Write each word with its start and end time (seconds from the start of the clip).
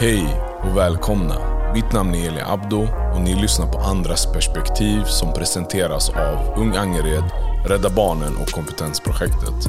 Hej 0.00 0.40
och 0.62 0.76
välkomna. 0.76 1.34
Mitt 1.74 1.92
namn 1.92 2.14
är 2.14 2.28
Eli 2.28 2.40
Abdo 2.40 2.88
och 3.14 3.20
ni 3.20 3.34
lyssnar 3.34 3.72
på 3.72 3.78
Andras 3.78 4.32
perspektiv 4.32 5.04
som 5.04 5.32
presenteras 5.32 6.10
av 6.10 6.54
Ung 6.56 6.76
Angered, 6.76 7.24
Rädda 7.66 7.90
Barnen 7.90 8.36
och 8.36 8.48
Kompetensprojektet. 8.48 9.66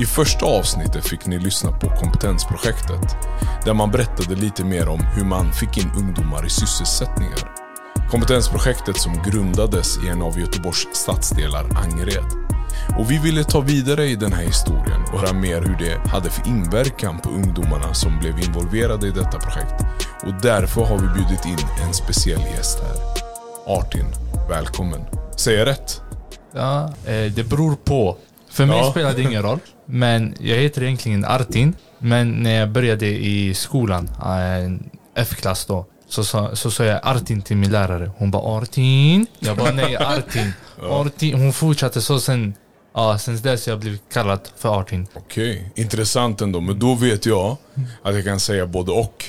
I 0.00 0.04
första 0.04 0.46
avsnittet 0.46 1.08
fick 1.08 1.26
ni 1.26 1.38
lyssna 1.38 1.72
på 1.72 1.88
Kompetensprojektet 1.88 3.16
där 3.64 3.74
man 3.74 3.90
berättade 3.90 4.34
lite 4.34 4.64
mer 4.64 4.88
om 4.88 5.00
hur 5.00 5.24
man 5.24 5.52
fick 5.52 5.78
in 5.78 5.90
ungdomar 5.96 6.46
i 6.46 6.50
sysselsättningar. 6.50 7.52
Kompetensprojektet 8.10 8.96
som 8.96 9.22
grundades 9.22 10.04
i 10.04 10.08
en 10.08 10.22
av 10.22 10.38
Göteborgs 10.38 10.88
stadsdelar, 10.92 11.66
Angered. 11.84 12.59
Och 12.98 13.10
vi 13.10 13.18
ville 13.18 13.44
ta 13.44 13.60
vidare 13.60 14.06
i 14.06 14.16
den 14.16 14.32
här 14.32 14.42
historien 14.42 15.02
och 15.12 15.20
höra 15.20 15.32
mer 15.32 15.60
hur 15.62 15.76
det 15.78 16.08
hade 16.10 16.30
för 16.30 16.46
inverkan 16.48 17.18
på 17.18 17.28
ungdomarna 17.30 17.94
som 17.94 18.18
blev 18.18 18.38
involverade 18.38 19.06
i 19.06 19.10
detta 19.10 19.38
projekt. 19.38 19.74
Och 20.26 20.34
därför 20.42 20.84
har 20.84 20.98
vi 20.98 21.06
bjudit 21.08 21.44
in 21.46 21.58
en 21.86 21.94
speciell 21.94 22.40
gäst 22.56 22.78
här. 22.82 22.96
Artin, 23.66 24.06
välkommen. 24.48 25.00
Säger 25.36 25.58
jag 25.58 25.68
rätt? 25.68 26.00
Ja, 26.54 26.84
eh, 27.06 27.32
det 27.32 27.48
beror 27.48 27.74
på. 27.84 28.16
För 28.50 28.66
mig 28.66 28.78
Ja. 28.78 28.90
spelar 28.90 29.12
det 29.12 29.22
ingen 29.22 29.42
roll. 29.42 29.58
Men 29.86 30.34
jag 30.40 30.56
heter 30.56 30.82
egentligen 30.82 31.24
Artin. 31.24 31.74
Men 31.98 32.30
när 32.30 32.54
jag 32.54 32.70
började 32.70 33.06
i 33.06 33.54
skolan, 33.54 34.10
eh, 34.22 35.22
F-klass 35.22 35.66
då, 35.66 35.86
så 36.08 36.24
sa, 36.24 36.56
så 36.56 36.70
sa 36.70 36.84
jag 36.84 37.00
Artin 37.02 37.42
till 37.42 37.56
min 37.56 37.70
lärare. 37.72 38.10
Hon 38.16 38.30
bara 38.30 38.42
Artin. 38.42 39.26
Jag 39.38 39.56
bara 39.56 39.70
nej 39.72 39.96
Artin. 39.96 40.52
Artin. 40.82 41.34
Hon 41.34 41.52
fortsatte 41.52 42.02
så 42.02 42.20
sen, 42.20 42.54
ja 42.94 43.18
sen 43.18 43.40
dess 43.40 43.68
jag 43.68 43.78
blivit 43.78 44.02
kallad 44.12 44.40
för 44.56 44.80
Artin. 44.80 45.06
Okej, 45.14 45.72
intressant 45.74 46.40
ändå. 46.40 46.60
Men 46.60 46.78
då 46.78 46.94
vet 46.94 47.26
jag 47.26 47.56
att 48.02 48.14
jag 48.14 48.24
kan 48.24 48.40
säga 48.40 48.66
både 48.66 48.92
och. 48.92 49.24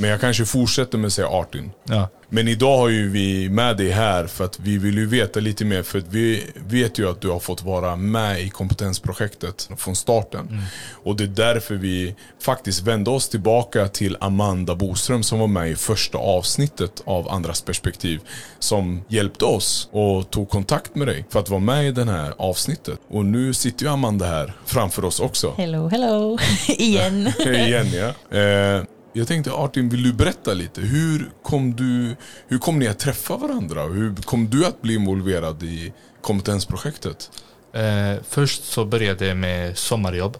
Men 0.00 0.10
jag 0.10 0.20
kanske 0.20 0.46
fortsätter 0.46 0.98
med 0.98 1.06
att 1.06 1.12
säga 1.12 1.28
Artin. 1.28 1.70
Ja. 1.84 2.08
Men 2.28 2.48
idag 2.48 2.78
har 2.78 2.88
ju 2.88 3.08
vi 3.08 3.48
med 3.48 3.76
dig 3.76 3.90
här 3.90 4.26
för 4.26 4.44
att 4.44 4.60
vi 4.60 4.78
vill 4.78 4.98
ju 4.98 5.06
veta 5.06 5.40
lite 5.40 5.64
mer. 5.64 5.82
För 5.82 5.98
att 5.98 6.08
vi 6.08 6.46
vet 6.54 6.98
ju 6.98 7.10
att 7.10 7.20
du 7.20 7.28
har 7.28 7.38
fått 7.40 7.62
vara 7.62 7.96
med 7.96 8.40
i 8.40 8.50
kompetensprojektet 8.50 9.70
från 9.76 9.96
starten. 9.96 10.62
Och 11.04 11.16
det 11.16 11.24
är 11.24 11.28
därför 11.28 11.74
vi 11.74 12.14
faktiskt 12.42 12.82
vände 12.82 13.10
oss 13.10 13.28
tillbaka 13.28 13.88
till 13.88 14.16
Amanda 14.20 14.74
Boström 14.74 15.22
som 15.22 15.38
var 15.38 15.46
med 15.46 15.70
i 15.70 15.74
första 15.74 16.18
avsnittet 16.18 17.02
av 17.04 17.28
Andras 17.28 17.60
perspektiv. 17.60 18.20
Som 18.58 19.02
hjälpte 19.08 19.44
oss 19.44 19.88
och 19.92 20.30
tog 20.30 20.50
kontakt 20.50 20.94
med 20.94 21.08
dig 21.08 21.24
för 21.30 21.40
att 21.40 21.48
vara 21.48 21.60
med 21.60 21.86
i 21.86 21.90
det 21.92 22.04
här 22.04 22.34
avsnittet. 22.38 22.98
Och 23.08 23.24
nu 23.24 23.54
sitter 23.54 23.84
ju 23.84 23.90
Amanda 23.90 24.26
här 24.26 24.52
framför 24.66 25.04
oss 25.04 25.20
också. 25.20 25.54
Hello, 25.56 25.88
hello. 25.88 26.38
Igen. 26.68 27.32
Igen 27.46 27.86
ja. 27.92 28.38
Eh, 28.38 28.82
jag 29.12 29.28
tänkte 29.28 29.52
Artin, 29.52 29.88
vill 29.88 30.02
du 30.02 30.12
berätta 30.12 30.54
lite? 30.54 30.80
Hur 30.80 31.30
kom, 31.42 31.76
du, 31.76 32.16
hur 32.48 32.58
kom 32.58 32.78
ni 32.78 32.88
att 32.88 32.98
träffa 32.98 33.36
varandra? 33.36 33.82
Hur 33.82 34.14
kom 34.14 34.50
du 34.50 34.66
att 34.66 34.82
bli 34.82 34.94
involverad 34.94 35.62
i 35.62 35.92
kompetensprojektet? 36.20 37.30
Eh, 37.72 38.22
först 38.22 38.64
så 38.64 38.84
började 38.84 39.26
jag 39.26 39.36
med 39.36 39.78
sommarjobb. 39.78 40.36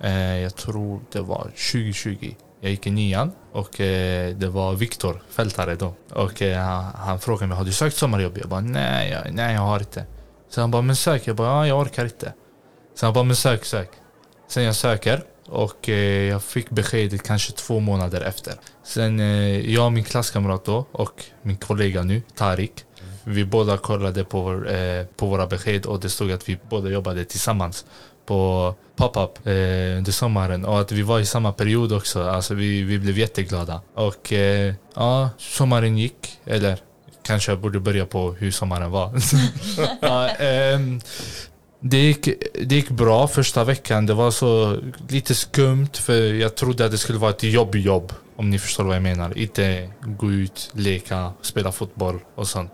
Eh, 0.00 0.36
jag 0.36 0.56
tror 0.56 1.00
det 1.12 1.20
var 1.20 1.42
2020. 1.42 2.34
Jag 2.60 2.70
gick 2.70 2.86
i 2.86 2.90
nian 2.90 3.32
och 3.52 3.80
eh, 3.80 4.36
det 4.36 4.48
var 4.48 4.74
Viktor, 4.74 5.22
fältare 5.30 5.74
då. 5.74 5.94
Och 6.10 6.42
eh, 6.42 6.58
han, 6.58 6.84
han 6.84 7.20
frågade 7.20 7.46
mig, 7.46 7.56
har 7.56 7.64
du 7.64 7.72
sökt 7.72 7.96
sommarjobb? 7.96 8.38
Jag 8.38 8.48
bara, 8.48 8.60
nej, 8.60 9.10
jag, 9.10 9.34
nej 9.34 9.54
jag 9.54 9.60
har 9.60 9.80
inte. 9.80 10.06
Så 10.48 10.60
han 10.60 10.70
bara, 10.70 10.82
men 10.82 10.96
sök. 10.96 11.26
Jag 11.26 11.36
bara, 11.36 11.48
ja, 11.48 11.66
jag 11.66 11.80
orkar 11.80 12.04
inte. 12.04 12.32
Så 12.94 13.06
han 13.06 13.14
bara, 13.14 13.24
men 13.24 13.36
sök, 13.36 13.64
sök. 13.64 13.90
Sen 14.48 14.64
jag 14.64 14.74
söker 14.76 15.24
och 15.46 15.88
eh, 15.88 16.28
jag 16.28 16.42
fick 16.42 16.70
beskedet 16.70 17.22
kanske 17.22 17.52
två 17.52 17.80
månader 17.80 18.20
efter. 18.20 18.54
Sen 18.84 19.20
eh, 19.20 19.70
jag 19.74 19.86
och 19.86 19.92
min 19.92 20.04
klasskamrat 20.04 20.64
då 20.64 20.86
och 20.92 21.24
min 21.42 21.56
kollega 21.56 22.02
nu, 22.02 22.22
Tarik. 22.36 22.72
Vi 23.24 23.44
båda 23.44 23.76
kollade 23.76 24.24
på, 24.24 24.40
vår, 24.40 24.74
eh, 24.74 25.04
på 25.16 25.26
våra 25.26 25.46
besked 25.46 25.86
och 25.86 26.00
det 26.00 26.10
stod 26.10 26.32
att 26.32 26.48
vi 26.48 26.58
båda 26.70 26.90
jobbade 26.90 27.24
tillsammans 27.24 27.84
på 28.26 28.74
pop-up 28.96 29.46
eh, 29.46 29.98
under 29.98 30.12
sommaren 30.12 30.64
och 30.64 30.80
att 30.80 30.92
vi 30.92 31.02
var 31.02 31.20
i 31.20 31.26
samma 31.26 31.52
period 31.52 31.92
också. 31.92 32.22
Alltså 32.22 32.54
vi, 32.54 32.82
vi 32.82 32.98
blev 32.98 33.18
jätteglada. 33.18 33.80
Och 33.94 34.32
eh, 34.32 34.74
ja, 34.94 35.30
sommaren 35.38 35.98
gick, 35.98 36.38
eller 36.44 36.78
kanske 37.22 37.52
jag 37.52 37.60
borde 37.60 37.80
börja 37.80 38.06
på 38.06 38.32
hur 38.32 38.50
sommaren 38.50 38.90
var. 38.90 39.12
ja, 40.00 40.28
eh, 40.28 40.80
det 41.86 41.96
gick, 41.96 42.28
det 42.54 42.74
gick 42.74 42.90
bra 42.90 43.28
första 43.28 43.64
veckan. 43.64 44.06
Det 44.06 44.14
var 44.14 44.30
så 44.30 44.78
lite 45.08 45.34
skumt 45.34 45.90
för 45.92 46.34
jag 46.34 46.54
trodde 46.54 46.84
att 46.84 46.90
det 46.90 46.98
skulle 46.98 47.18
vara 47.18 47.30
ett 47.30 47.42
jobb-jobb. 47.42 48.12
Om 48.36 48.50
ni 48.50 48.58
förstår 48.58 48.84
vad 48.84 48.96
jag 48.96 49.02
menar. 49.02 49.38
Inte 49.38 49.90
gå 50.00 50.32
ut, 50.32 50.70
leka, 50.74 51.32
spela 51.42 51.72
fotboll 51.72 52.20
och 52.34 52.48
sånt. 52.48 52.72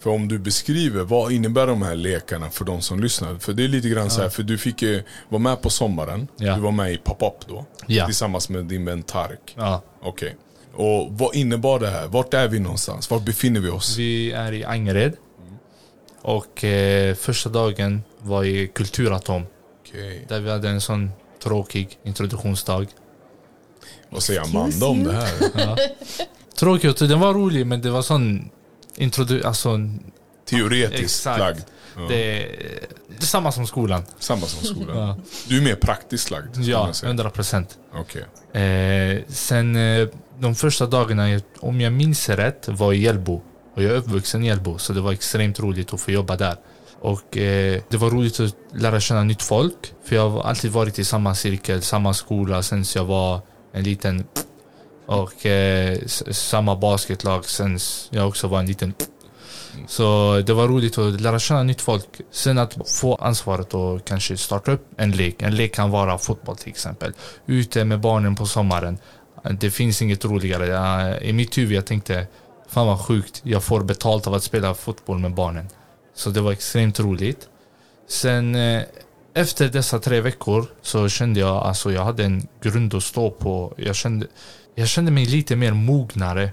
För 0.00 0.10
om 0.10 0.28
du 0.28 0.38
beskriver, 0.38 1.04
vad 1.04 1.32
innebär 1.32 1.66
de 1.66 1.82
här 1.82 1.94
lekarna 1.94 2.50
för 2.50 2.64
de 2.64 2.80
som 2.80 3.00
lyssnar? 3.00 3.38
För 3.38 3.52
det 3.52 3.64
är 3.64 3.68
lite 3.68 3.88
grann 3.88 4.10
så 4.10 4.22
här, 4.22 4.28
för 4.28 4.42
du 4.42 4.58
fick 4.58 4.84
vara 5.28 5.42
med 5.42 5.62
på 5.62 5.70
sommaren. 5.70 6.28
Ja. 6.36 6.54
Du 6.54 6.60
var 6.60 6.72
med 6.72 6.92
i 6.92 6.98
pop-up 6.98 7.48
då. 7.48 7.64
Ja. 7.86 8.06
Tillsammans 8.06 8.48
med 8.48 8.64
din 8.64 8.84
vän 8.84 9.02
Tark. 9.02 9.54
Ja. 9.54 9.82
Okej. 10.02 10.36
Och 10.74 11.08
vad 11.10 11.34
innebar 11.34 11.80
det 11.80 11.90
här? 11.90 12.06
Vart 12.06 12.34
är 12.34 12.48
vi 12.48 12.58
någonstans? 12.58 13.10
Var 13.10 13.20
befinner 13.20 13.60
vi 13.60 13.68
oss? 13.68 13.96
Vi 13.96 14.32
är 14.32 14.52
i 14.52 14.64
Angered. 14.64 15.16
Och 16.22 16.64
eh, 16.64 17.14
första 17.14 17.50
dagen 17.50 18.02
var 18.18 18.44
i 18.44 18.68
Kulturatom. 18.68 19.46
Okej. 19.88 20.24
Där 20.28 20.40
vi 20.40 20.50
hade 20.50 20.68
en 20.68 20.80
sån 20.80 21.10
tråkig 21.42 21.98
introduktionsdag. 22.04 22.86
Vad 24.10 24.22
säger 24.22 24.40
Amanda 24.40 24.86
om 24.86 25.04
det 25.04 25.12
här? 25.12 25.30
Ja. 25.54 25.76
Tråkig, 26.58 26.90
och 26.90 27.08
den 27.08 27.20
var 27.20 27.34
rolig 27.34 27.66
men 27.66 27.80
det 27.82 27.90
var 27.90 28.02
sån 28.02 28.50
introdu... 28.96 29.42
Alltså, 29.42 29.78
Teoretiskt 30.44 31.02
Exakt. 31.02 31.38
lagd. 31.38 31.58
Ja. 31.96 32.02
det, 32.08 32.16
det 33.08 33.22
är 33.22 33.26
samma 33.26 33.52
som 33.52 33.66
skolan. 33.66 34.02
Samma 34.18 34.46
som 34.46 34.64
skolan. 34.64 34.96
Ja, 34.96 35.16
Du 35.48 35.58
är 35.58 35.62
mer 35.62 35.74
praktiskt 35.74 36.30
lagd. 36.30 36.56
ja 36.56 36.84
man 36.84 36.94
säga. 36.94 37.08
100 37.08 37.30
procent. 37.30 37.78
Okej. 37.94 38.62
Eh, 38.62 39.22
sen 39.28 39.76
eh, 39.76 40.08
de 40.38 40.54
första 40.54 40.86
dagarna, 40.86 41.40
om 41.60 41.80
jag 41.80 41.92
minns 41.92 42.28
rätt, 42.28 42.68
var 42.68 42.92
i 42.92 42.98
Hjällbo. 42.98 43.42
Och 43.74 43.82
jag 43.82 43.92
är 43.92 43.96
uppvuxen 43.96 44.44
i 44.44 44.46
Hjällbo, 44.46 44.78
så 44.78 44.92
det 44.92 45.00
var 45.00 45.12
extremt 45.12 45.60
roligt 45.60 45.92
att 45.92 46.00
få 46.00 46.10
jobba 46.10 46.36
där. 46.36 46.56
Och 47.00 47.36
eh, 47.36 47.80
det 47.88 47.96
var 47.96 48.10
roligt 48.10 48.40
att 48.40 48.56
lära 48.72 49.00
känna 49.00 49.24
nytt 49.24 49.42
folk. 49.42 49.94
För 50.04 50.16
jag 50.16 50.30
har 50.30 50.42
alltid 50.42 50.70
varit 50.70 50.98
i 50.98 51.04
samma 51.04 51.34
cirkel, 51.34 51.82
samma 51.82 52.14
skola 52.14 52.62
sen 52.62 52.84
jag 52.94 53.04
var 53.04 53.40
en 53.72 53.82
liten 53.82 54.24
och 55.06 55.46
eh, 55.46 55.98
samma 56.30 56.76
basketlag 56.76 57.44
sen 57.44 57.78
jag 58.10 58.28
också 58.28 58.48
var 58.48 58.58
en 58.58 58.66
liten 58.66 58.94
så 59.86 60.40
det 60.46 60.52
var 60.52 60.68
roligt 60.68 60.98
att 60.98 61.20
lära 61.20 61.38
känna 61.38 61.62
nytt 61.62 61.80
folk. 61.80 62.20
Sen 62.30 62.58
att 62.58 62.76
få 63.00 63.14
ansvaret 63.14 63.74
och 63.74 64.04
kanske 64.04 64.36
starta 64.36 64.72
upp 64.72 64.86
en 64.96 65.10
lek. 65.10 65.42
En 65.42 65.54
lek 65.54 65.74
kan 65.74 65.90
vara 65.90 66.18
fotboll 66.18 66.56
till 66.56 66.68
exempel. 66.68 67.12
Ute 67.46 67.84
med 67.84 68.00
barnen 68.00 68.34
på 68.34 68.46
sommaren. 68.46 68.98
Det 69.60 69.70
finns 69.70 70.02
inget 70.02 70.24
roligare. 70.24 71.18
I 71.22 71.32
mitt 71.32 71.58
huvud 71.58 71.76
jag 71.76 71.86
tänkte, 71.86 72.26
fan 72.68 72.86
vad 72.86 73.00
sjukt. 73.00 73.40
Jag 73.44 73.62
får 73.62 73.80
betalt 73.80 74.26
av 74.26 74.34
att 74.34 74.42
spela 74.42 74.74
fotboll 74.74 75.18
med 75.18 75.34
barnen. 75.34 75.68
Så 76.18 76.30
det 76.30 76.40
var 76.40 76.52
extremt 76.52 77.00
roligt. 77.00 77.48
Sen 78.08 78.54
eh, 78.54 78.82
efter 79.34 79.68
dessa 79.68 79.98
tre 79.98 80.20
veckor 80.20 80.66
så 80.82 81.08
kände 81.08 81.40
jag 81.40 81.56
alltså 81.56 81.92
jag 81.92 82.04
hade 82.04 82.24
en 82.24 82.48
grund 82.62 82.94
att 82.94 83.02
stå 83.02 83.30
på. 83.30 83.74
Jag 83.76 83.96
kände, 83.96 84.26
jag 84.74 84.88
kände 84.88 85.10
mig 85.10 85.26
lite 85.26 85.56
mer 85.56 85.72
mognare. 85.72 86.50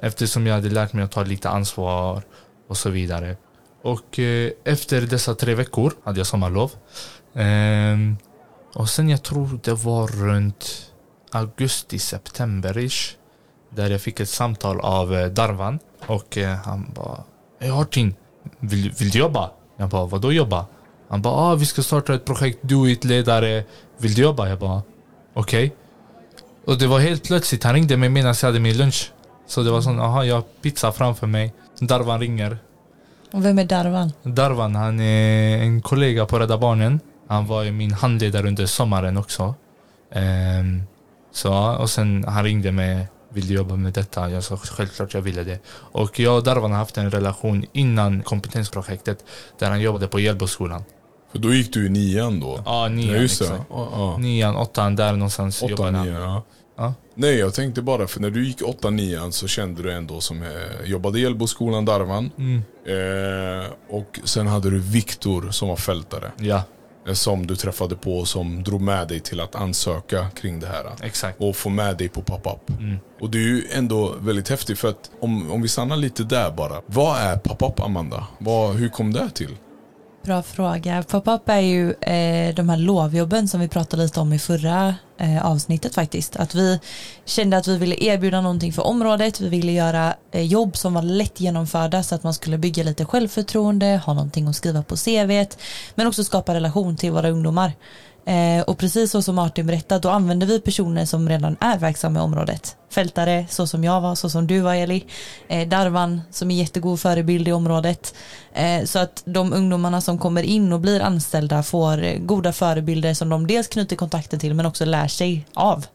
Eftersom 0.00 0.46
jag 0.46 0.54
hade 0.54 0.68
lärt 0.68 0.92
mig 0.92 1.04
att 1.04 1.10
ta 1.10 1.22
lite 1.22 1.48
ansvar 1.48 2.22
och 2.68 2.76
så 2.76 2.90
vidare. 2.90 3.36
Och 3.82 4.18
eh, 4.18 4.50
efter 4.64 5.00
dessa 5.00 5.34
tre 5.34 5.54
veckor 5.54 5.92
hade 6.04 6.20
jag 6.20 6.26
sommarlov. 6.26 6.72
Ehm, 7.34 8.16
och 8.74 8.88
sen 8.88 9.08
jag 9.08 9.22
tror 9.22 9.60
det 9.62 9.74
var 9.74 10.06
runt 10.06 10.92
augusti, 11.30 11.98
september-ish. 11.98 13.16
Där 13.70 13.90
jag 13.90 14.00
fick 14.00 14.20
ett 14.20 14.28
samtal 14.28 14.80
av 14.80 15.14
eh, 15.14 15.26
Darvan. 15.26 15.78
Och 16.06 16.38
eh, 16.38 16.56
han 16.56 16.92
bara 16.94 17.24
Hej 17.60 17.70
Artin, 17.70 18.14
vill, 18.60 18.90
vill 18.90 19.10
du 19.10 19.18
jobba? 19.18 19.50
Jag 19.76 19.88
bara 19.88 20.06
vadå 20.06 20.32
jobba? 20.32 20.66
Han 21.08 21.22
bara 21.22 21.34
ah, 21.34 21.54
vi 21.54 21.66
ska 21.66 21.82
starta 21.82 22.14
ett 22.14 22.24
projekt, 22.24 22.58
do 22.62 22.88
it, 22.88 23.04
ledare. 23.04 23.64
Vill 23.98 24.14
du 24.14 24.22
jobba? 24.22 24.48
Jag 24.48 24.58
bara 24.58 24.82
okej. 25.34 25.74
Och 26.66 26.78
det 26.78 26.86
var 26.86 27.00
helt 27.00 27.24
plötsligt, 27.24 27.64
han 27.64 27.74
ringde 27.74 27.96
mig 27.96 28.08
medan 28.08 28.34
jag 28.42 28.48
hade 28.48 28.60
min 28.60 28.76
lunch. 28.76 29.12
Så 29.46 29.62
det 29.62 29.70
var 29.70 29.80
sån, 29.80 30.00
aha 30.00 30.24
jag 30.24 30.34
har 30.34 30.42
pizza 30.42 30.92
framför 30.92 31.26
mig. 31.26 31.54
Darvan 31.80 32.20
ringer. 32.20 32.58
Och 33.32 33.44
vem 33.44 33.58
är 33.58 33.64
Darvan? 33.64 34.12
Darvan, 34.22 34.74
han 34.74 35.00
är 35.00 35.58
en 35.58 35.82
kollega 35.82 36.26
på 36.26 36.38
Rädda 36.38 36.58
Barnen. 36.58 37.00
Han 37.28 37.46
var 37.46 37.64
min 37.64 37.92
handledare 37.92 38.48
under 38.48 38.66
sommaren 38.66 39.16
också. 39.16 39.54
Ehm, 40.12 40.82
så, 41.32 41.76
och 41.76 41.90
sen 41.90 42.24
han 42.28 42.44
ringde 42.44 42.72
mig, 42.72 43.08
vill 43.34 43.46
du 43.46 43.54
jobba 43.54 43.76
med 43.76 43.92
detta? 43.92 44.30
Jag 44.30 44.44
sa 44.44 44.56
självklart 44.56 45.14
jag 45.14 45.22
ville 45.22 45.44
det. 45.44 45.58
Och 45.92 46.20
jag 46.20 46.36
och 46.36 46.44
Darvan 46.44 46.70
har 46.70 46.78
haft 46.78 46.98
en 46.98 47.10
relation 47.10 47.66
innan 47.72 48.22
kompetensprojektet 48.22 49.24
där 49.58 49.70
han 49.70 49.80
jobbade 49.80 50.08
på 50.08 50.20
Hjällboskolan. 50.20 50.84
För 51.32 51.38
då 51.38 51.54
gick 51.54 51.72
du 51.72 51.86
i 51.86 51.88
nian 51.88 52.40
då? 52.40 52.62
Ja, 52.64 52.88
nian 52.88 53.14
ja, 53.14 53.20
just 53.20 53.38
det. 53.38 53.44
exakt. 53.44 53.64
Ja, 53.70 53.88
ja. 53.92 54.16
Nian, 54.18 54.56
åttan, 54.56 54.96
där 54.96 55.12
någonstans 55.12 55.62
jobbade 55.62 55.96
han. 55.96 56.06
nio, 56.06 56.42
ja. 56.76 56.94
Nej, 57.14 57.38
jag 57.38 57.54
tänkte 57.54 57.82
bara 57.82 58.06
för 58.06 58.20
när 58.20 58.30
du 58.30 58.46
gick 58.46 58.60
8-9 58.60 59.30
så 59.30 59.48
kände 59.48 59.82
du 59.82 59.92
ändå 59.92 60.20
som 60.20 60.42
eh, 60.42 60.48
jobbade 60.84 61.18
i 61.18 61.22
Hjällboskolan 61.22 61.84
Darvan. 61.84 62.30
Mm. 62.38 62.62
Eh, 62.86 63.66
och 63.88 64.20
sen 64.24 64.46
hade 64.46 64.70
du 64.70 64.78
Viktor 64.78 65.50
som 65.50 65.68
var 65.68 65.76
fältare. 65.76 66.32
Ja, 66.36 66.62
som 67.12 67.46
du 67.46 67.56
träffade 67.56 67.96
på 67.96 68.24
som 68.24 68.62
drog 68.62 68.80
med 68.80 69.08
dig 69.08 69.20
till 69.20 69.40
att 69.40 69.54
ansöka 69.54 70.30
kring 70.30 70.60
det 70.60 70.66
här. 70.66 70.84
exakt. 71.02 71.40
Och 71.40 71.56
få 71.56 71.68
med 71.68 71.96
dig 71.96 72.08
på 72.08 72.22
pop-up. 72.22 72.70
Mm. 72.70 72.96
Och 73.20 73.30
det 73.30 73.38
är 73.38 73.42
ju 73.42 73.66
ändå 73.72 74.14
väldigt 74.20 74.48
häftigt 74.48 74.78
för 74.78 74.88
att 74.88 75.10
om, 75.20 75.50
om 75.50 75.62
vi 75.62 75.68
stannar 75.68 75.96
lite 75.96 76.24
där 76.24 76.50
bara. 76.50 76.82
Vad 76.86 77.16
är 77.16 77.36
pop-up 77.36 77.80
Amanda? 77.80 78.26
Vad, 78.38 78.74
hur 78.74 78.88
kom 78.88 79.12
det 79.12 79.30
till? 79.30 79.56
Bra 80.24 80.42
fråga. 80.42 81.02
Pop-up 81.02 81.48
är 81.48 81.60
ju 81.60 81.92
eh, 81.92 82.54
de 82.54 82.68
här 82.68 82.76
lovjobben 82.76 83.48
som 83.48 83.60
vi 83.60 83.68
pratade 83.68 84.02
lite 84.02 84.20
om 84.20 84.32
i 84.32 84.38
förra 84.38 84.94
eh, 85.18 85.46
avsnittet 85.46 85.94
faktiskt. 85.94 86.36
Att 86.36 86.54
vi 86.54 86.80
kände 87.24 87.56
att 87.56 87.68
vi 87.68 87.78
ville 87.78 88.04
erbjuda 88.04 88.40
någonting 88.40 88.72
för 88.72 88.82
området. 88.86 89.40
Vi 89.40 89.48
ville 89.48 89.72
göra 89.72 90.14
eh, 90.32 90.42
jobb 90.42 90.76
som 90.76 90.94
var 90.94 91.02
lätt 91.02 91.40
genomförda 91.40 92.02
så 92.02 92.14
att 92.14 92.22
man 92.22 92.34
skulle 92.34 92.58
bygga 92.58 92.82
lite 92.82 93.04
självförtroende, 93.04 94.00
ha 94.06 94.14
någonting 94.14 94.48
att 94.48 94.56
skriva 94.56 94.82
på 94.82 94.96
CV, 94.96 95.44
men 95.94 96.06
också 96.06 96.24
skapa 96.24 96.54
relation 96.54 96.96
till 96.96 97.12
våra 97.12 97.28
ungdomar. 97.28 97.72
Eh, 98.26 98.62
och 98.62 98.78
precis 98.78 99.10
så 99.10 99.22
som 99.22 99.34
Martin 99.34 99.66
berättade, 99.66 100.00
då 100.00 100.08
använder 100.10 100.46
vi 100.46 100.60
personer 100.60 101.04
som 101.04 101.28
redan 101.28 101.56
är 101.60 101.78
verksamma 101.78 102.18
i 102.18 102.22
området. 102.22 102.76
Fältare, 102.90 103.46
så 103.50 103.66
som 103.66 103.84
jag 103.84 104.00
var, 104.00 104.14
så 104.14 104.30
som 104.30 104.46
du 104.46 104.60
var 104.60 104.74
Eli. 104.74 105.04
Eh, 105.48 105.68
Darvan, 105.68 106.20
som 106.30 106.50
är 106.50 106.54
jättegod 106.54 107.00
förebild 107.00 107.48
i 107.48 107.52
området. 107.52 108.14
Eh, 108.52 108.84
så 108.84 108.98
att 108.98 109.22
de 109.24 109.52
ungdomarna 109.52 110.00
som 110.00 110.18
kommer 110.18 110.42
in 110.42 110.72
och 110.72 110.80
blir 110.80 111.00
anställda 111.00 111.62
får 111.62 112.02
eh, 112.02 112.18
goda 112.18 112.52
förebilder 112.52 113.14
som 113.14 113.28
de 113.28 113.46
dels 113.46 113.68
knyter 113.68 113.96
kontakten 113.96 114.38
till 114.38 114.54
men 114.54 114.66
också 114.66 114.84
lär 114.84 115.08
sig 115.08 115.46
av. 115.54 115.86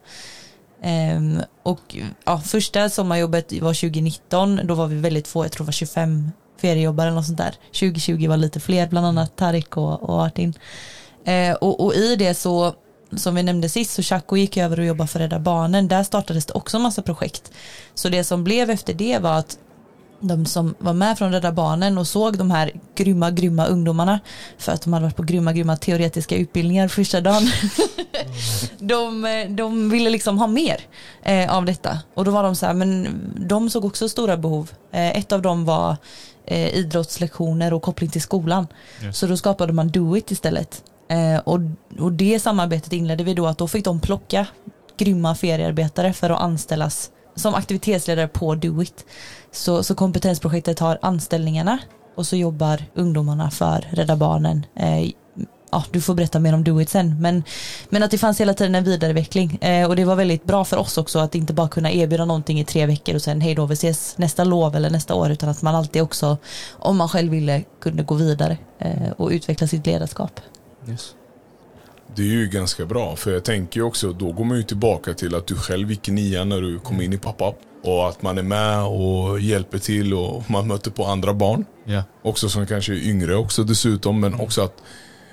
Um, 1.16 1.42
och 1.64 1.96
ja, 2.26 2.40
första 2.40 2.90
sommarjobbet 2.90 3.62
var 3.62 3.74
2019, 3.74 4.60
då 4.64 4.74
var 4.74 4.88
vi 4.88 4.96
väldigt 4.96 5.28
få, 5.28 5.46
jag 5.46 5.52
tror 5.52 5.64
det 5.64 5.68
var 5.68 5.72
25 5.72 6.31
feriejobbare 6.62 7.08
eller 7.08 7.16
något 7.16 7.26
sånt 7.26 7.38
där. 7.38 7.56
2020 7.66 8.28
var 8.28 8.38
lite 8.38 8.60
fler, 8.60 8.88
bland 8.88 9.06
annat 9.06 9.36
Tarik 9.36 9.78
och, 9.78 10.04
och 10.04 10.18
Martin. 10.18 10.54
Eh, 11.30 11.54
och, 11.54 11.86
och 11.86 11.94
i 11.94 12.16
det 12.16 12.34
så, 12.34 12.74
som 13.18 13.36
vi 13.36 13.44
nämnde 13.44 13.70
sist, 13.70 13.92
så 13.94 14.02
Chaco 14.02 14.38
gick 14.38 14.58
över 14.58 14.80
och 14.80 14.86
jobbade 14.86 15.08
för 15.08 15.20
Rädda 15.20 15.40
Barnen. 15.40 15.88
Där 15.88 16.04
startades 16.04 16.46
det 16.46 16.54
också 16.54 16.78
en 16.78 16.84
massa 16.84 17.02
projekt. 17.02 17.52
Så 17.94 18.10
det 18.10 18.24
som 18.24 18.44
blev 18.44 18.70
efter 18.70 18.94
det 18.94 19.20
var 19.20 19.34
att 19.34 19.58
de 20.22 20.46
som 20.46 20.76
var 20.80 20.94
med 20.94 21.18
från 21.18 21.31
Rädda 21.31 21.52
Barnen 21.52 21.98
och 21.98 22.08
såg 22.08 22.38
de 22.38 22.52
här 22.52 22.72
grymma, 22.96 23.31
grymma 23.31 23.66
ungdomarna 23.66 24.20
för 24.58 24.72
att 24.72 24.81
de 24.81 24.94
hade 24.94 25.06
varit 25.06 25.16
på 25.16 25.24
grymma, 25.24 25.54
grymma 25.54 25.78
teoretiska 25.78 26.36
utbildningar 26.36 26.88
första 26.88 27.22
dagen. 27.22 27.52
de, 28.80 29.26
eh, 29.26 29.50
de 29.50 29.90
ville 29.90 30.10
liksom 30.10 30.40
ha 30.40 30.48
mer 30.48 30.81
eh, 31.24 31.56
av 31.56 31.66
detta 31.66 32.00
och 32.14 32.26
då 32.26 32.31
var 32.31 32.44
de 32.44 32.56
så 32.56 32.66
här, 32.66 32.74
men 32.74 33.08
de 33.48 33.70
såg 33.70 33.86
också 33.86 34.10
stora 34.10 34.38
behov. 34.38 34.72
Eh, 34.92 35.18
ett 35.18 35.31
av 35.31 35.42
dem 35.42 35.66
var 35.66 35.98
eh, 36.46 36.76
idrottslektioner 36.76 37.74
och 37.74 37.81
koppling 37.81 38.10
till 38.10 38.22
skolan. 38.22 38.68
Just. 39.02 39.20
Så 39.20 39.28
då 39.28 39.38
skapade 39.38 39.74
man 39.74 39.88
Do 39.88 40.18
It 40.18 40.31
istället. 40.31 40.84
Eh, 41.09 41.39
och, 41.39 41.59
och 42.00 42.11
det 42.11 42.39
samarbetet 42.39 42.94
inledde 42.94 43.23
vi 43.23 43.33
då 43.33 43.47
att 43.47 43.57
då 43.57 43.67
fick 43.67 43.85
de 43.85 44.00
plocka 44.00 44.47
grymma 44.97 45.35
feriearbetare 45.35 46.13
för 46.13 46.29
att 46.29 46.41
anställas 46.41 47.11
som 47.35 47.56
aktivitetsledare 47.56 48.27
på 48.27 48.56
Do 48.56 48.83
It. 48.83 49.06
Så, 49.51 49.83
så 49.83 49.95
kompetensprojektet 49.95 50.79
har 50.79 51.00
anställningarna 51.01 51.79
och 52.15 52.27
så 52.27 52.35
jobbar 52.35 52.83
ungdomarna 52.94 53.51
för 53.51 53.88
Rädda 53.91 54.15
Barnen. 54.15 54.65
Eh, 54.75 55.11
ja, 55.71 55.83
du 55.91 56.01
får 56.01 56.13
berätta 56.13 56.39
mer 56.39 56.53
om 56.53 56.63
Do 56.63 56.81
It 56.81 56.89
sen. 56.89 57.21
Men, 57.21 57.44
men 57.89 58.03
att 58.03 58.11
det 58.11 58.17
fanns 58.17 58.41
hela 58.41 58.53
tiden 58.53 58.75
en 58.75 58.83
vidareutveckling. 58.83 59.57
Eh, 59.61 59.88
och 59.88 59.95
det 59.95 60.06
var 60.06 60.15
väldigt 60.15 60.44
bra 60.44 60.65
för 60.65 60.77
oss 60.77 60.97
också 60.97 61.19
att 61.19 61.35
inte 61.35 61.53
bara 61.53 61.69
kunna 61.69 61.91
erbjuda 61.91 62.25
någonting 62.25 62.59
i 62.59 62.65
tre 62.65 62.85
veckor 62.85 63.15
och 63.15 63.21
sen 63.21 63.41
hej 63.41 63.56
då, 63.56 63.65
vi 63.65 63.73
ses 63.73 64.17
nästa 64.17 64.44
lov 64.44 64.75
eller 64.75 64.89
nästa 64.89 65.15
år. 65.15 65.31
Utan 65.31 65.50
att 65.50 65.61
man 65.61 65.75
alltid 65.75 66.01
också, 66.01 66.38
om 66.71 66.97
man 66.97 67.09
själv 67.09 67.31
ville, 67.31 67.63
kunde 67.81 68.03
gå 68.03 68.15
vidare 68.15 68.57
eh, 68.79 69.11
och 69.17 69.29
utveckla 69.29 69.67
sitt 69.67 69.85
ledarskap. 69.85 70.39
Yes. 70.89 71.15
Det 72.15 72.21
är 72.21 72.25
ju 72.25 72.47
ganska 72.47 72.86
bra, 72.86 73.15
för 73.15 73.31
jag 73.31 73.45
tänker 73.45 73.81
också, 73.81 74.13
då 74.13 74.31
går 74.31 74.45
man 74.45 74.57
ju 74.57 74.63
tillbaka 74.63 75.13
till 75.13 75.36
att 75.36 75.47
du 75.47 75.56
själv 75.56 75.91
gick 75.91 76.07
i 76.07 76.12
nian 76.12 76.50
när 76.50 76.62
du 76.62 76.80
kom 76.80 77.01
in 77.01 77.13
i 77.13 77.18
pop-up. 77.18 77.56
Och 77.83 78.09
att 78.09 78.21
man 78.21 78.38
är 78.38 78.44
med 78.44 78.83
och 78.83 79.39
hjälper 79.39 79.80
till 79.80 80.13
och 80.13 80.50
man 80.50 80.68
möter 80.68 80.91
på 80.91 81.06
andra 81.06 81.33
barn. 81.33 81.65
Ja. 81.86 82.03
Också 82.21 82.50
som 82.50 82.68
kanske 82.68 82.94
är 82.94 83.09
yngre 83.09 83.36
också 83.36 83.63
dessutom, 83.63 84.19
men 84.19 84.33
också 84.33 84.62
att 84.62 84.77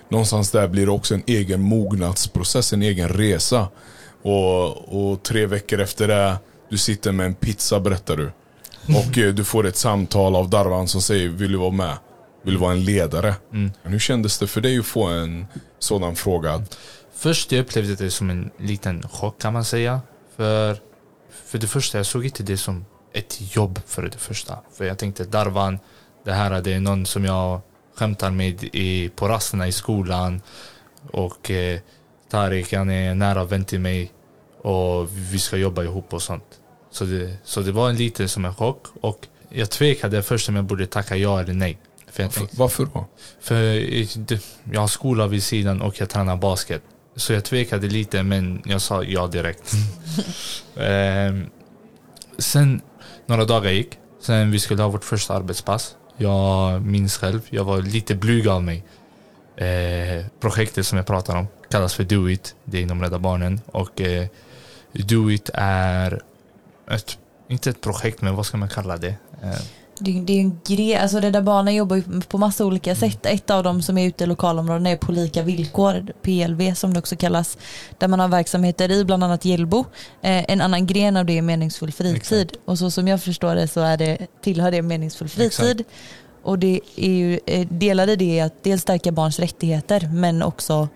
någonstans 0.08 0.50
där 0.50 0.68
blir 0.68 0.86
det 0.86 0.92
också 0.92 1.14
en 1.14 1.22
egen 1.26 1.62
mognadsprocess, 1.62 2.72
en 2.72 2.82
egen 2.82 3.08
resa. 3.08 3.68
Och, 4.22 5.10
och 5.10 5.22
tre 5.22 5.46
veckor 5.46 5.80
efter 5.80 6.08
det, 6.08 6.36
du 6.68 6.78
sitter 6.78 7.12
med 7.12 7.26
en 7.26 7.34
pizza 7.34 7.80
berättar 7.80 8.16
du. 8.16 8.30
Och 8.96 9.18
eh, 9.18 9.34
du 9.34 9.44
får 9.44 9.66
ett 9.66 9.76
samtal 9.76 10.36
av 10.36 10.50
Darvan 10.50 10.88
som 10.88 11.02
säger, 11.02 11.28
vill 11.28 11.52
du 11.52 11.58
vara 11.58 11.70
med? 11.70 11.96
Vill 12.46 12.58
vara 12.58 12.72
en 12.72 12.84
ledare? 12.84 13.34
Mm. 13.52 13.70
Hur 13.82 13.98
kändes 13.98 14.38
det 14.38 14.46
för 14.46 14.60
dig 14.60 14.78
att 14.78 14.86
få 14.86 15.04
en 15.04 15.46
sådan 15.78 16.16
fråga? 16.16 16.62
Först 17.14 17.52
jag 17.52 17.60
upplevde 17.60 17.94
det 17.94 18.10
som 18.10 18.30
en 18.30 18.50
liten 18.58 19.08
chock 19.08 19.40
kan 19.40 19.52
man 19.52 19.64
säga. 19.64 20.00
För, 20.36 20.76
för 21.46 21.58
det 21.58 21.66
första, 21.66 21.98
jag 21.98 22.06
såg 22.06 22.24
inte 22.24 22.42
det 22.42 22.56
som 22.56 22.84
ett 23.12 23.56
jobb 23.56 23.80
för 23.86 24.02
det 24.02 24.18
första. 24.18 24.58
För 24.76 24.84
jag 24.84 24.98
tänkte 24.98 25.24
Darvan, 25.24 25.78
det 26.24 26.32
här 26.32 26.60
det 26.60 26.72
är 26.72 26.80
någon 26.80 27.06
som 27.06 27.24
jag 27.24 27.60
skämtar 27.94 28.30
med 28.30 28.64
i, 28.64 29.08
på 29.08 29.28
rasterna 29.28 29.68
i 29.68 29.72
skolan. 29.72 30.40
Och 31.10 31.50
eh, 31.50 31.80
Tarik, 32.30 32.72
han 32.72 32.90
är 32.90 33.14
nära 33.14 33.44
vän 33.44 33.64
till 33.64 33.80
mig. 33.80 34.12
Och 34.62 35.08
vi 35.32 35.38
ska 35.38 35.56
jobba 35.56 35.82
ihop 35.82 36.14
och 36.14 36.22
sånt. 36.22 36.60
Så 36.90 37.04
det, 37.04 37.36
så 37.44 37.60
det 37.60 37.72
var 37.72 37.90
en 37.90 37.96
lite 37.96 38.28
som 38.28 38.44
en 38.44 38.54
chock. 38.54 38.86
Och 39.00 39.26
jag 39.48 39.70
tvekade 39.70 40.22
först 40.22 40.48
om 40.48 40.56
jag 40.56 40.64
borde 40.64 40.86
tacka 40.86 41.16
ja 41.16 41.40
eller 41.40 41.54
nej. 41.54 41.78
För 42.16 42.22
jag 42.22 42.28
Varför, 42.28 42.40
tänkte, 42.40 42.56
varför 42.58 42.84
då? 42.94 43.06
för 43.40 43.62
jag 44.72 44.80
har 44.80 44.88
skola 44.88 45.26
vid 45.26 45.42
sidan 45.42 45.82
och 45.82 46.00
jag 46.00 46.08
tränar 46.08 46.36
basket. 46.36 46.82
Så 47.16 47.32
jag 47.32 47.44
tvekade 47.44 47.86
lite 47.86 48.22
men 48.22 48.62
jag 48.64 48.80
sa 48.80 49.02
ja 49.02 49.26
direkt. 49.26 49.72
Ehm, 50.76 51.46
sen 52.38 52.80
några 53.26 53.44
dagar 53.44 53.70
gick. 53.70 53.98
Sen 54.20 54.50
vi 54.50 54.58
skulle 54.58 54.82
ha 54.82 54.90
vårt 54.90 55.04
första 55.04 55.34
arbetspass. 55.34 55.96
Jag 56.16 56.82
minns 56.82 57.16
själv, 57.16 57.40
jag 57.50 57.64
var 57.64 57.82
lite 57.82 58.14
blyg 58.14 58.48
av 58.48 58.62
mig. 58.62 58.84
Eh, 59.56 60.26
projektet 60.40 60.86
som 60.86 60.96
jag 60.96 61.06
pratar 61.06 61.36
om 61.36 61.46
kallas 61.70 61.94
för 61.94 62.04
Do 62.04 62.30
It. 62.30 62.54
Det 62.64 62.78
är 62.78 62.82
inom 62.82 63.02
Rädda 63.02 63.18
Barnen. 63.18 63.60
Och 63.66 64.00
eh, 64.00 64.26
Do 64.92 65.30
It 65.30 65.50
är 65.54 66.22
ett, 66.90 67.18
inte 67.48 67.70
ett 67.70 67.80
projekt 67.80 68.22
men 68.22 68.34
vad 68.34 68.46
ska 68.46 68.56
man 68.56 68.68
kalla 68.68 68.96
det? 68.96 69.14
Eh, 69.42 69.60
Det, 69.98 70.20
det 70.20 70.32
är 70.32 70.40
en 70.40 70.60
grej, 70.66 70.96
alltså 70.96 71.18
Rädda 71.18 71.42
Barnen 71.42 71.74
jobbar 71.74 71.96
ju 71.96 72.02
på 72.28 72.38
massa 72.38 72.64
olika 72.64 72.94
sätt. 72.94 73.26
Ett 73.26 73.50
av 73.50 73.62
dem 73.62 73.82
som 73.82 73.98
är 73.98 74.06
ute 74.06 74.24
i 74.24 74.26
lokalområden 74.26 74.86
är 74.86 74.96
på 74.96 75.12
lika 75.12 75.42
villkor, 75.42 76.12
PLV 76.22 76.74
som 76.74 76.92
det 76.92 76.98
också 76.98 77.16
kallas. 77.16 77.58
Där 77.98 78.08
man 78.08 78.20
har 78.20 78.28
verksamheter 78.28 78.90
i 78.90 79.04
bland 79.04 79.24
annat 79.24 79.44
Hjällbo. 79.44 79.84
Eh, 80.22 80.50
en 80.50 80.60
annan 80.60 80.86
gren 80.86 81.16
av 81.16 81.24
det 81.26 81.38
är 81.38 81.42
meningsfull 81.42 81.92
fritid. 81.92 82.52
Och 82.64 82.78
så 82.78 82.90
som 82.90 83.08
jag 83.08 83.22
förstår 83.22 83.54
det 83.54 83.68
så 83.68 83.80
är 83.80 83.96
det, 83.96 84.18
tillhör 84.42 84.70
det 84.70 84.82
meningsfull 84.82 85.28
fritid. 85.28 85.84
Och 86.42 86.58
det 86.58 86.80
är 86.96 87.10
ju, 87.10 87.40
eh, 87.46 87.66
delar 87.70 88.08
i 88.08 88.16
det 88.16 88.38
är 88.38 88.44
att 88.44 88.64
dels 88.64 88.82
stärka 88.82 89.12
barns 89.12 89.38
rättigheter 89.38 90.08
men 90.12 90.42
också 90.42 90.88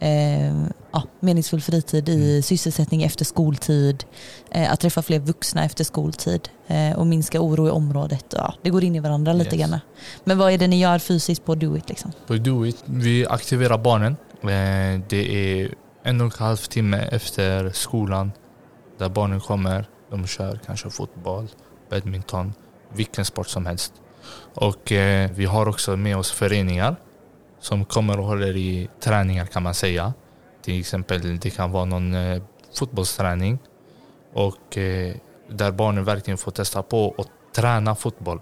eh, 0.00 0.54
ja, 0.92 1.02
meningsfull 1.20 1.60
fritid 1.60 2.08
i 2.08 2.42
sysselsättning 2.42 3.02
efter 3.02 3.24
skoltid, 3.24 4.04
eh, 4.50 4.72
att 4.72 4.80
träffa 4.80 5.02
fler 5.02 5.18
vuxna 5.18 5.64
efter 5.64 5.84
skoltid 5.84 6.48
eh, 6.66 6.98
och 6.98 7.06
minska 7.06 7.40
oro 7.40 7.66
i 7.68 7.70
området. 7.70 8.24
Ja, 8.36 8.54
det 8.62 8.70
går 8.70 8.84
in 8.84 8.94
i 8.96 9.00
varandra 9.00 9.32
lite 9.32 9.56
Yes. 9.56 9.68
grann. 9.70 9.80
Men 10.24 10.38
vad 10.38 10.52
är 10.52 10.58
det 10.58 10.66
ni 10.68 10.78
gör 10.80 10.98
fysiskt 10.98 11.44
på 11.44 11.54
Do 11.54 11.76
It? 11.76 11.88
Liksom? 11.88 12.12
På 12.26 12.34
Do 12.34 12.66
It, 12.66 12.82
vi 12.84 13.26
aktiverar 13.26 13.78
barnen. 13.78 14.16
Eh, 14.42 15.00
Det 15.08 15.34
är 15.62 15.74
en 16.02 16.20
och 16.20 16.40
en 16.40 16.46
halv 16.46 16.56
timme 16.56 17.08
efter 17.12 17.70
skolan 17.70 18.32
där 18.98 19.08
barnen 19.08 19.40
kommer. 19.40 19.88
De 20.10 20.26
kör 20.26 20.60
kanske 20.66 20.90
fotboll, 20.90 21.48
badminton, 21.90 22.52
vilken 22.94 23.24
sport 23.24 23.48
som 23.48 23.66
helst. 23.66 23.92
Och 24.54 24.92
eh, 24.92 25.30
vi 25.34 25.44
har 25.44 25.68
också 25.68 25.96
med 25.96 26.16
oss 26.16 26.30
föreningar 26.30 26.96
som 27.60 27.84
kommer 27.84 28.20
och 28.20 28.26
håller 28.26 28.56
i 28.56 28.88
träningar 29.00 29.46
kan 29.46 29.62
man 29.62 29.74
säga. 29.74 30.12
Till 30.62 30.80
exempel 30.80 31.38
det 31.38 31.50
kan 31.50 31.72
vara 31.72 31.84
någon 31.84 32.14
eh, 32.14 32.42
fotbollsträning 32.78 33.58
och 34.32 34.78
eh, 34.78 35.14
där 35.48 35.72
barnen 35.72 36.04
verkligen 36.04 36.38
får 36.38 36.50
testa 36.50 36.82
på 36.82 37.14
att 37.18 37.54
träna 37.54 37.94
fotboll. 37.94 38.40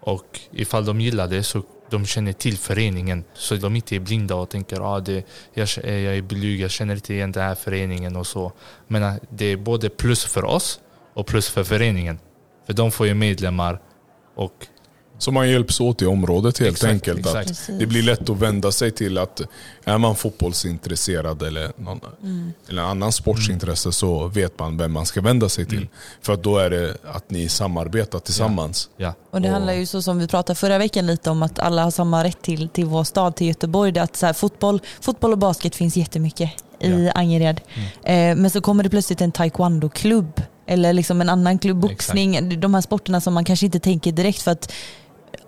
Och 0.00 0.40
ifall 0.50 0.84
de 0.84 1.00
gillar 1.00 1.28
det 1.28 1.42
så 1.42 1.62
de 1.90 2.06
känner 2.06 2.32
till 2.32 2.58
föreningen 2.58 3.24
så 3.34 3.56
de 3.56 3.76
inte 3.76 3.96
är 3.96 4.00
blinda 4.00 4.34
och 4.34 4.50
tänker 4.50 4.80
ah, 4.96 5.00
det, 5.00 5.26
jag, 5.54 5.68
eh, 5.82 5.98
jag 5.98 6.16
är 6.16 6.22
blyg, 6.22 6.60
jag 6.60 6.70
känner 6.70 6.94
inte 6.94 7.14
igen 7.14 7.32
den 7.32 7.42
här 7.42 7.54
föreningen 7.54 8.16
och 8.16 8.26
så. 8.26 8.52
Men 8.86 9.02
eh, 9.02 9.14
det 9.30 9.44
är 9.46 9.56
både 9.56 9.88
plus 9.88 10.24
för 10.24 10.44
oss 10.44 10.80
och 11.14 11.26
plus 11.26 11.50
för 11.50 11.64
föreningen. 11.64 12.18
För 12.66 12.72
de 12.72 12.90
får 12.90 13.06
ju 13.06 13.14
medlemmar 13.14 13.80
och 14.34 14.66
så 15.18 15.32
man 15.32 15.50
hjälps 15.50 15.80
åt 15.80 16.02
i 16.02 16.06
området 16.06 16.58
helt 16.58 16.72
Exakt, 16.72 16.92
enkelt. 16.92 17.18
exakt. 17.18 17.50
Att 17.50 17.78
det 17.78 17.86
blir 17.86 18.02
lätt 18.02 18.30
att 18.30 18.36
vända 18.36 18.72
sig 18.72 18.90
till 18.90 19.18
att 19.18 19.40
är 19.84 19.98
man 19.98 20.16
fotbollsintresserad 20.16 21.42
eller 21.42 21.72
någon 21.76 22.00
eller 22.68 22.82
annan 22.82 23.12
sportsintresse 23.12 23.92
så 23.92 24.28
vet 24.28 24.58
man 24.58 24.76
vem 24.78 24.92
man 24.92 25.06
ska 25.06 25.20
vända 25.20 25.48
sig 25.48 25.66
till. 25.66 25.88
För 26.22 26.32
att 26.32 26.42
då 26.42 26.58
är 26.58 26.70
det 26.70 26.96
att 27.12 27.30
ni 27.30 27.48
samarbetar 27.48 28.18
tillsammans. 28.18 28.90
Ja. 28.96 29.14
Och 29.30 29.40
det 29.40 29.48
handlar 29.48 29.72
ju 29.72 29.86
så 29.86 30.02
som 30.02 30.18
vi 30.18 30.28
pratade 30.28 30.56
förra 30.56 30.78
veckan 30.78 31.06
lite 31.06 31.30
om 31.30 31.42
att 31.42 31.58
alla 31.58 31.84
har 31.84 31.90
samma 31.90 32.24
rätt 32.24 32.42
till, 32.42 32.68
till 32.68 32.84
vår 32.86 33.04
stad, 33.04 33.36
till 33.36 33.46
Göteborg. 33.46 33.92
Det 33.92 34.02
att 34.02 34.16
så 34.16 34.26
här, 34.26 34.32
fotboll, 34.32 34.80
fotboll 35.00 35.32
och 35.32 35.38
basket 35.38 35.74
finns 35.76 35.96
jättemycket 35.96 36.50
i 36.80 37.04
Ja. 37.04 37.12
Angered. 37.12 37.60
Eh, 38.04 38.36
men 38.36 38.50
så 38.50 38.60
kommer 38.60 38.84
det 38.84 38.90
plötsligt 38.90 39.20
en 39.20 39.32
taekwondo-klubb 39.32 40.42
eller 40.66 40.92
liksom 40.92 41.20
en 41.20 41.28
annan 41.28 41.58
klubb, 41.58 41.80
boxning. 41.80 42.60
De 42.60 42.74
här 42.74 42.80
sporterna 42.80 43.20
som 43.20 43.34
man 43.34 43.44
kanske 43.44 43.66
inte 43.66 43.80
tänker 43.80 44.12
direkt 44.12 44.42
för 44.42 44.50
att 44.50 44.72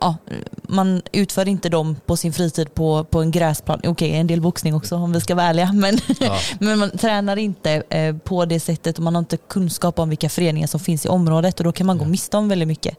ja, 0.01 0.17
man 0.63 1.03
utför 1.13 1.49
inte 1.49 1.69
dem 1.69 1.97
på 2.07 2.17
sin 2.17 2.33
fritid 2.33 2.75
på, 2.75 3.05
på 3.05 3.21
en 3.21 3.31
gräsplan. 3.31 3.81
Okej, 3.87 4.15
en 4.17 4.27
del 4.27 4.41
boxning 4.41 4.75
också 4.75 4.97
om 4.97 5.13
vi 5.13 5.21
ska 5.21 5.35
vara 5.35 5.47
ärliga. 5.47 5.73
Men, 5.73 5.99
Ja. 6.21 6.39
men 6.61 6.79
man 6.79 6.91
tränar 6.91 7.37
inte 7.37 7.83
eh, 7.91 8.17
på 8.17 8.45
det 8.45 8.61
sättet 8.61 8.99
och 8.99 9.05
man 9.05 9.15
har 9.15 9.19
inte 9.21 9.37
kunskap 9.37 9.99
om 9.99 10.09
vilka 10.09 10.29
föreningar 10.29 10.67
som 10.67 10.81
finns 10.81 11.07
i 11.07 11.09
området 11.09 11.59
och 11.61 11.65
då 11.65 11.73
kan 11.73 11.87
man 11.87 11.99
gå 11.99 12.05
miste 12.05 12.37
om 12.37 12.49
väldigt 12.49 12.69
mycket. 12.69 12.97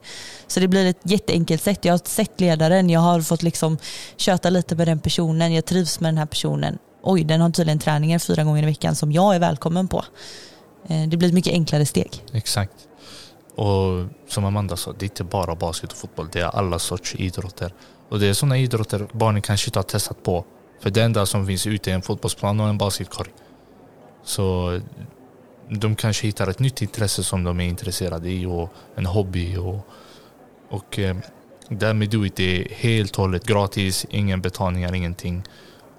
Så 0.47 0.59
det 0.59 0.67
blir 0.67 0.85
ett 0.85 0.99
jätteenkelt 1.03 1.63
sätt. 1.63 1.85
Jag 1.85 1.93
har 1.93 2.01
sett 2.05 2.39
ledaren, 2.41 2.89
jag 2.89 2.99
har 2.99 3.21
fått 3.21 3.43
liksom 3.43 3.77
köta 4.17 4.49
lite 4.49 4.75
med 4.75 4.87
den 4.87 4.99
personen, 4.99 5.53
jag 5.53 5.65
trivs 5.65 5.99
med 5.99 6.07
den 6.13 6.17
här 6.17 6.25
personen. 6.25 6.77
Oj, 7.03 7.23
den 7.23 7.41
har 7.41 7.49
tydligen 7.49 7.79
träningar 7.79 8.19
fyra 8.19 8.43
gånger 8.43 8.63
i 8.63 8.65
veckan 8.65 8.95
som 8.95 9.11
jag 9.11 9.35
är 9.35 9.39
välkommen 9.39 9.87
på. 9.87 10.03
Eh, 10.87 11.07
Det 11.07 11.17
blir 11.17 11.27
ett 11.27 11.33
mycket 11.35 11.53
enklare 11.53 11.85
steg. 11.85 12.23
Exakt. 12.33 12.73
Och 13.59 14.05
som 14.27 14.45
Amanda 14.45 14.75
sa, 14.77 14.91
det 14.91 15.05
är 15.05 15.09
inte 15.09 15.23
bara 15.23 15.55
basket 15.55 15.91
och 15.91 15.97
fotboll. 15.97 16.27
Det 16.31 16.39
är 16.39 16.45
alla 16.45 16.79
sorts 16.79 17.15
idrotter. 17.15 17.73
Och 18.09 18.19
det 18.19 18.27
är 18.27 18.33
sådana 18.33 18.57
idrotter 18.57 19.07
barnen 19.11 19.41
kanske 19.41 19.67
inte 19.67 19.79
har 19.79 19.83
testat 19.83 20.23
på. 20.23 20.45
För 20.79 20.89
det 20.89 21.03
enda 21.03 21.25
som 21.25 21.47
finns 21.47 21.67
ute 21.67 21.91
är 21.91 21.95
en 21.95 22.01
fotbollsplan 22.01 22.59
och 22.59 22.67
en 22.67 22.77
basketkorg. 22.77 23.29
Så 24.23 24.79
de 25.69 25.95
kanske 25.95 26.27
hittar 26.27 26.47
ett 26.47 26.59
nytt 26.59 26.81
intresse 26.81 27.23
som 27.23 27.43
de 27.43 27.59
är 27.59 27.67
intresserade 27.67 28.29
i 28.29 28.45
och 28.45 28.73
en 28.95 29.05
hobby. 29.05 29.57
Och, 29.57 29.87
och 30.69 30.99
eh, 30.99 31.17
där 31.69 31.93
med 31.93 32.09
Do 32.09 32.25
It 32.25 32.39
är 32.39 32.67
helt 32.75 33.11
och 33.11 33.23
hållet 33.23 33.45
gratis, 33.45 34.05
ingen 34.09 34.41
betalningar, 34.41 34.95
ingenting. 34.95 35.43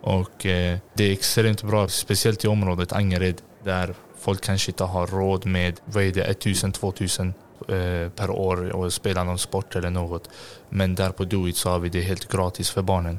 Och 0.00 0.46
eh, 0.46 0.78
det 0.94 1.04
är 1.04 1.12
extremt 1.12 1.62
bra, 1.62 1.88
speciellt 1.88 2.44
i 2.44 2.48
området 2.48 2.92
Angered 2.92 3.42
där 3.64 3.94
folk 4.18 4.40
kanske 4.44 4.70
inte 4.70 4.84
har 4.84 5.06
råd 5.06 5.46
med 5.46 5.80
vad 5.84 6.04
är 6.04 6.12
det, 6.12 6.44
1000-2000 6.44 7.32
Eh, 7.68 8.08
per 8.08 8.30
år 8.30 8.70
och 8.70 8.92
spela 8.92 9.24
någon 9.24 9.38
sport 9.38 9.76
eller 9.76 9.90
något. 9.90 10.30
Men 10.68 10.94
där 10.94 11.10
på 11.10 11.24
Doit 11.24 11.56
så 11.56 11.70
har 11.70 11.78
vi 11.78 11.88
det 11.88 12.00
helt 12.00 12.32
gratis 12.32 12.70
för 12.70 12.82
barnen. 12.82 13.18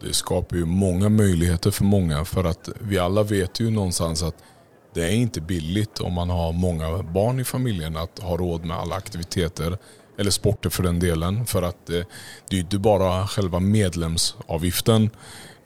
Det 0.00 0.12
skapar 0.12 0.56
ju 0.56 0.64
många 0.64 1.08
möjligheter 1.08 1.70
för 1.70 1.84
många 1.84 2.24
för 2.24 2.44
att 2.44 2.68
vi 2.80 2.98
alla 2.98 3.22
vet 3.22 3.60
ju 3.60 3.70
någonstans 3.70 4.22
att 4.22 4.34
det 4.94 5.04
är 5.04 5.10
inte 5.10 5.40
billigt 5.40 6.00
om 6.00 6.12
man 6.12 6.30
har 6.30 6.52
många 6.52 7.02
barn 7.02 7.40
i 7.40 7.44
familjen 7.44 7.96
att 7.96 8.18
ha 8.18 8.36
råd 8.36 8.64
med 8.64 8.76
alla 8.76 8.96
aktiviteter 8.96 9.78
eller 10.18 10.30
sporter 10.30 10.70
för 10.70 10.82
den 10.82 11.00
delen. 11.00 11.46
För 11.46 11.62
att 11.62 11.90
eh, 11.90 12.00
det 12.48 12.50
är 12.50 12.54
ju 12.54 12.60
inte 12.60 12.78
bara 12.78 13.26
själva 13.26 13.60
medlemsavgiften 13.60 15.10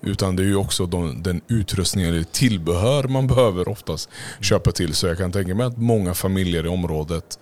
utan 0.02 0.36
det 0.36 0.42
är 0.42 0.46
ju 0.46 0.56
också 0.56 0.86
de, 0.86 1.22
den 1.22 1.40
utrustning 1.48 2.04
eller 2.04 2.22
tillbehör 2.22 3.04
man 3.04 3.26
behöver 3.26 3.68
oftast 3.68 4.10
köpa 4.40 4.72
till. 4.72 4.94
Så 4.94 5.06
jag 5.06 5.18
kan 5.18 5.32
tänka 5.32 5.54
mig 5.54 5.66
att 5.66 5.76
många 5.76 6.14
familjer 6.14 6.66
i 6.66 6.68
området 6.68 7.38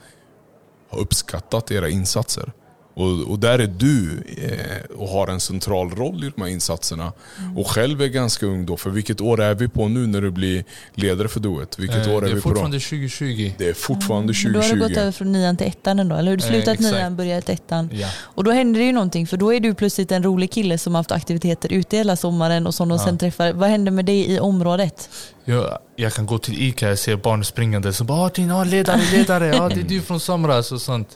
har 0.89 0.99
uppskattat 0.99 1.71
era 1.71 1.89
insatser. 1.89 2.53
Och, 2.99 3.31
och 3.31 3.39
där 3.39 3.59
är 3.59 3.67
du 3.67 4.23
eh, 4.43 4.97
och 4.99 5.09
har 5.09 5.29
en 5.29 5.41
central 5.41 5.91
roll 5.91 6.25
i 6.25 6.31
de 6.37 6.43
här 6.43 6.49
insatserna. 6.49 7.13
Och 7.57 7.71
själv 7.71 8.03
är 8.03 8.07
ganska 8.07 8.47
ung 8.47 8.67
då, 8.67 8.77
för 8.77 8.91
vilket 8.91 9.21
år 9.21 9.41
är 9.41 9.55
vi 9.55 9.69
på 9.69 9.89
nu 9.89 10.07
när 10.07 10.21
du 10.21 10.31
blir 10.31 10.65
ledare 10.95 11.29
för 11.29 11.41
Duet? 11.41 11.79
Vilket 11.79 12.07
Eh, 12.07 12.13
år 12.15 12.17
är, 12.17 12.21
det 12.27 12.31
är 12.31 12.35
vi 12.35 12.41
på 12.41 12.49
då? 12.49 12.55
fortfarande 12.55 12.81
2020. 12.81 13.53
Det 13.59 13.69
är 13.69 13.75
fortfarande 13.75 14.33
Men 14.45 14.53
Då 14.53 14.59
har 14.61 14.65
du 14.69 14.71
gått 14.75 14.79
2020. 14.79 15.01
över 15.01 15.13
från 15.13 15.33
nian 15.33 15.57
till 15.57 15.67
ettan 15.67 15.99
ändå, 15.99 16.17
eller 16.17 16.31
hur? 16.31 16.37
Du 16.39 16.45
Eh, 16.45 16.51
slutat 16.51 16.75
exakt. 16.75 16.95
nian, 16.95 17.17
börjat 17.17 17.49
ettan. 17.49 17.91
Ja. 17.93 18.09
Och 18.19 18.45
då 18.45 18.51
händer 18.51 18.81
det 18.81 18.87
ju 18.87 18.93
någonting 18.93 19.27
för 19.27 19.37
då 19.37 19.55
är 19.55 19.61
du 19.61 19.75
plötsligt 19.75 20.13
en 20.13 20.23
rolig 20.23 20.51
kille 20.53 20.79
som 20.79 20.95
har 20.95 20.99
haft 20.99 21.13
aktiviteter 21.13 21.73
ute 21.73 21.97
hela 21.97 22.17
sommaren 22.17 22.67
och 22.67 22.75
som 22.75 22.89
de 22.89 22.99
Ja. 22.99 23.05
sen 23.05 23.19
träffar. 23.19 23.53
Vad 23.53 23.69
händer 23.69 23.93
med 23.93 24.05
dig 24.05 24.33
i 24.35 24.41
området? 24.41 25.11
Jag, 25.45 25.79
jag 25.97 26.13
kan 26.13 26.27
gå 26.27 26.39
till 26.39 26.63
Ica 26.63 26.91
och 26.91 26.99
se 26.99 27.17
barn 27.17 27.45
springande 27.45 27.93
så 27.93 28.05
bara 28.05 28.29
din 28.29 28.49
ja, 28.49 28.65
ledare, 28.65 29.01
ledare, 29.13 29.47
ja, 29.47 29.69
det 29.69 29.81
är 29.81 29.85
du 29.85 30.01
från 30.01 30.21
somras 30.21 30.73
och 30.73 30.81
sånt. 30.81 31.09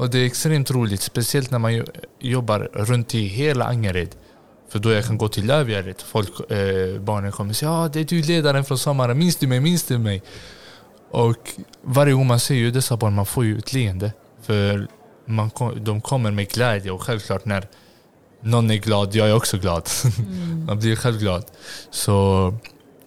Och 0.00 0.10
det 0.10 0.18
är 0.18 0.26
extremt 0.26 0.70
roligt, 0.70 1.00
speciellt 1.00 1.50
när 1.50 1.58
man 1.58 1.74
jo- 1.74 1.84
jobbar 2.20 2.70
runt 2.72 3.14
i 3.14 3.26
hela 3.26 3.64
Angered. 3.64 4.08
För 4.68 4.78
då 4.78 4.92
jag 4.92 5.04
kan 5.04 5.18
gå 5.18 5.28
till 5.28 5.46
Lövgärdet, 5.46 6.02
folk, 6.02 6.50
eh, 6.50 7.00
barnen 7.00 7.32
kommer 7.32 7.54
säga 7.54 7.70
ja 7.70 7.88
det 7.92 8.00
är 8.00 8.04
du 8.04 8.22
ledaren 8.22 8.64
från 8.64 8.78
sommaren, 8.78 9.18
minns 9.18 9.36
du 9.36 9.46
mig, 9.46 9.60
minns 9.60 9.84
du 9.84 9.98
mig? 9.98 10.22
Och 11.10 11.50
varje 11.82 12.12
gång 12.12 12.26
man 12.26 12.40
ser 12.40 12.54
ju 12.54 12.70
dessa 12.70 12.96
barn, 12.96 13.14
man 13.14 13.26
får 13.26 13.44
ju 13.44 13.58
ett 13.58 13.72
leende. 13.72 14.12
För 14.42 14.88
man, 15.26 15.50
de 15.76 16.00
kommer 16.00 16.30
med 16.30 16.48
glädje 16.48 16.90
och 16.90 17.02
självklart 17.02 17.44
när 17.44 17.68
någon 18.40 18.70
är 18.70 18.76
glad, 18.76 19.14
jag 19.14 19.28
är 19.28 19.34
också 19.36 19.58
glad. 19.58 19.88
man 20.66 20.78
blir 20.78 20.96
själv 20.96 21.18
glad. 21.18 21.44
Så 21.90 22.54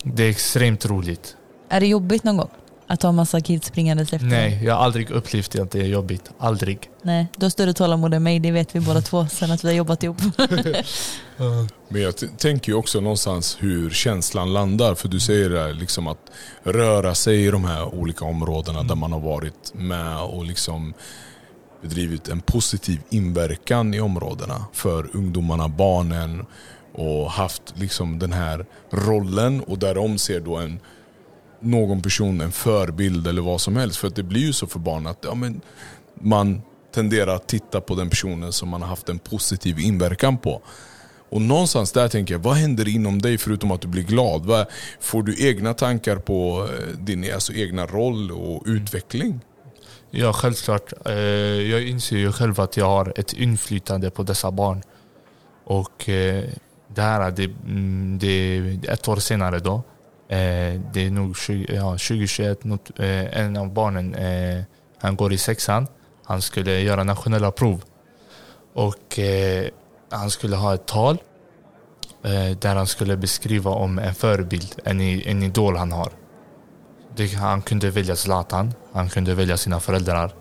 det 0.03 0.23
är 0.23 0.29
extremt 0.29 0.85
roligt. 0.85 1.35
Är 1.69 1.79
det 1.79 1.87
jobbigt 1.87 2.23
någon 2.23 2.37
gång? 2.37 2.49
Att 2.87 3.03
ha 3.03 3.11
massa 3.11 3.41
kids 3.41 3.67
springandes 3.67 4.13
efter? 4.13 4.27
Nej, 4.27 4.59
jag 4.63 4.75
har 4.75 4.85
aldrig 4.85 5.09
upplevt 5.09 5.59
att 5.59 5.71
det 5.71 5.79
är 5.79 5.85
jobbigt. 5.85 6.31
Aldrig. 6.37 6.89
Nej, 7.01 7.27
du 7.37 7.45
har 7.45 7.49
större 7.49 7.73
tålamod 7.73 8.13
än 8.13 8.23
mig, 8.23 8.39
det 8.39 8.51
vet 8.51 8.75
vi 8.75 8.79
båda 8.79 9.01
två 9.01 9.27
sen 9.27 9.51
att 9.51 9.63
vi 9.63 9.67
har 9.67 9.75
jobbat 9.75 10.03
ihop. 10.03 10.17
Men 11.87 12.01
jag 12.01 12.37
tänker 12.37 12.71
ju 12.71 12.77
också 12.77 13.01
någonstans 13.01 13.57
hur 13.59 13.89
känslan 13.89 14.53
landar. 14.53 14.95
För 14.95 15.07
du 15.07 15.19
säger 15.19 15.49
det 15.49 15.73
liksom 15.73 16.07
att 16.07 16.31
röra 16.63 17.15
sig 17.15 17.45
i 17.45 17.51
de 17.51 17.65
här 17.65 17.95
olika 17.95 18.25
områdena 18.25 18.83
där 18.83 18.95
man 18.95 19.11
har 19.11 19.19
varit 19.19 19.73
med 19.73 20.17
och 20.17 20.45
liksom 20.45 20.93
bedrivit 21.81 22.29
en 22.29 22.41
positiv 22.41 22.99
inverkan 23.09 23.93
i 23.93 23.99
områdena 23.99 24.65
för 24.73 25.09
ungdomarna, 25.13 25.67
barnen 25.67 26.45
och 26.93 27.31
haft 27.31 27.73
liksom 27.75 28.19
den 28.19 28.33
här 28.33 28.65
rollen 28.91 29.61
och 29.61 29.79
där 29.79 29.95
de 29.95 30.17
ser 30.17 30.39
då 30.39 30.57
en 30.57 30.79
någon 31.63 32.01
person, 32.01 32.41
en 32.41 32.51
förebild 32.51 33.27
eller 33.27 33.41
vad 33.41 33.61
som 33.61 33.75
helst. 33.75 33.97
För 33.97 34.07
att 34.07 34.15
det 34.15 34.23
blir 34.23 34.41
ju 34.41 34.53
så 34.53 34.67
för 34.67 34.79
barn 34.79 35.07
att 35.07 35.17
ja, 35.21 35.35
men 35.35 35.61
man 36.21 36.61
tenderar 36.93 37.35
att 37.35 37.47
titta 37.47 37.81
på 37.81 37.95
den 37.95 38.09
personen 38.09 38.51
som 38.51 38.69
man 38.69 38.81
har 38.81 38.89
haft 38.89 39.09
en 39.09 39.19
positiv 39.19 39.79
inverkan 39.79 40.37
på. 40.37 40.61
Och 41.29 41.41
någonstans 41.41 41.91
där 41.91 42.07
tänker 42.07 42.33
jag, 42.33 42.39
vad 42.39 42.55
händer 42.55 42.87
inom 42.87 43.21
dig 43.21 43.37
förutom 43.37 43.71
att 43.71 43.81
du 43.81 43.87
blir 43.87 44.03
glad? 44.03 44.45
Vad, 44.45 44.65
får 44.99 45.23
du 45.23 45.47
egna 45.47 45.73
tankar 45.73 46.15
på 46.15 46.67
eh, 46.73 46.97
din 46.97 47.33
alltså, 47.33 47.53
egna 47.53 47.85
roll 47.85 48.31
och 48.31 48.63
utveckling? 48.65 49.39
Ja, 50.11 50.33
självklart. 50.33 50.93
Eh, 51.05 51.13
Jag 51.13 51.87
inser 51.87 52.17
ju 52.17 52.31
själv 52.31 52.59
att 52.59 52.77
jag 52.77 52.85
har 52.85 53.13
ett 53.15 53.33
inflytande 53.33 54.09
på 54.09 54.23
dessa 54.23 54.51
barn. 54.51 54.81
Och 55.65 56.09
eh, 56.09 56.43
det 56.87 57.01
här, 57.01 57.31
det, 57.31 57.43
mm, 57.43 58.17
det 58.19 58.57
ett 58.87 59.07
år 59.07 59.15
senare 59.15 59.59
då. 59.59 59.83
Eh, 60.27 60.79
Det 60.93 61.05
är 61.05 61.11
nog 61.11 61.37
20, 61.37 61.75
ja, 61.75 61.91
2021, 61.97 62.63
något, 62.63 62.99
eh, 62.99 63.37
en 63.39 63.57
av 63.57 63.73
barnen, 63.73 64.15
eh, 64.15 64.63
han 64.99 65.15
går 65.15 65.33
i 65.33 65.37
sexan. 65.37 65.87
Han 66.25 66.41
skulle 66.41 66.79
göra 66.79 67.03
nationella 67.03 67.51
prov. 67.51 67.83
Och 68.73 69.19
eh, 69.19 69.67
han 70.09 70.29
skulle 70.29 70.55
ha 70.55 70.73
ett 70.73 70.85
tal 70.85 71.17
eh, 72.23 72.57
där 72.59 72.75
han 72.75 72.87
skulle 72.87 73.17
beskriva 73.17 73.71
om 73.71 73.99
en 73.99 74.15
förebild, 74.15 74.75
en, 74.85 75.01
en 75.01 75.43
idol 75.43 75.77
han 75.77 75.91
har. 75.91 76.09
Det, 77.15 77.33
han 77.33 77.61
kunde 77.61 77.89
välja 77.89 78.15
Zlatan, 78.15 78.73
han 78.93 79.09
kunde 79.09 79.35
välja 79.35 79.57
sina 79.57 79.79
föräldrar. 79.79 80.31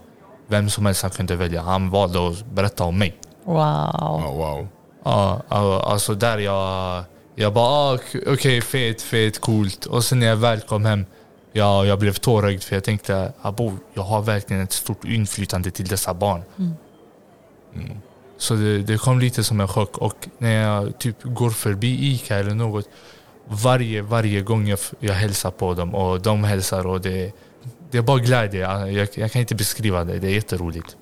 Vem 0.47 0.71
som 0.71 0.87
helst 0.87 1.03
han 1.03 1.11
kunde 1.11 1.37
välja. 1.37 1.63
Han 1.63 1.91
valde 1.91 2.29
att 2.29 2.47
berätta 2.47 2.85
om 2.85 2.99
mig. 2.99 3.17
Wow. 3.45 3.57
Ja, 3.59 4.33
wow. 4.37 4.69
Ja, 5.05 5.43
ja, 5.49 5.83
alltså 5.83 6.15
där 6.15 6.39
jag... 6.39 7.05
Jag 7.35 7.53
bara, 7.53 7.65
ah, 7.65 7.95
okej, 7.95 8.25
okej, 8.27 8.61
fet, 8.61 9.03
fet, 9.03 9.41
coolt. 9.41 9.87
Och 9.87 10.05
sen 10.05 10.19
när 10.19 10.27
jag 10.27 10.37
väl 10.37 10.61
kom 10.61 10.85
hem, 10.85 11.07
ja, 11.53 11.87
jag 11.87 11.99
blev 11.99 12.13
tårögd 12.13 12.63
för 12.63 12.77
jag 12.77 12.85
tänkte, 12.85 13.33
abo, 13.43 13.77
jag 13.95 14.03
har 14.03 14.23
verkligen 14.23 14.63
ett 14.63 14.73
stort 14.73 15.05
inflytande 15.05 15.71
till 15.71 15.87
dessa 15.87 16.15
barn. 16.15 16.43
Mm. 16.59 17.97
Så 18.37 18.55
det, 18.55 18.79
det 18.79 18.99
kom 18.99 19.21
lite 19.21 19.45
som 19.45 19.61
en 19.61 19.69
chock. 19.69 19.99
Och 19.99 20.29
när 20.39 20.63
jag 20.63 20.99
typ 20.99 21.17
går 21.23 21.51
förbi 21.51 22.13
Ica 22.13 22.37
eller 22.37 22.55
något, 22.55 22.89
varje, 23.47 24.03
varje 24.03 24.41
gång 24.41 24.69
jag, 24.69 24.79
jag 25.01 25.15
hälsar 25.15 25.51
på 25.51 25.75
dem 25.75 25.95
och 25.95 26.21
de 26.23 26.45
hälsar 26.45 26.87
och 26.87 27.01
det, 27.01 27.33
det 27.91 27.99
är 27.99 28.03
bara 28.03 28.19
glädje. 28.19 28.61
Jag, 28.91 29.09
jag 29.15 29.33
kan 29.33 29.41
inte 29.41 29.55
beskriva 29.55 30.05
det, 30.05 30.19
det 30.19 30.29
är 30.29 30.35
jätteroligt. 30.35 30.97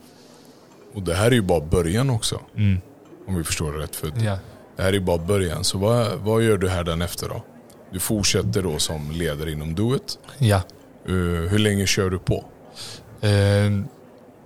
Och 0.94 1.02
det 1.02 1.14
här 1.14 1.26
är 1.26 1.34
ju 1.34 1.42
bara 1.42 1.60
början 1.60 2.10
också. 2.10 2.40
Mm. 2.56 2.80
Om 3.26 3.34
vi 3.36 3.44
förstår 3.44 3.72
det 3.72 3.78
rätt. 3.78 3.96
För 3.96 4.12
Ja. 4.24 4.38
Det 4.76 4.82
här 4.82 4.92
är 4.92 5.00
bara 5.00 5.18
början. 5.18 5.64
Så 5.64 5.78
vad, 5.78 6.18
vad 6.18 6.42
gör 6.42 6.58
du 6.58 6.68
här 6.68 6.84
den 6.84 7.02
efter 7.02 7.28
då? 7.28 7.42
Du 7.92 8.00
fortsätter 8.00 8.62
då 8.62 8.78
som 8.78 9.10
ledare 9.10 9.52
inom 9.52 9.74
Duet. 9.74 10.18
ja. 10.38 10.62
Uh, 11.08 11.48
hur 11.48 11.58
länge 11.58 11.86
kör 11.86 12.10
du 12.10 12.18
på? 12.18 12.44
Eh, 13.20 13.30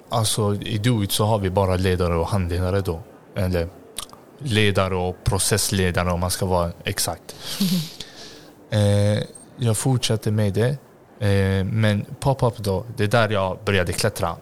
alltså 0.08 0.54
i 0.54 0.78
Do 0.78 1.04
It 1.04 1.12
så 1.12 1.24
har 1.24 1.38
vi 1.38 1.50
bara 1.50 1.76
ledare 1.76 2.14
och 2.14 2.26
handledare 2.26 2.80
då. 2.80 3.02
Eller 3.36 3.68
ledare 4.38 4.94
och 4.94 5.24
processledare 5.24 6.12
om 6.12 6.20
man 6.20 6.30
ska 6.30 6.46
vara 6.46 6.72
exakt. 6.84 7.36
eh, 8.70 9.22
jag 9.56 9.76
fortsatte 9.76 10.30
med 10.30 10.52
det. 10.52 10.76
Men 11.64 12.04
pop-up 12.20 12.56
då, 12.58 12.86
det 12.96 13.04
är 13.04 13.08
där 13.08 13.28
jag 13.28 13.58
började 13.64 13.92
klättra. 13.92 14.36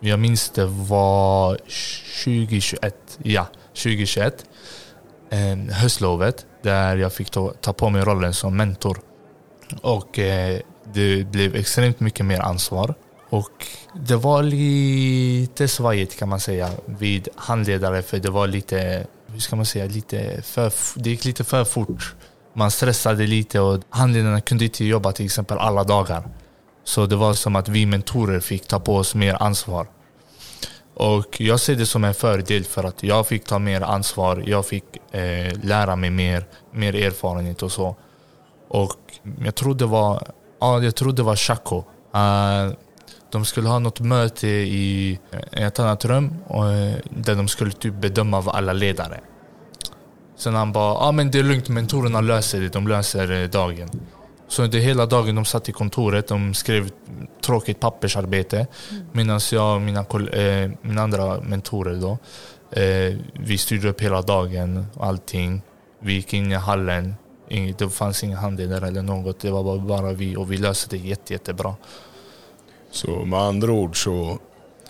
Jag 0.00 0.18
minns 0.18 0.50
det 0.50 0.66
var 0.66 1.58
2021. 2.24 3.18
Ja, 3.22 3.46
2021. 3.74 4.44
Eh, 5.30 5.74
höstlovet 5.74 6.46
där 6.62 6.96
jag 6.96 7.12
fick 7.12 7.30
ta, 7.30 7.52
ta 7.60 7.72
på 7.72 7.90
mig 7.90 8.02
rollen 8.02 8.34
som 8.34 8.56
mentor. 8.56 9.00
Och 9.82 10.18
eh, 10.18 10.60
det 10.94 11.24
blev 11.24 11.56
extremt 11.56 12.00
mycket 12.00 12.26
mer 12.26 12.40
ansvar. 12.40 12.94
Och 13.30 13.66
det 13.94 14.16
var 14.16 14.42
lite 14.42 15.68
svajigt 15.68 16.18
kan 16.18 16.28
man 16.28 16.40
säga 16.40 16.70
vid 16.86 17.28
handledare 17.36 18.02
för 18.02 18.18
det 18.18 18.30
var 18.30 18.46
lite, 18.46 19.06
hur 19.26 19.40
ska 19.40 19.56
man 19.56 19.66
säga, 19.66 19.86
lite 19.86 20.42
för, 20.42 20.72
det 20.96 21.10
gick 21.10 21.24
lite 21.24 21.44
för 21.44 21.64
fort. 21.64 22.14
Man 22.52 22.70
stressade 22.70 23.26
lite 23.26 23.60
och 23.60 23.82
handledarna 23.90 24.40
kunde 24.40 24.64
inte 24.64 24.84
jobba 24.84 25.12
till 25.12 25.24
exempel 25.24 25.58
alla 25.58 25.84
dagar. 25.84 26.22
Så 26.84 27.06
det 27.06 27.16
var 27.16 27.34
som 27.34 27.56
att 27.56 27.68
vi 27.68 27.86
mentorer 27.86 28.40
fick 28.40 28.66
ta 28.66 28.80
på 28.80 28.96
oss 28.96 29.14
mer 29.14 29.42
ansvar. 29.42 29.86
Och 30.98 31.40
jag 31.40 31.60
ser 31.60 31.76
det 31.76 31.86
som 31.86 32.04
en 32.04 32.14
fördel 32.14 32.64
för 32.64 32.84
att 32.84 33.02
jag 33.02 33.26
fick 33.26 33.44
ta 33.44 33.58
mer 33.58 33.80
ansvar, 33.80 34.42
jag 34.46 34.66
fick 34.66 34.84
eh, 35.10 35.52
lära 35.62 35.96
mig 35.96 36.10
mer, 36.10 36.44
mer 36.72 36.94
erfarenhet 36.94 37.62
och 37.62 37.72
så. 37.72 37.96
Och 38.68 39.00
jag 39.44 39.54
tror 39.54 39.74
det 39.74 39.86
var, 39.86 40.22
ja, 40.60 40.82
jag 40.82 40.94
tror 40.94 41.12
det 41.12 41.22
var 41.22 41.36
Chaco. 41.36 41.84
Uh, 42.14 42.72
de 43.30 43.44
skulle 43.44 43.68
ha 43.68 43.78
något 43.78 44.00
möte 44.00 44.48
i 44.48 45.18
eh, 45.52 45.66
ett 45.66 45.78
annat 45.78 46.04
rum 46.04 46.34
och, 46.46 46.72
eh, 46.72 46.96
där 47.10 47.34
de 47.34 47.48
skulle 47.48 47.72
typ 47.72 47.94
bedöma 47.94 48.42
alla 48.46 48.72
ledare. 48.72 49.20
Sen 50.36 50.54
han 50.54 50.72
bara, 50.72 50.94
ja 50.94 51.08
ah, 51.08 51.12
men 51.12 51.30
det 51.30 51.38
är 51.38 51.42
lugnt, 51.42 51.68
mentorerna 51.68 52.20
löser 52.20 52.60
det, 52.60 52.68
de 52.68 52.88
löser 52.88 53.48
dagen. 53.48 53.90
Så 54.48 54.62
under 54.62 54.78
hela 54.78 55.06
dagen 55.06 55.34
de 55.34 55.44
satt 55.44 55.68
i 55.68 55.72
kontoret, 55.72 56.28
de 56.28 56.54
skrev 56.54 56.90
tråkigt 57.40 57.80
pappersarbete. 57.80 58.66
Mm. 58.90 59.04
Medan 59.12 59.40
jag 59.52 59.74
och 59.74 59.80
mina, 59.80 60.00
eh, 60.32 60.70
mina 60.82 61.02
andra 61.02 61.40
mentorer 61.40 61.94
då, 61.94 62.18
eh, 62.80 63.16
vi 63.32 63.58
styrde 63.58 63.88
upp 63.88 64.00
hela 64.00 64.22
dagen 64.22 64.86
och 64.94 65.06
allting. 65.06 65.62
Vi 66.00 66.12
gick 66.12 66.34
in 66.34 66.52
i 66.52 66.54
hallen, 66.54 67.14
det 67.78 67.90
fanns 67.90 68.24
inga 68.24 68.36
handledare 68.36 68.88
eller 68.88 69.02
något, 69.02 69.40
det 69.40 69.50
var 69.50 69.78
bara 69.78 70.12
vi 70.12 70.36
och 70.36 70.52
vi 70.52 70.56
löste 70.56 70.96
det 70.96 71.02
jätte, 71.02 71.32
jättebra. 71.32 71.74
Så 72.90 73.24
med 73.24 73.40
andra 73.40 73.72
ord 73.72 74.04
så 74.04 74.38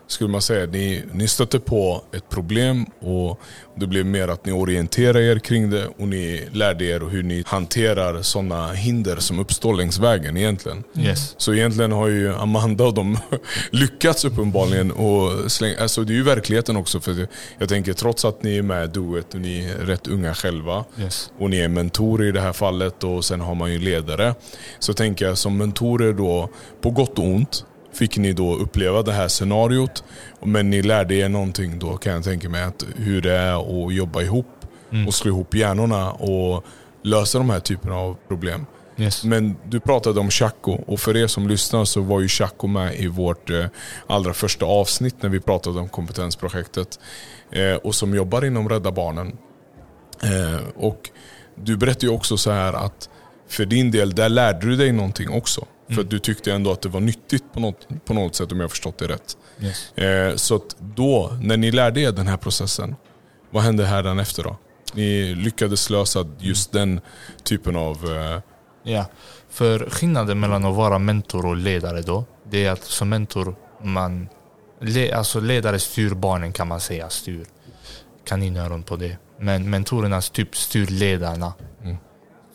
skulle 0.08 0.30
man 0.30 0.42
säga 0.42 0.66
ni, 0.66 1.02
ni 1.12 1.28
stötte 1.28 1.60
på 1.60 2.02
ett 2.12 2.28
problem 2.28 2.86
och 3.00 3.40
det 3.74 3.86
blev 3.86 4.06
mer 4.06 4.28
att 4.28 4.46
ni 4.46 4.52
orienterade 4.52 5.24
er 5.24 5.38
kring 5.38 5.70
det 5.70 5.86
och 5.86 6.08
ni 6.08 6.48
lärde 6.52 6.84
er 6.84 7.00
hur 7.00 7.22
ni 7.22 7.42
hanterar 7.46 8.22
sådana 8.22 8.72
hinder 8.72 9.16
som 9.16 9.38
uppstår 9.38 9.74
längs 9.74 9.98
vägen 9.98 10.36
egentligen. 10.36 10.84
Yes. 10.98 11.34
Så 11.38 11.54
egentligen 11.54 11.92
har 11.92 12.08
ju 12.08 12.34
Amanda 12.34 12.84
och 12.84 12.94
de 12.94 13.18
lyckats 13.70 14.24
uppenbarligen. 14.24 14.90
Och 14.90 15.52
släng, 15.52 15.74
alltså 15.80 16.04
det 16.04 16.12
är 16.12 16.16
ju 16.16 16.22
verkligheten 16.22 16.76
också. 16.76 17.00
För 17.00 17.28
jag 17.58 17.68
tänker 17.68 17.92
trots 17.92 18.24
att 18.24 18.42
ni 18.42 18.56
är 18.56 18.62
med 18.62 18.84
i 18.84 18.86
Duet 18.86 19.34
och 19.34 19.40
ni 19.40 19.64
är 19.64 19.86
rätt 19.86 20.06
unga 20.06 20.34
själva 20.34 20.84
yes. 21.00 21.30
och 21.38 21.50
ni 21.50 21.58
är 21.58 21.68
mentorer 21.68 22.28
i 22.28 22.32
det 22.32 22.40
här 22.40 22.52
fallet 22.52 23.04
och 23.04 23.24
sen 23.24 23.40
har 23.40 23.54
man 23.54 23.72
ju 23.72 23.78
ledare. 23.78 24.34
Så 24.78 24.92
tänker 24.92 25.24
jag 25.24 25.38
som 25.38 25.56
mentorer 25.56 26.12
då, 26.12 26.50
på 26.80 26.90
gott 26.90 27.18
och 27.18 27.24
ont, 27.24 27.64
fick 27.92 28.16
ni 28.16 28.32
då 28.32 28.54
uppleva 28.56 29.02
det 29.02 29.12
här 29.12 29.28
scenariot. 29.28 30.04
Men 30.42 30.70
ni 30.70 30.82
lärde 30.82 31.14
er 31.14 31.28
någonting 31.28 31.78
då 31.78 31.96
kan 31.96 32.12
jag 32.12 32.24
tänka 32.24 32.48
mig, 32.48 32.62
att 32.62 32.84
hur 32.96 33.20
det 33.20 33.32
är 33.32 33.86
att 33.86 33.94
jobba 33.94 34.22
ihop 34.22 34.46
mm. 34.92 35.06
och 35.06 35.14
slå 35.14 35.30
ihop 35.30 35.54
hjärnorna 35.54 36.12
och 36.12 36.64
lösa 37.02 37.38
de 37.38 37.50
här 37.50 37.60
typerna 37.60 37.96
av 37.96 38.16
problem. 38.28 38.66
Yes. 38.96 39.24
Men 39.24 39.56
du 39.64 39.80
pratade 39.80 40.20
om 40.20 40.30
Chaco 40.30 40.72
och 40.86 41.00
för 41.00 41.16
er 41.16 41.26
som 41.26 41.48
lyssnar 41.48 41.84
så 41.84 42.00
var 42.00 42.20
ju 42.20 42.28
Chaco 42.28 42.66
med 42.66 42.94
i 42.94 43.06
vårt 43.06 43.50
eh, 43.50 43.66
allra 44.06 44.34
första 44.34 44.66
avsnitt 44.66 45.22
när 45.22 45.30
vi 45.30 45.40
pratade 45.40 45.78
om 45.80 45.88
kompetensprojektet. 45.88 47.00
Eh, 47.50 47.74
och 47.74 47.94
som 47.94 48.14
jobbar 48.14 48.44
inom 48.44 48.68
Rädda 48.68 48.92
Barnen. 48.92 49.36
Eh, 50.22 50.60
och 50.76 51.10
du 51.54 51.76
berättade 51.76 52.06
ju 52.06 52.12
också 52.12 52.36
så 52.36 52.50
här 52.50 52.72
att 52.72 53.08
för 53.48 53.66
din 53.66 53.90
del, 53.90 54.14
där 54.14 54.28
lärde 54.28 54.66
du 54.66 54.76
dig 54.76 54.92
någonting 54.92 55.30
också. 55.30 55.66
För 55.88 55.94
mm. 55.94 56.08
du 56.08 56.18
tyckte 56.18 56.52
ändå 56.52 56.72
att 56.72 56.82
det 56.82 56.88
var 56.88 57.00
nyttigt 57.00 57.52
på 57.52 57.60
något, 57.60 57.88
på 58.04 58.14
något 58.14 58.34
sätt 58.34 58.52
om 58.52 58.60
jag 58.60 58.70
förstått 58.70 58.98
det 58.98 59.08
rätt. 59.08 59.36
Yes. 59.60 59.92
Eh, 59.98 60.36
så 60.36 60.54
att 60.54 60.76
då, 60.78 61.36
när 61.42 61.56
ni 61.56 61.70
lärde 61.70 62.00
er 62.00 62.12
den 62.12 62.26
här 62.26 62.36
processen, 62.36 62.96
vad 63.50 63.62
hände 63.62 63.86
här 63.86 64.20
efter 64.20 64.42
då? 64.42 64.56
Ni 64.92 65.34
lyckades 65.34 65.90
lösa 65.90 66.26
just 66.38 66.72
den 66.72 67.00
typen 67.42 67.76
av... 67.76 67.96
Eh... 68.04 68.40
Ja, 68.82 69.06
för 69.50 69.90
skillnaden 69.90 70.40
mellan 70.40 70.64
att 70.64 70.74
vara 70.74 70.98
mentor 70.98 71.46
och 71.46 71.56
ledare 71.56 72.02
då, 72.02 72.24
det 72.50 72.66
är 72.66 72.70
att 72.70 72.84
som 72.84 73.08
mentor, 73.08 73.56
man, 73.82 74.28
le, 74.80 75.12
alltså 75.12 75.40
ledare 75.40 75.78
styr 75.78 76.10
barnen 76.10 76.52
kan 76.52 76.68
man 76.68 76.80
säga, 76.80 77.10
styr 77.10 77.46
kaninöron 78.24 78.82
på 78.82 78.96
det. 78.96 79.16
Men 79.40 79.70
mentorerna 79.70 80.20
typ 80.20 80.56
styr 80.56 80.86
ledarna. 80.86 81.52
Mm. 81.82 81.96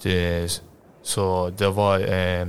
Det, 0.02 0.62
så 1.04 1.50
det 1.58 1.69
var 1.69 2.00
eh, 2.00 2.48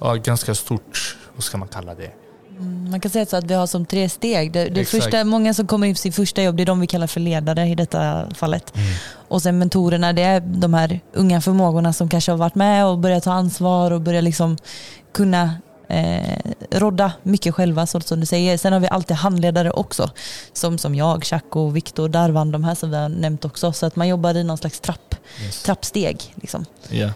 ja, 0.00 0.14
ganska 0.14 0.54
stort, 0.54 1.16
vad 1.34 1.44
ska 1.44 1.58
man 1.58 1.68
kalla 1.68 1.94
det? 1.94 2.12
Mm, 2.60 2.90
man 2.90 3.00
kan 3.00 3.10
säga 3.10 3.26
så 3.26 3.36
att 3.36 3.44
vi 3.44 3.54
har 3.54 3.66
som 3.66 3.86
tre 3.86 4.08
steg. 4.08 4.52
Det, 4.52 4.68
det 4.68 4.84
första, 4.84 5.24
många 5.24 5.54
som 5.54 5.66
kommer 5.66 5.86
in 5.86 5.94
på 5.94 5.98
sitt 5.98 6.14
första 6.14 6.42
jobb, 6.42 6.56
det 6.56 6.62
är 6.62 6.66
de 6.66 6.80
vi 6.80 6.86
kallar 6.86 7.06
för 7.06 7.20
ledare 7.20 7.66
i 7.66 7.74
detta 7.74 8.30
fallet. 8.34 8.76
Mm. 8.76 8.86
Och 9.28 9.42
sen 9.42 9.58
mentorerna, 9.58 10.12
det 10.12 10.22
är 10.22 10.40
de 10.40 10.74
här 10.74 11.00
unga 11.12 11.40
förmågorna 11.40 11.92
som 11.92 12.08
kanske 12.08 12.32
har 12.32 12.36
varit 12.36 12.54
med 12.54 12.86
och 12.86 12.98
börjat 12.98 13.24
ta 13.24 13.32
ansvar 13.32 13.90
och 13.90 14.00
börjat 14.00 14.24
liksom 14.24 14.56
kunna 15.12 15.54
eh, 15.88 16.38
rodda 16.70 17.12
mycket 17.22 17.54
själva 17.54 17.86
så 17.86 18.00
som 18.00 18.20
du 18.20 18.26
säger. 18.26 18.58
Sen 18.58 18.72
har 18.72 18.80
vi 18.80 18.88
alltid 18.88 19.16
handledare 19.16 19.70
också. 19.70 20.10
Som, 20.52 20.78
som 20.78 20.94
jag, 20.94 21.24
Chaco, 21.24 21.70
Viktor, 21.70 22.08
Darvan, 22.08 22.50
de 22.50 22.64
här 22.64 22.74
som 22.74 22.90
vi 22.90 22.96
har 22.96 23.08
nämnt 23.08 23.44
också. 23.44 23.72
Så 23.72 23.86
att 23.86 23.96
man 23.96 24.08
jobbar 24.08 24.34
i 24.34 24.44
någon 24.44 24.58
slags 24.58 24.80
trapp, 24.80 25.14
yes. 25.44 25.62
trappsteg. 25.62 26.34
Liksom. 26.34 26.64
Yeah. 26.90 27.12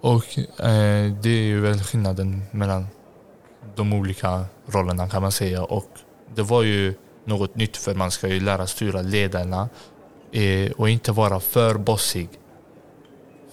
Och 0.00 0.38
eh, 0.38 1.12
det 1.22 1.28
är 1.28 1.42
ju 1.42 1.60
väl 1.60 1.82
skillnaden 1.82 2.42
mellan 2.50 2.86
de 3.74 3.92
olika 3.92 4.44
rollerna 4.66 5.08
kan 5.08 5.22
man 5.22 5.32
säga. 5.32 5.62
Och 5.62 5.90
det 6.34 6.42
var 6.42 6.62
ju 6.62 6.94
något 7.24 7.54
nytt 7.54 7.76
för 7.76 7.94
man 7.94 8.10
ska 8.10 8.28
ju 8.28 8.40
lära 8.40 8.66
styra 8.66 9.02
ledarna 9.02 9.68
eh, 10.32 10.70
och 10.70 10.90
inte 10.90 11.12
vara 11.12 11.40
för 11.40 11.74
bossig. 11.74 12.28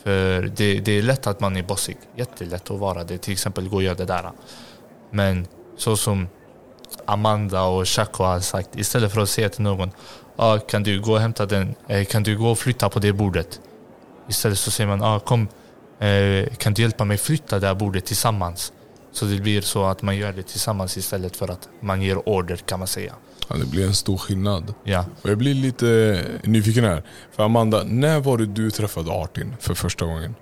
För 0.04 0.42
det, 0.42 0.80
det, 0.80 0.92
är 0.92 1.02
lätt 1.02 1.28
att 1.28 1.40
man 1.40 1.58
är 1.58 1.64
bossig. 1.64 1.98
Jättelätt 2.16 2.72
att 2.72 2.80
vara 2.80 3.04
det. 3.04 3.18
Till 3.18 3.34
exempel 3.34 3.70
gå 3.70 3.76
och 3.76 3.84
göra 3.84 3.96
det 3.96 4.06
där. 4.06 4.32
Men 5.12 5.48
så 5.78 5.98
som 5.98 6.28
Amanda 7.06 7.64
och 7.64 7.88
Chaco 7.88 8.24
har 8.24 8.40
sagt, 8.40 8.76
istället 8.76 9.14
för 9.14 9.22
att 9.22 9.30
säga 9.30 9.50
till 9.50 9.64
någon 9.64 9.92
ah, 10.36 10.58
kan 10.58 10.84
du 10.84 11.02
gå 11.02 11.14
och 11.14 11.20
hämta 11.20 11.46
den, 11.46 11.76
eh, 11.88 12.06
kan 12.06 12.24
du 12.24 12.38
gå 12.38 12.52
och 12.52 12.60
flytta 12.60 12.90
på 12.90 13.00
det 13.00 13.14
bordet? 13.14 13.60
Istället 14.28 14.60
så 14.60 14.72
säger 14.72 14.88
man 14.88 15.04
ah, 15.04 15.20
kom 15.20 15.48
kan 16.58 16.74
du 16.74 16.82
hjälpa 16.82 17.06
mig 17.06 17.18
flytta 17.18 17.60
det 17.60 17.68
här 17.68 17.76
bordet 17.76 18.06
tillsammans? 18.06 18.74
Så 19.12 19.26
det 19.26 19.42
blir 19.42 19.62
så 19.62 19.86
att 19.86 20.02
man 20.02 20.18
gör 20.18 20.34
det 20.34 20.44
tillsammans 20.44 20.98
istället 20.98 21.38
för 21.38 21.52
att 21.52 21.70
man 21.82 22.02
ger 22.02 22.30
order 22.30 22.56
kan 22.56 22.80
man 22.80 22.88
säga. 22.88 23.14
Ja, 23.50 23.56
det 23.56 23.66
blir 23.66 23.88
en 23.88 23.96
stor 23.96 24.18
skillnad. 24.18 24.74
Ja. 24.84 25.06
Och 25.22 25.30
jag 25.30 25.38
blir 25.38 25.54
lite 25.54 26.22
nyfiken 26.44 26.84
här. 26.84 27.04
För 27.36 27.44
Amanda, 27.44 27.84
när 27.84 28.20
var 28.20 28.38
det 28.38 28.46
du 28.46 28.72
träffade 28.72 29.12
Artin 29.12 29.54
för 29.60 29.74
första 29.74 30.06
gången? 30.06 30.36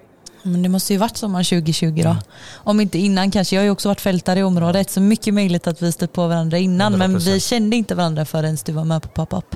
Men 0.43 0.63
det 0.63 0.69
måste 0.69 0.93
ju 0.93 0.99
varit 0.99 1.17
sommar 1.17 1.43
2020 1.43 2.01
då. 2.03 2.09
Mm. 2.09 2.17
Om 2.53 2.79
inte 2.79 2.97
innan 2.97 3.31
kanske. 3.31 3.55
Jag 3.55 3.61
har 3.61 3.65
ju 3.65 3.71
också 3.71 3.89
varit 3.89 4.01
fältare 4.01 4.39
i 4.39 4.43
området 4.43 4.89
så 4.89 5.01
mycket 5.01 5.33
möjligt 5.33 5.67
att 5.67 5.81
vi 5.81 5.91
stött 5.91 6.13
på 6.13 6.27
varandra 6.27 6.57
innan 6.57 6.93
100%. 6.93 6.97
men 6.97 7.19
vi 7.19 7.39
kände 7.39 7.75
inte 7.75 7.95
varandra 7.95 8.25
förrän 8.25 8.57
du 8.65 8.71
var 8.71 8.83
med 8.85 9.01
på 9.01 9.09
pop-up. 9.09 9.55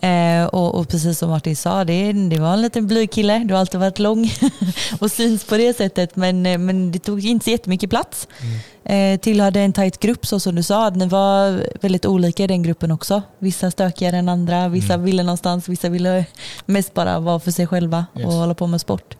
Eh, 0.00 0.46
och, 0.46 0.74
och, 0.74 0.88
precis 0.88 1.18
som 1.18 1.30
Martin 1.30 1.56
sa, 1.56 1.84
det, 1.84 2.12
det 2.12 2.38
var 2.38 2.52
en 2.52 2.62
liten 2.62 2.86
blyg 2.86 3.10
kille. 3.10 3.38
Du 3.38 3.54
har 3.54 3.60
alltid 3.60 3.80
varit 3.80 3.98
lång 3.98 4.32
och 5.00 5.10
syns 5.10 5.44
på 5.44 5.56
det 5.56 5.76
sättet. 5.76 6.16
Men, 6.16 6.46
eh, 6.46 6.58
men 6.58 6.92
det 6.92 6.98
tog 6.98 7.24
inte 7.24 7.44
så 7.44 7.50
jättemycket 7.50 7.90
plats. 7.90 8.28
Mm. 8.40 9.14
Eh, 9.14 9.20
tillhörde 9.20 9.60
en 9.60 9.72
tajt 9.72 10.00
grupp 10.00 10.26
så 10.26 10.40
som 10.40 10.54
du 10.54 10.62
sa. 10.62 10.90
Ni 10.90 11.06
var 11.06 11.66
väldigt 11.80 12.06
olika 12.06 12.44
i 12.44 12.46
den 12.46 12.62
gruppen 12.62 12.90
också. 12.90 13.22
Vissa 13.38 13.70
stökigare 13.70 14.16
än 14.16 14.28
andra, 14.28 14.68
vissa 14.68 14.94
mm. 14.94 15.04
ville 15.04 15.22
någonstans, 15.22 15.68
vissa 15.68 15.88
ville 15.88 16.24
mest 16.66 16.94
bara 16.94 17.20
vara 17.20 17.40
för 17.40 17.50
sig 17.50 17.66
själva 17.66 18.06
yes. 18.16 18.26
och 18.26 18.32
hålla 18.32 18.54
på 18.54 18.66
med 18.66 18.80
sport. 18.80 19.16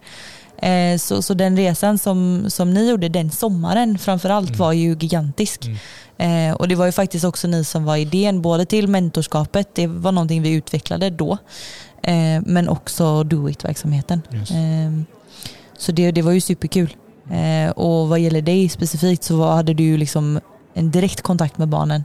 Eh, 0.62 0.98
så, 0.98 1.22
så 1.22 1.34
den 1.34 1.56
resan 1.56 1.98
som, 1.98 2.44
som 2.48 2.74
ni 2.74 2.90
gjorde 2.90 3.08
den 3.08 3.30
sommaren 3.30 3.98
framförallt 3.98 4.48
mm. 4.48 4.58
var 4.58 4.72
ju 4.72 4.96
gigantisk. 5.00 5.64
Mm. 5.64 5.78
Eh, 6.20 6.54
och 6.54 6.68
det 6.68 6.74
var 6.74 6.86
ju 6.86 6.92
faktiskt 6.92 7.24
också 7.24 7.48
ni 7.48 7.64
som 7.64 7.84
var 7.84 7.96
idén 7.96 8.42
både 8.42 8.66
till 8.66 8.88
mentorskapet, 8.88 9.74
det 9.74 9.86
var 9.86 10.12
någonting 10.12 10.42
vi 10.42 10.52
utvecklade 10.52 11.10
då, 11.10 11.38
eh, 12.02 12.42
men 12.46 12.68
också 12.68 13.24
Do 13.24 13.48
It-verksamheten. 13.48 14.22
Yes. 14.34 14.50
Eh, 14.50 14.92
så 15.78 15.92
det, 15.92 16.10
det 16.10 16.22
var 16.22 16.32
ju 16.32 16.40
superkul. 16.40 16.96
Eh, 17.30 17.70
och 17.70 18.08
vad 18.08 18.20
gäller 18.20 18.42
dig 18.42 18.68
specifikt 18.68 19.24
så 19.24 19.44
hade 19.44 19.74
du 19.74 19.96
liksom 19.96 20.40
en 20.74 20.90
direkt 20.90 21.22
kontakt 21.22 21.58
med 21.58 21.68
barnen 21.68 22.04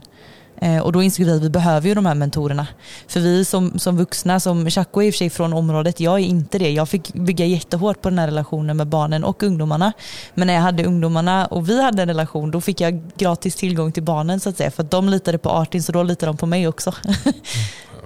och 0.82 0.92
då 0.92 1.02
insåg 1.02 1.26
vi 1.26 1.32
att 1.32 1.42
vi 1.42 1.50
behöver 1.50 1.88
ju 1.88 1.94
de 1.94 2.06
här 2.06 2.14
mentorerna. 2.14 2.66
För 3.08 3.20
vi 3.20 3.44
som, 3.44 3.78
som 3.78 3.96
vuxna, 3.96 4.40
som 4.40 4.70
Chaco 4.70 5.02
är 5.02 5.06
i 5.06 5.10
och 5.10 5.14
för 5.14 5.18
sig 5.18 5.30
från 5.30 5.52
området, 5.52 6.00
jag 6.00 6.14
är 6.14 6.24
inte 6.24 6.58
det. 6.58 6.70
Jag 6.70 6.88
fick 6.88 7.12
bygga 7.14 7.44
jättehårt 7.44 8.02
på 8.02 8.08
den 8.10 8.18
här 8.18 8.26
relationen 8.26 8.76
med 8.76 8.86
barnen 8.86 9.24
och 9.24 9.42
ungdomarna. 9.42 9.92
Men 10.34 10.46
när 10.46 10.54
jag 10.54 10.60
hade 10.60 10.84
ungdomarna 10.84 11.46
och 11.46 11.68
vi 11.68 11.82
hade 11.82 12.02
en 12.02 12.08
relation, 12.08 12.50
då 12.50 12.60
fick 12.60 12.80
jag 12.80 13.02
gratis 13.16 13.56
tillgång 13.56 13.92
till 13.92 14.02
barnen 14.02 14.40
så 14.40 14.48
att 14.48 14.56
säga. 14.56 14.70
För 14.70 14.82
att 14.82 14.90
de 14.90 15.08
litade 15.08 15.38
på 15.38 15.50
Artin, 15.50 15.82
så 15.82 15.92
då 15.92 16.02
litade 16.02 16.32
de 16.32 16.36
på 16.36 16.46
mig 16.46 16.68
också. 16.68 16.94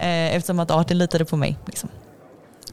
Eh, 0.03 0.37
eftersom 0.37 0.61
att 0.61 0.71
Artin 0.71 0.99
litade 0.99 1.25
på 1.25 1.37
mig. 1.37 1.59
Liksom. 1.67 1.89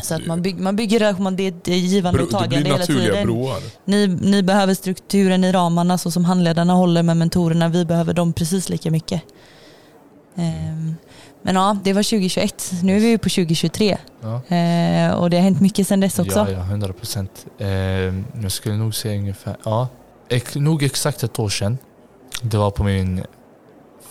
Så 0.02 0.16
att 0.16 0.26
man, 0.26 0.42
bygger, 0.42 0.62
man 0.62 0.76
bygger 0.76 1.00
relation, 1.00 1.36
det 1.36 1.68
är 1.68 1.72
givande 1.72 2.24
och 2.24 2.30
tagande 2.30 2.70
hela 2.70 2.86
tiden. 2.86 3.28
Broar. 3.28 3.60
Ni, 3.86 4.08
ni 4.08 4.44
behöver 4.44 4.74
strukturen 4.74 5.44
i 5.44 5.52
ramarna 5.52 5.98
så 5.98 6.12
som 6.12 6.26
handledarna 6.26 6.74
håller 6.74 7.04
med 7.04 7.18
mentorerna. 7.18 7.70
Vi 7.70 7.86
behöver 7.86 8.14
dem 8.14 8.34
precis 8.34 8.70
lika 8.70 8.92
mycket. 8.92 9.22
Um, 10.38 10.96
men 11.42 11.56
ja, 11.56 11.78
det 11.84 11.94
var 11.94 12.04
2021. 12.04 12.72
Nu 12.84 12.96
är 12.96 13.00
vi 13.00 13.18
på 13.18 13.30
2023. 13.30 13.98
Ja. 14.22 14.28
Uh, 14.28 15.16
och 15.16 15.30
det 15.30 15.38
har 15.38 15.44
hänt 15.44 15.62
mycket 15.62 15.88
sedan 15.88 16.00
dess 16.00 16.20
också. 16.20 16.40
Ja, 16.40 16.52
ja 16.52 16.60
100 16.60 16.94
procent. 16.94 17.46
Uh, 17.62 17.68
jag 18.42 18.52
skulle 18.52 18.76
nog 18.76 18.96
säga 18.96 19.20
ungefär, 19.20 19.56
ja, 19.64 19.88
nog 20.56 20.84
exakt 20.84 21.24
ett 21.24 21.40
år 21.40 21.50
sedan. 21.50 21.78
Det 22.42 22.58
var 22.58 22.72
på 22.72 22.84
min 22.84 23.24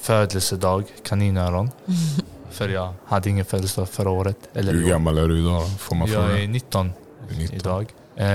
födelsedag, 0.01 0.85
kaninöron. 1.05 1.71
För 2.51 2.69
jag 2.69 2.95
hade 3.07 3.31
ingen 3.31 3.45
födelsedag 3.45 3.89
förra 3.89 4.11
året. 4.11 4.37
Eller 4.55 4.73
Hur 4.73 4.89
gammal 4.89 5.19
är 5.19 5.29
du 5.29 5.39
idag? 5.39 5.79
Får 5.79 5.97
man 5.97 6.09
jag 6.09 6.25
fråga? 6.25 6.43
är 6.43 6.49
19, 6.49 6.93
är 7.31 7.39
19. 7.39 7.57
idag. 7.57 7.87
Eh, 8.17 8.27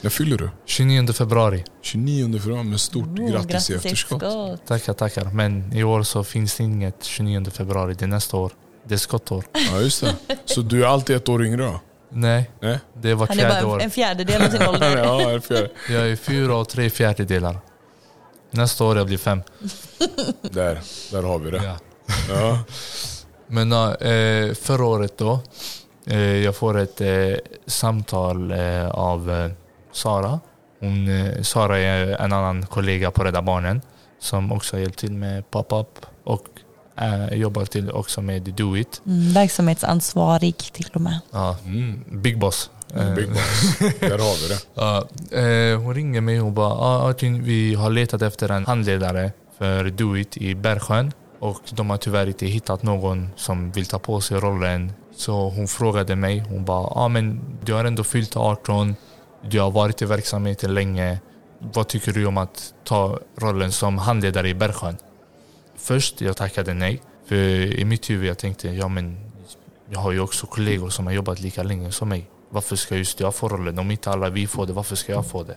När 0.00 0.08
fyller 0.10 0.36
du? 0.36 0.50
29 0.64 1.12
februari. 1.12 1.64
29 1.82 2.38
februari, 2.38 2.64
med 2.64 2.80
stort 2.80 3.06
oh, 3.06 3.30
grattis, 3.30 3.50
grattis 3.50 3.70
i 3.70 3.74
efterskott. 3.74 4.66
Tackar, 4.66 4.92
tackar. 4.92 5.24
Men 5.24 5.72
i 5.72 5.84
år 5.84 6.02
så 6.02 6.24
finns 6.24 6.56
det 6.56 6.62
inget 6.64 7.04
29 7.04 7.44
februari, 7.50 7.94
det 7.94 8.04
är 8.04 8.06
nästa 8.08 8.36
år. 8.36 8.52
Det 8.84 8.94
är 8.94 8.98
skottår. 8.98 9.44
Ja, 9.72 9.80
just 9.80 10.00
det. 10.00 10.14
Så 10.44 10.60
du 10.60 10.84
är 10.84 10.88
alltid 10.88 11.16
ett 11.16 11.28
år 11.28 11.44
yngre 11.44 11.62
då? 11.64 11.80
Nej, 12.10 12.50
Nej. 12.60 12.78
det 13.02 13.14
var 13.14 13.26
fjärde 13.26 13.44
år. 13.44 13.50
Han 13.54 13.62
är 13.64 13.66
bara 13.66 13.82
en 13.82 13.90
fjärdedel 13.90 14.42
av 14.42 14.50
sin 14.50 14.62
ålder. 14.68 14.96
ja, 14.96 15.30
en 15.30 15.42
fjärde. 15.42 15.70
Jag 15.90 16.10
är 16.10 16.16
fyra 16.16 16.56
och 16.56 16.68
tre 16.68 16.90
fjärdedelar. 16.90 17.58
Nästa 18.50 18.84
år 18.84 18.96
jag 18.96 19.06
blir 19.06 19.18
fem. 19.18 19.42
Där, 20.42 20.80
där 21.10 21.22
har 21.22 21.38
vi 21.38 21.50
det. 21.50 21.62
Ja. 21.64 21.76
ja. 22.28 22.58
Men 23.46 23.72
äh, 23.72 24.54
förra 24.54 24.84
året 24.84 25.18
då, 25.18 25.40
jag 26.14 26.56
får 26.56 26.78
ett 26.78 27.00
äh, 27.00 27.08
samtal 27.66 28.52
av 28.90 29.50
Sara. 29.92 30.40
Hon, 30.80 31.08
Sara 31.42 31.78
är 31.78 32.06
en 32.06 32.32
annan 32.32 32.66
kollega 32.66 33.10
på 33.10 33.24
Rädda 33.24 33.42
Barnen 33.42 33.80
som 34.18 34.52
också 34.52 34.76
har 34.76 34.80
hjälpt 34.80 34.98
till 34.98 35.12
med 35.12 35.50
pop-up 35.50 36.06
och 36.24 36.44
jobbar 37.32 37.64
till 37.64 37.90
också 37.90 38.22
med 38.22 38.42
Do 38.42 38.76
It. 38.76 39.02
Mm, 39.06 39.32
verksamhetsansvarig 39.32 40.56
till 40.56 40.90
och 40.94 41.00
med. 41.00 41.20
Ja, 41.30 41.56
mm, 41.64 42.04
Big 42.10 42.38
Boss. 42.38 42.70
Big 43.16 43.28
Boss. 43.28 43.78
Där 44.00 44.18
har 44.18 44.42
vi 44.42 44.54
det. 44.54 44.60
Ja, 44.74 45.76
hon 45.76 45.94
ringer 45.94 46.20
mig 46.20 46.40
och 46.40 46.52
bara 46.52 46.72
ah, 46.74 47.14
vi 47.20 47.74
har 47.74 47.90
letat 47.90 48.22
efter 48.22 48.48
en 48.50 48.66
handledare 48.66 49.32
för 49.58 49.84
Do 49.84 50.16
It 50.16 50.36
i 50.36 50.54
Bergsjön 50.54 51.12
och 51.38 51.60
de 51.70 51.90
har 51.90 51.96
tyvärr 51.96 52.26
inte 52.26 52.46
hittat 52.46 52.82
någon 52.82 53.30
som 53.36 53.70
vill 53.70 53.86
ta 53.86 53.98
på 53.98 54.20
sig 54.20 54.40
rollen. 54.40 54.92
Så 55.16 55.48
hon 55.48 55.68
frågade 55.68 56.16
mig, 56.16 56.38
hon 56.48 56.64
bara, 56.64 56.86
ah, 56.86 57.08
men 57.08 57.40
du 57.64 57.72
har 57.72 57.84
ändå 57.84 58.04
fyllt 58.04 58.36
18, 58.36 58.96
du 59.42 59.60
har 59.60 59.70
varit 59.70 60.02
i 60.02 60.04
verksamheten 60.04 60.74
länge. 60.74 61.18
Vad 61.58 61.88
tycker 61.88 62.12
du 62.12 62.26
om 62.26 62.36
att 62.38 62.74
ta 62.84 63.18
rollen 63.36 63.72
som 63.72 63.98
handledare 63.98 64.48
i 64.48 64.54
Bergsjön? 64.54 64.96
Först 65.76 66.20
jag 66.20 66.36
tackade 66.36 66.74
nej, 66.74 67.02
för 67.26 67.34
i 67.80 67.84
mitt 67.84 68.10
huvud 68.10 68.28
jag 68.28 68.38
tänkte, 68.38 68.68
ja 68.68 68.88
men 68.88 69.16
jag 69.90 70.00
har 70.00 70.12
ju 70.12 70.20
också 70.20 70.46
kollegor 70.46 70.88
som 70.88 71.06
har 71.06 71.12
jobbat 71.12 71.40
lika 71.40 71.62
länge 71.62 71.92
som 71.92 72.08
mig. 72.08 72.30
Varför 72.50 72.76
ska 72.76 72.96
just 72.96 73.20
jag 73.20 73.34
få 73.34 73.48
rollen? 73.48 73.78
Om 73.78 73.90
inte 73.90 74.10
alla 74.10 74.30
vi 74.30 74.46
får 74.46 74.66
det, 74.66 74.72
varför 74.72 74.96
ska 74.96 75.12
jag 75.12 75.26
få 75.26 75.42
det? 75.42 75.56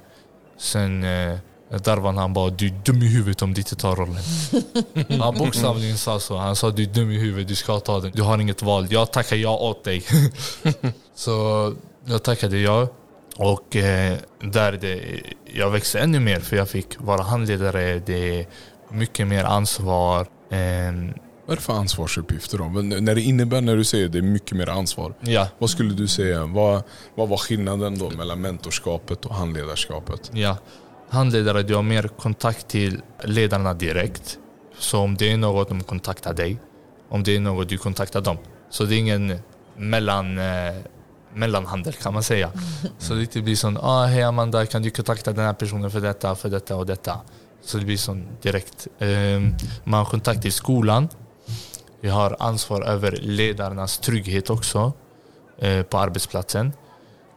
Sen 0.57 1.03
eh, 1.03 1.37
Darwan 1.77 2.17
han 2.17 2.33
bara 2.33 2.49
du 2.49 2.67
är 2.67 2.73
dum 2.85 3.01
i 3.01 3.07
huvudet 3.07 3.41
om 3.41 3.53
du 3.53 3.61
inte 3.61 3.75
tar 3.75 3.95
rollen. 3.95 4.23
han 5.21 5.37
bokstavligen 5.37 5.97
sa 5.97 6.19
så. 6.19 6.37
Han 6.37 6.55
sa 6.55 6.69
du 6.69 6.83
är 6.83 6.87
dum 6.87 7.11
i 7.11 7.17
huvudet, 7.17 7.47
du 7.47 7.55
ska 7.55 7.79
ta 7.79 7.99
den. 7.99 8.11
Du 8.11 8.21
har 8.21 8.37
inget 8.37 8.61
val. 8.61 8.87
Jag 8.89 9.11
tackar 9.11 9.35
ja 9.35 9.57
åt 9.57 9.83
dig. 9.83 10.03
så 11.15 11.73
jag 12.05 12.23
tackade 12.23 12.57
ja. 12.57 12.87
Och 13.37 13.75
eh, 13.75 14.17
där 14.39 14.71
det, 14.71 15.21
jag 15.53 15.69
växte 15.69 15.99
ännu 15.99 16.19
mer 16.19 16.39
för 16.39 16.55
jag 16.55 16.69
fick 16.69 16.99
vara 16.99 17.21
handledare. 17.21 17.99
Det 18.05 18.39
är 18.39 18.47
mycket 18.89 19.27
mer 19.27 19.43
ansvar. 19.43 20.21
Eh, 20.49 20.91
vad 21.45 21.53
är 21.53 21.55
det 21.55 21.61
för 21.61 21.73
ansvarsuppgifter 21.73 22.57
då? 22.57 22.63
när 22.65 23.15
det 23.15 23.21
innebär, 23.21 23.61
när 23.61 23.75
du 23.75 23.83
säger 23.83 24.07
det 24.07 24.17
är 24.17 24.21
mycket 24.21 24.57
mer 24.57 24.69
ansvar. 24.69 25.13
Ja. 25.21 25.47
Vad 25.57 25.69
skulle 25.69 25.93
du 25.93 26.07
säga? 26.07 26.45
Vad, 26.45 26.83
vad 27.15 27.29
var 27.29 27.37
skillnaden 27.37 27.99
då 27.99 28.09
mellan 28.09 28.41
mentorskapet 28.41 29.25
och 29.25 29.35
handledarskapet? 29.35 30.31
Ja 30.33 30.57
handledare, 31.09 31.63
du 31.63 31.75
har 31.75 31.83
mer 31.83 32.07
kontakt 32.07 32.67
till 32.67 33.01
ledarna 33.23 33.73
direkt. 33.73 34.37
Så 34.77 34.99
om 34.99 35.17
det 35.17 35.31
är 35.31 35.37
något, 35.37 35.69
de 35.69 35.83
kontaktar 35.83 36.33
dig. 36.33 36.59
Om 37.09 37.23
det 37.23 37.35
är 37.35 37.39
något, 37.39 37.69
du 37.69 37.77
kontaktar 37.77 38.21
dem. 38.21 38.37
Så 38.69 38.83
det 38.83 38.95
är 38.95 38.99
ingen 38.99 39.39
mellan, 39.75 40.37
eh, 40.37 40.75
mellanhandel 41.33 41.93
kan 41.93 42.13
man 42.13 42.23
säga. 42.23 42.51
Så 42.97 43.13
det 43.13 43.41
blir 43.41 43.55
sån, 43.55 43.77
ah, 43.77 44.05
hej 44.05 44.23
Amanda, 44.23 44.65
kan 44.65 44.81
du 44.81 44.89
kontakta 44.89 45.31
den 45.31 45.45
här 45.45 45.53
personen 45.53 45.91
för 45.91 46.01
detta, 46.01 46.35
för 46.35 46.49
detta 46.49 46.75
och 46.75 46.85
detta. 46.85 47.19
Så 47.61 47.77
det 47.77 47.85
blir 47.85 47.97
sån 47.97 48.27
direkt. 48.41 48.87
Eh, 48.99 49.09
man 49.83 49.97
har 49.99 50.05
kontakt 50.05 50.45
i 50.45 50.51
skolan. 50.51 51.09
Vi 52.01 52.09
har 52.09 52.35
ansvar 52.39 52.81
över 52.81 53.11
ledarnas 53.21 53.97
trygghet 53.99 54.49
också 54.49 54.93
eh, 55.57 55.83
på 55.83 55.97
arbetsplatsen. 55.97 56.73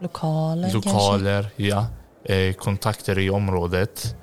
Lokaler, 0.00 0.72
Lokaler 0.72 1.42
kanske? 1.42 1.62
ja. 1.62 1.86
Eh, 2.24 2.52
kontakter 2.52 3.18
i 3.18 3.30
området. 3.30 4.16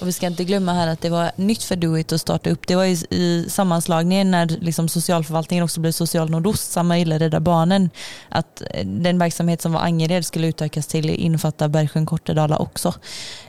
Och 0.00 0.08
vi 0.08 0.12
ska 0.12 0.26
inte 0.26 0.44
glömma 0.44 0.72
här 0.72 0.86
att 0.86 1.00
det 1.00 1.10
var 1.10 1.30
nytt 1.36 1.62
för 1.62 1.76
Doit 1.76 2.12
att 2.12 2.20
starta 2.20 2.50
upp. 2.50 2.66
Det 2.66 2.76
var 2.76 2.84
i, 2.84 3.06
i 3.10 3.46
sammanslagningen 3.48 4.30
när 4.30 4.46
liksom 4.46 4.88
socialförvaltningen 4.88 5.64
också 5.64 5.80
blev 5.80 5.92
social 5.92 6.30
nordost, 6.30 6.72
samma 6.72 6.98
gillar 6.98 7.18
Rädda 7.18 7.40
Barnen, 7.40 7.90
att 8.28 8.62
eh, 8.70 8.86
den 8.86 9.18
verksamhet 9.18 9.62
som 9.62 9.72
var 9.72 9.80
Angered 9.80 10.26
skulle 10.26 10.46
utökas 10.46 10.86
till 10.86 11.10
infatta 11.10 11.68
Bergsjön 11.68 12.06
Kortedala 12.06 12.56
också. 12.56 12.94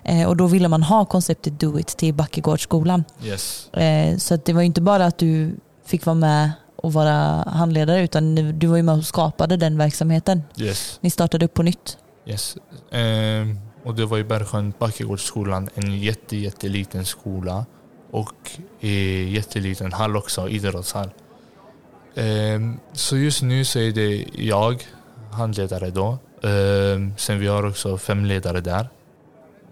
Eh, 0.04 0.28
och 0.28 0.38
då 0.38 0.48
ville 0.48 0.68
man 0.68 0.84
ha 0.84 1.06
konceptet 1.06 1.60
Doit 1.60 1.88
till 1.88 2.14
Backegårdsskolan. 2.14 3.04
Yes. 3.24 3.74
Eh, 3.74 4.18
så 4.18 4.34
att 4.34 4.46
det 4.46 4.54
var 4.54 4.62
inte 4.62 4.82
bara 4.82 5.06
att 5.06 5.18
du 5.18 5.56
fick 5.86 6.06
vara 6.06 6.16
med 6.16 6.52
och 6.76 6.94
vara 6.94 7.44
handledare 7.50 8.04
utan 8.04 8.36
du 8.60 8.68
var 8.68 8.78
ju 8.78 8.84
med 8.84 8.96
och 8.96 9.06
skapade 9.06 9.58
den 9.58 9.78
verksamheten. 9.78 10.44
Yes. 10.58 11.00
Ni 11.02 11.10
startade 11.10 11.46
upp 11.46 11.54
på 11.54 11.64
nytt. 11.64 11.98
Yes. 12.26 12.58
Um 12.92 13.73
och 13.84 13.96
det 13.96 14.06
var 14.06 14.18
i 14.18 14.24
Bergsjön, 14.24 14.74
Backegårdsskolan, 14.80 15.70
en 15.76 16.00
jätte, 16.00 16.38
jätteliten 16.38 17.06
skola 17.06 17.66
och 18.12 18.52
i 18.80 19.24
jätteliten 19.36 19.94
hall 19.94 20.18
också, 20.18 20.50
idrottshall. 20.50 21.10
Ehm, 22.16 22.80
så 22.94 23.18
just 23.18 23.42
nu 23.42 23.66
så 23.66 23.80
är 23.80 23.92
det 23.92 24.26
jag, 24.34 24.88
handledare 25.32 25.90
då. 25.90 26.18
Ehm, 26.44 27.14
sen 27.18 27.40
vi 27.40 27.48
har 27.48 27.66
också 27.66 27.98
fem 27.98 28.26
ledare 28.26 28.62
där. 28.62 28.90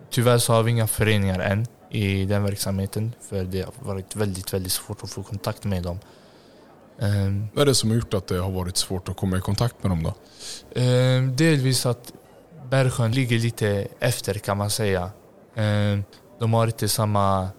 Tyvärr 0.10 0.38
så 0.38 0.54
har 0.54 0.64
vi 0.64 0.72
inga 0.72 0.88
föreningar 0.88 1.40
än 1.40 1.66
i 1.90 2.26
den 2.26 2.44
verksamheten 2.44 3.14
för 3.30 3.44
det 3.44 3.62
har 3.62 3.74
varit 3.80 4.16
väldigt, 4.16 4.54
väldigt 4.54 4.72
svårt 4.72 5.04
att 5.04 5.10
få 5.10 5.24
kontakt 5.24 5.64
med 5.64 5.84
dem. 5.84 6.00
Ehm, 7.00 7.48
Vad 7.54 7.62
är 7.62 7.66
det 7.66 7.76
som 7.76 7.90
har 7.90 7.96
gjort 7.96 8.14
att 8.14 8.28
det 8.28 8.38
har 8.38 8.52
varit 8.52 8.78
svårt 8.78 9.10
att 9.10 9.18
komma 9.18 9.38
i 9.38 9.42
kontakt 9.42 9.84
med 9.84 9.92
dem 9.92 10.04
då? 10.04 10.14
Delvis 11.36 11.86
att 11.86 12.14
Bergsjön 12.72 13.12
ligger 13.12 13.40
lite 13.40 13.88
efter 14.00 14.34
kan 14.34 14.58
man 14.58 14.70
säga. 14.70 15.12
Eh, 15.56 16.00
de 16.40 16.54
har 16.54 16.68
inte 16.68 16.90
samma 16.90 17.50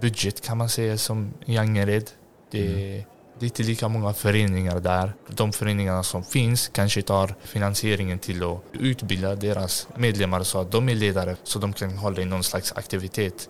budget 0.00 0.40
kan 0.40 0.58
man 0.58 0.68
säga 0.68 0.98
som 0.98 1.34
i 1.44 1.58
Angered. 1.58 2.10
Det, 2.50 2.66
mm. 2.66 3.04
det 3.38 3.44
är 3.44 3.48
inte 3.48 3.62
lika 3.62 3.88
många 3.88 4.12
föreningar 4.12 4.80
där. 4.80 5.12
De 5.28 5.52
föreningarna 5.52 6.02
som 6.02 6.24
finns 6.24 6.68
kanske 6.68 7.02
tar 7.02 7.34
finansieringen 7.42 8.18
till 8.18 8.42
att 8.42 8.60
utbilda 8.72 9.34
deras 9.34 9.88
medlemmar 9.96 10.42
så 10.42 10.60
att 10.60 10.72
de 10.72 10.88
är 10.88 10.94
ledare 10.94 11.36
så 11.42 11.58
de 11.58 11.72
kan 11.72 11.98
hålla 11.98 12.22
i 12.22 12.24
någon 12.24 12.44
slags 12.44 12.72
aktivitet 12.76 13.48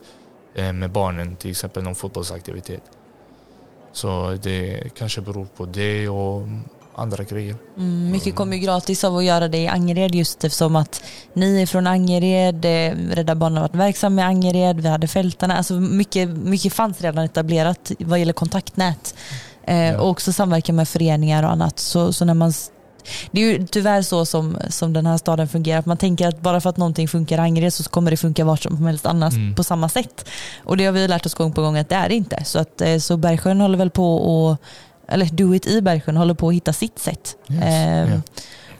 eh, 0.54 0.72
med 0.72 0.90
barnen, 0.90 1.36
till 1.36 1.50
exempel 1.50 1.82
någon 1.82 1.94
fotbollsaktivitet. 1.94 2.82
Så 3.92 4.38
det 4.42 4.90
kanske 4.94 5.20
beror 5.20 5.46
på 5.56 5.66
det 5.66 6.08
och 6.08 6.48
andra 6.94 7.24
grejer. 7.24 7.56
Mm, 7.76 8.10
mycket 8.10 8.34
kommer 8.34 8.56
ju 8.56 8.62
gratis 8.62 9.04
av 9.04 9.16
att 9.16 9.24
göra 9.24 9.48
det 9.48 9.58
i 9.58 9.68
Angered 9.68 10.14
just 10.14 10.44
eftersom 10.44 10.76
att 10.76 11.02
ni 11.34 11.62
är 11.62 11.66
från 11.66 11.86
Angered, 11.86 12.64
Rädda 13.14 13.34
Barnen 13.34 13.56
har 13.56 13.68
varit 13.68 13.74
verksam 13.74 14.14
med 14.14 14.26
Angered, 14.26 14.80
vi 14.80 14.88
hade 14.88 15.08
fältarna, 15.08 15.56
alltså 15.56 15.74
mycket, 15.74 16.28
mycket 16.28 16.72
fanns 16.72 17.00
redan 17.00 17.24
etablerat 17.24 17.92
vad 17.98 18.18
gäller 18.18 18.32
kontaktnät. 18.32 19.14
Eh. 19.66 19.94
Och 19.94 20.08
också 20.08 20.32
samverka 20.32 20.72
med 20.72 20.88
föreningar 20.88 21.42
och 21.42 21.50
annat. 21.50 21.78
Så, 21.78 22.12
så 22.12 22.24
när 22.24 22.34
man 22.34 22.52
det 23.30 23.40
är 23.40 23.44
ju 23.44 23.66
tyvärr 23.66 24.02
så 24.02 24.26
som, 24.26 24.58
som 24.68 24.92
den 24.92 25.06
här 25.06 25.18
staden 25.18 25.48
fungerar. 25.48 25.82
Man 25.86 25.96
tänker 25.96 26.28
att 26.28 26.40
bara 26.40 26.60
för 26.60 26.70
att 26.70 26.76
någonting 26.76 27.08
funkar 27.08 27.36
i 27.38 27.40
Angered 27.40 27.74
så 27.74 27.90
kommer 27.90 28.10
det 28.10 28.16
funka 28.16 28.44
vart 28.44 28.62
som 28.62 28.86
helst 28.86 29.06
annars 29.06 29.34
Mm. 29.34 29.54
på 29.54 29.64
samma 29.64 29.88
sätt. 29.88 30.28
Och 30.64 30.76
det 30.76 30.84
har 30.84 30.92
vi 30.92 31.08
lärt 31.08 31.26
oss 31.26 31.34
gång 31.34 31.52
på 31.52 31.62
gång 31.62 31.76
att 31.76 31.88
det 31.88 31.94
är 31.94 32.08
det 32.08 32.14
inte. 32.14 32.44
Så, 32.44 32.58
att, 32.58 32.80
eh, 32.80 32.98
så 32.98 33.16
Bergsjön 33.16 33.60
håller 33.60 33.78
väl 33.78 33.90
på 33.90 34.16
och 34.16 34.56
eller 35.12 35.26
Do 35.26 35.54
It 35.54 35.66
i 35.66 35.80
Bergsjön 35.82 36.16
håller 36.16 36.34
på 36.34 36.48
att 36.48 36.54
hitta 36.54 36.72
sitt 36.72 36.98
sätt. 36.98 37.36
Yes, 37.50 37.62
Ehm, 37.64 38.10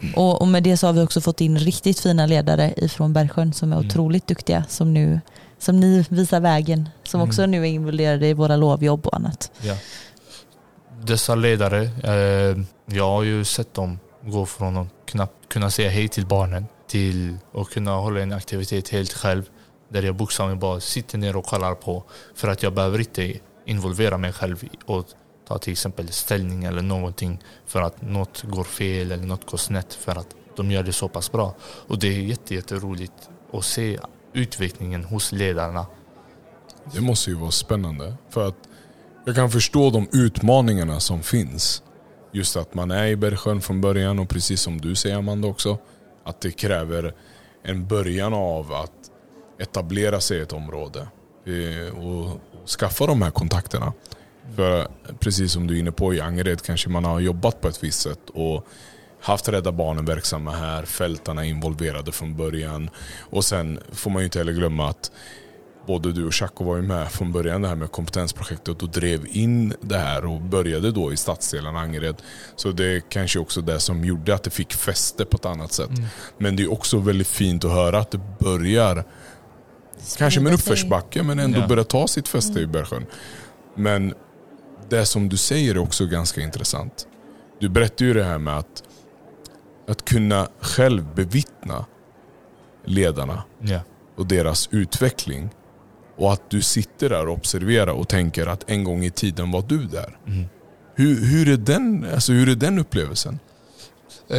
ja. 0.00 0.08
och, 0.22 0.40
och 0.42 0.48
med 0.48 0.62
det 0.62 0.76
så 0.76 0.86
har 0.86 0.92
vi 0.92 1.00
också 1.00 1.20
fått 1.20 1.40
in 1.40 1.58
riktigt 1.58 2.00
fina 2.00 2.26
ledare 2.26 2.74
ifrån 2.76 3.12
Bergsjön 3.12 3.52
som 3.52 3.72
är 3.72 3.76
Mm. 3.76 3.88
otroligt 3.88 4.26
duktiga 4.26 4.64
som 4.68 4.94
nu 4.94 5.20
som 5.58 5.80
ni 5.80 6.04
visar 6.08 6.40
vägen, 6.40 6.88
som 7.04 7.20
Mm. 7.20 7.28
också 7.28 7.46
nu 7.46 7.60
är 7.62 7.64
involverade 7.70 8.26
i 8.28 8.34
våra 8.34 8.56
lovjobb 8.56 9.06
och 9.06 9.16
annat. 9.16 9.50
Ja. 9.60 9.76
Dessa 11.04 11.34
ledare, 11.34 11.82
eh, 12.04 12.58
jag 12.96 13.08
har 13.08 13.22
ju 13.22 13.44
sett 13.44 13.74
dem 13.74 13.98
gå 14.24 14.46
från 14.46 14.76
att 14.76 14.88
knappt 15.06 15.48
kunna 15.48 15.70
säga 15.70 15.90
hej 15.90 16.08
till 16.08 16.26
barnen 16.26 16.66
till 16.86 17.36
att 17.54 17.68
kunna 17.70 17.90
hålla 17.90 18.20
en 18.20 18.32
aktivitet 18.32 18.88
helt 18.88 19.12
själv 19.12 19.44
där 19.88 20.02
jag 20.02 20.14
bokstavligen 20.16 20.58
bara 20.58 20.80
sitter 20.80 21.18
ner 21.18 21.36
och 21.36 21.44
kollar 21.44 21.74
på 21.74 22.04
för 22.34 22.48
att 22.48 22.62
jag 22.62 22.74
behöver 22.74 22.98
inte 22.98 23.32
involvera 23.66 24.18
mig 24.18 24.32
själv 24.32 24.64
och 24.86 25.06
ta 25.48 25.58
till 25.58 25.72
exempel 25.72 26.08
ställning 26.08 26.64
eller 26.64 26.82
någonting 26.82 27.42
för 27.66 27.82
att 27.82 28.02
något 28.02 28.42
går 28.42 28.64
fel 28.64 29.12
eller 29.12 29.26
något 29.26 29.50
går 29.50 29.58
snett 29.58 29.94
för 29.94 30.18
att 30.18 30.36
de 30.56 30.70
gör 30.70 30.82
det 30.82 30.92
så 30.92 31.08
pass 31.08 31.32
bra. 31.32 31.54
Och 31.62 31.98
det 31.98 32.08
är 32.08 32.20
jätte, 32.20 32.54
jätteroligt 32.54 33.30
att 33.52 33.64
se 33.64 33.98
utvecklingen 34.32 35.04
hos 35.04 35.32
ledarna. 35.32 35.86
Det 36.94 37.00
måste 37.00 37.30
ju 37.30 37.36
vara 37.36 37.50
spännande. 37.50 38.14
För 38.30 38.48
att 38.48 38.68
jag 39.24 39.34
kan 39.34 39.50
förstå 39.50 39.90
de 39.90 40.08
utmaningarna 40.12 41.00
som 41.00 41.22
finns. 41.22 41.82
Just 42.32 42.56
att 42.56 42.74
man 42.74 42.90
är 42.90 43.06
i 43.06 43.16
Bergsjön 43.16 43.60
från 43.60 43.80
början 43.80 44.18
och 44.18 44.28
precis 44.28 44.60
som 44.60 44.80
du 44.80 44.94
säger 44.94 45.16
Amanda 45.16 45.48
också. 45.48 45.78
Att 46.24 46.40
det 46.40 46.50
kräver 46.50 47.14
en 47.62 47.86
början 47.86 48.34
av 48.34 48.72
att 48.72 48.92
etablera 49.58 50.20
sig 50.20 50.38
i 50.38 50.40
ett 50.40 50.52
område. 50.52 51.08
Eh, 51.46 51.98
och 51.98 52.40
skaffa 52.78 53.06
de 53.06 53.22
här 53.22 53.30
kontakterna. 53.30 53.92
För 54.56 54.88
precis 55.20 55.52
som 55.52 55.66
du 55.66 55.74
är 55.74 55.78
inne 55.78 55.92
på 55.92 56.14
i 56.14 56.20
Angered 56.20 56.62
kanske 56.62 56.88
man 56.88 57.04
har 57.04 57.20
jobbat 57.20 57.60
på 57.60 57.68
ett 57.68 57.84
visst 57.84 58.00
sätt 58.00 58.30
och 58.34 58.66
haft 59.20 59.48
Rädda 59.48 59.72
Barnen 59.72 60.04
verksamma 60.04 60.50
här, 60.50 60.82
fältarna 60.84 61.44
involverade 61.44 62.12
från 62.12 62.36
början. 62.36 62.90
Och 63.30 63.44
sen 63.44 63.78
får 63.92 64.10
man 64.10 64.22
ju 64.22 64.24
inte 64.24 64.38
heller 64.38 64.52
glömma 64.52 64.88
att 64.88 65.10
både 65.86 66.12
du 66.12 66.26
och 66.26 66.34
Chaco 66.34 66.64
var 66.64 66.76
ju 66.76 66.82
med 66.82 67.10
från 67.10 67.32
början 67.32 67.62
det 67.62 67.68
här 67.68 67.74
med 67.74 67.92
kompetensprojektet 67.92 68.82
och 68.82 68.88
drev 68.88 69.26
in 69.30 69.74
det 69.80 69.98
här 69.98 70.24
och 70.24 70.40
började 70.40 70.92
då 70.92 71.12
i 71.12 71.16
stadsdelen 71.16 71.76
Angered. 71.76 72.16
Så 72.56 72.72
det 72.72 72.84
är 72.84 73.00
kanske 73.00 73.38
också 73.38 73.60
det 73.60 73.80
som 73.80 74.04
gjorde 74.04 74.34
att 74.34 74.42
det 74.42 74.50
fick 74.50 74.72
fäste 74.72 75.24
på 75.24 75.36
ett 75.36 75.44
annat 75.46 75.72
sätt. 75.72 75.90
Men 76.38 76.56
det 76.56 76.62
är 76.62 76.72
också 76.72 76.98
väldigt 76.98 77.28
fint 77.28 77.64
att 77.64 77.70
höra 77.70 77.98
att 77.98 78.10
det 78.10 78.20
börjar, 78.40 79.04
kanske 80.18 80.40
med 80.40 80.52
en 80.52 80.58
Sprida 80.58 80.72
uppförsbacke, 80.74 81.22
men 81.22 81.38
ändå 81.38 81.58
Ja. 81.58 81.66
börjar 81.66 81.84
ta 81.84 82.06
sitt 82.08 82.28
fäste 82.28 82.60
i 82.60 82.66
Bergsjön. 82.66 83.06
Men 83.74 84.14
det 84.92 85.06
som 85.06 85.28
du 85.28 85.36
säger 85.36 85.74
är 85.74 85.78
också 85.78 86.06
ganska 86.06 86.40
intressant. 86.40 87.06
Du 87.60 87.68
berättar 87.68 88.04
ju 88.04 88.14
det 88.14 88.24
här 88.24 88.38
med 88.38 88.58
att, 88.58 88.82
att 89.88 90.04
kunna 90.04 90.48
själv 90.60 91.14
bevittna 91.14 91.86
ledarna 92.84 93.42
Ja. 93.58 93.80
och 94.16 94.26
deras 94.26 94.68
utveckling. 94.72 95.50
Och 96.16 96.32
att 96.32 96.50
du 96.50 96.62
sitter 96.62 97.08
där 97.08 97.26
och 97.28 97.34
observerar 97.34 97.92
och 97.92 98.08
tänker 98.08 98.46
att 98.46 98.70
en 98.70 98.84
gång 98.84 99.04
i 99.04 99.10
tiden 99.10 99.50
var 99.50 99.62
du 99.62 99.84
där. 99.84 100.18
Mm. 100.26 100.44
Hur, 100.94 101.24
hur, 101.26 101.48
är, 101.48 101.56
den, 101.56 102.06
alltså 102.14 102.32
hur 102.32 102.48
är 102.48 102.54
den 102.54 102.78
upplevelsen? 102.78 103.38
Eh, 104.28 104.36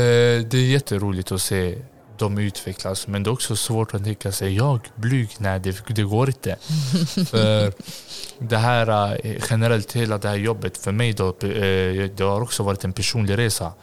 det 0.50 0.54
är 0.54 0.72
jätteroligt 0.72 1.32
att 1.32 1.42
se 1.42 1.82
dem 2.18 2.38
utvecklas 2.38 3.08
men 3.08 3.24
det 3.24 3.30
är 3.30 3.32
också 3.32 3.56
svårt 3.56 3.94
att 3.94 4.04
tänka 4.04 4.32
sig 4.32 4.56
jag 4.56 4.80
blyg, 4.96 5.30
nej 5.38 5.60
det, 5.60 5.84
det 5.88 6.04
går 6.04 6.28
inte. 6.28 6.56
för 7.26 7.74
det 8.40 8.58
här 8.58 9.20
eh, 9.26 9.36
generellt 9.50 9.94
hela 9.94 10.18
det 10.18 10.30
här 10.30 10.36
jobbet 10.36 10.78
för 10.78 10.92
mig 10.92 11.14
då, 11.14 11.28
eh, 11.28 12.10
det 12.16 12.22
har 12.22 12.42
också 12.42 12.64
varit 12.64 12.84
en 12.84 12.94
personlig 12.94 13.38
resa. 13.38 13.74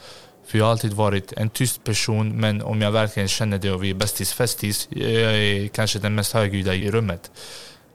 För 0.46 0.58
jag 0.58 0.64
har 0.64 0.72
alltid 0.72 0.92
varit 0.92 1.32
en 1.32 1.50
tyst 1.50 1.84
person 1.84 2.40
men 2.40 2.62
om 2.62 2.82
jag 2.82 2.92
verkligen 2.92 3.28
känner 3.28 3.58
det 3.58 3.70
och 3.70 3.84
vi 3.84 3.90
är 3.90 3.94
bästis 3.94 4.32
festis, 4.32 4.88
jag 4.90 5.34
är 5.34 5.68
kanske 5.68 5.98
den 5.98 6.14
mest 6.14 6.32
högljudda 6.32 6.74
i 6.74 6.90
rummet. 6.90 7.30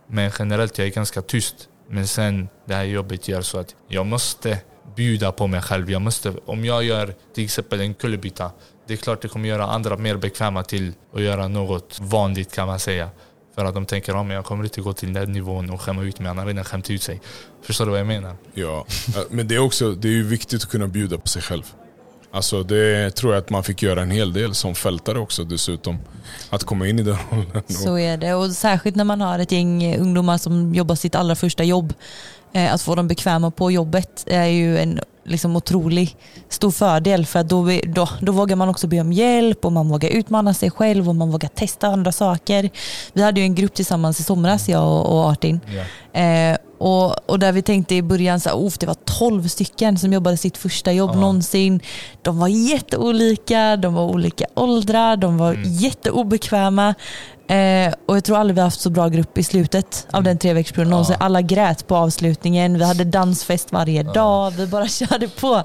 Men 0.08 0.32
generellt 0.40 0.78
jag 0.78 0.88
är 0.88 0.92
ganska 0.92 1.22
tyst. 1.22 1.56
Men 1.90 2.08
sen 2.08 2.50
det 2.66 2.76
här 2.76 2.84
jobbet 2.84 3.28
gör 3.28 3.42
så 3.42 3.58
att 3.58 3.76
jag 3.88 4.06
måste 4.06 4.60
bjuda 4.96 5.32
på 5.32 5.48
mig 5.48 5.62
själv. 5.62 5.92
Jag 5.92 6.02
måste, 6.02 6.34
om 6.46 6.66
jag 6.66 6.84
gör 6.84 7.14
till 7.34 7.44
exempel 7.44 7.82
en 7.82 7.94
kullerbytta, 7.94 8.52
det 8.88 8.94
är 8.94 8.98
klart 8.98 9.22
det 9.22 9.28
kommer 9.28 9.50
göra 9.50 9.66
andra 9.66 9.98
mer 9.98 10.18
bekväma 10.18 10.64
till 10.64 10.94
att 11.14 11.22
göra 11.22 11.48
något 11.48 12.00
vanligt 12.02 12.56
kan 12.56 12.68
man 12.68 12.80
säga. 12.80 13.10
För 13.56 13.66
att 13.66 13.74
de 13.74 13.86
tänker 13.86 14.22
att 14.22 14.34
jag 14.34 14.46
kommer 14.46 14.64
inte 14.64 14.82
gå 14.82 14.94
till 14.94 15.14
den 15.14 15.32
nivån 15.32 15.70
och 15.70 15.82
skämma 15.82 16.04
ut 16.04 16.20
mig, 16.20 16.28
han 16.28 16.38
har 16.38 16.46
redan 16.46 16.64
skämt 16.64 16.90
ut 16.90 17.04
sig. 17.04 17.22
Förstår 17.62 17.86
du 17.86 17.92
vad 17.92 18.00
jag 18.00 18.08
menar? 18.08 18.36
Ja, 18.54 18.86
men 19.30 19.48
det 19.48 19.56
är 19.56 19.60
också 19.60 19.92
det 19.92 20.08
är 20.08 20.12
ju 20.12 20.24
viktigt 20.24 20.64
att 20.64 20.70
kunna 20.70 20.88
bjuda 20.88 21.18
på 21.18 21.28
sig 21.28 21.42
själv. 21.42 21.64
Alltså 22.32 22.64
det 22.64 23.12
tror 23.16 23.34
jag 23.34 23.42
att 23.42 23.50
man 23.50 23.64
fick 23.64 23.82
göra 23.82 24.02
en 24.02 24.12
hel 24.12 24.34
del 24.34 24.54
som 24.54 24.76
fältare 24.76 25.20
också 25.20 25.44
dessutom. 25.44 26.00
Att 26.50 26.64
komma 26.64 26.88
in 26.88 27.00
i 27.00 27.04
den 27.04 27.18
rollen. 27.30 27.64
Så 27.68 27.98
är 27.98 28.18
det 28.18 28.34
och 28.34 28.52
särskilt 28.52 28.96
när 28.96 29.04
man 29.04 29.22
har 29.22 29.40
ett 29.40 29.52
gäng 29.52 29.98
ungdomar 29.98 30.38
som 30.38 30.74
jobbar 30.74 30.96
sitt 30.96 31.16
allra 31.16 31.36
första 31.36 31.64
jobb. 31.64 31.94
Eh, 32.56 32.74
Att 32.74 32.82
få 32.82 32.96
dem 32.96 33.08
bekväma 33.08 33.52
på 33.52 33.72
jobbet 33.72 34.24
är 34.28 34.46
ju 34.46 34.78
en 34.80 35.00
liksom 35.28 35.56
otrolig 35.56 36.16
stor 36.50 36.72
fördel 36.72 37.26
för 37.26 37.40
att 37.40 37.50
då, 37.50 37.70
då, 37.88 38.10
då 38.22 38.32
vågar 38.32 38.56
man 38.56 38.70
också 38.70 38.88
be 38.88 39.02
om 39.02 39.14
hjälp 39.14 39.66
och 39.66 39.72
man 39.72 39.90
vågar 39.90 40.10
utmana 40.10 40.54
sig 40.54 40.72
själv 40.72 41.10
och 41.10 41.16
man 41.16 41.32
vågar 41.32 41.50
testa 41.50 41.88
andra 41.88 42.12
saker. 42.12 42.70
Vi 43.14 43.22
hade 43.22 43.40
ju 43.40 43.44
en 43.46 43.56
grupp 43.56 43.74
tillsammans 43.74 44.20
i 44.20 44.24
somras 44.24 44.70
jag 44.70 44.84
och, 44.84 45.06
och 45.18 45.30
Artin 45.32 45.60
Ja. 46.14 46.20
Eh, 46.22 46.58
och, 46.78 47.30
och 47.30 47.40
där 47.40 47.52
vi 47.52 47.62
tänkte 47.62 47.96
i 47.96 48.02
början 48.02 48.40
så 48.40 48.50
"Oh, 48.50 48.72
det 48.80 48.86
var 48.86 48.96
12 49.06 49.48
stycken 49.48 49.98
som 49.98 50.14
jobbade 50.14 50.38
sitt 50.38 50.58
första 50.58 50.92
jobb 50.94 51.12
Ja. 51.14 51.20
någonsin. 51.20 51.80
De 52.22 52.40
var 52.40 52.48
jätteolika, 52.48 53.76
de 53.78 53.94
var 53.94 54.04
olika 54.04 54.46
åldrar, 54.54 55.18
de 55.18 55.38
var 55.38 55.54
Mm. 55.54 55.64
jätteobekväma. 55.74 56.96
Eh, 57.48 57.94
och 58.06 58.16
jag 58.16 58.24
tror 58.24 58.38
aldrig 58.38 58.56
vi 58.56 58.62
har 58.62 58.68
haft 58.68 58.82
så 58.82 58.90
bra 58.90 59.08
grupp 59.08 59.38
i 59.38 59.44
slutet 59.44 60.08
av 60.12 60.24
den 60.24 60.38
treveckorsperioden 60.38 60.90
Ja. 60.90 60.92
någonsin. 60.92 61.16
Alla 61.20 61.42
grät 61.42 61.88
på 61.88 61.96
avslutningen, 61.96 62.78
vi 62.78 62.84
hade 62.84 63.04
dansfest 63.04 63.72
varje 63.72 64.04
dag, 64.04 64.52
vi 64.52 64.68
bara 64.68 64.88
körde 64.88 65.28
på. 65.28 65.56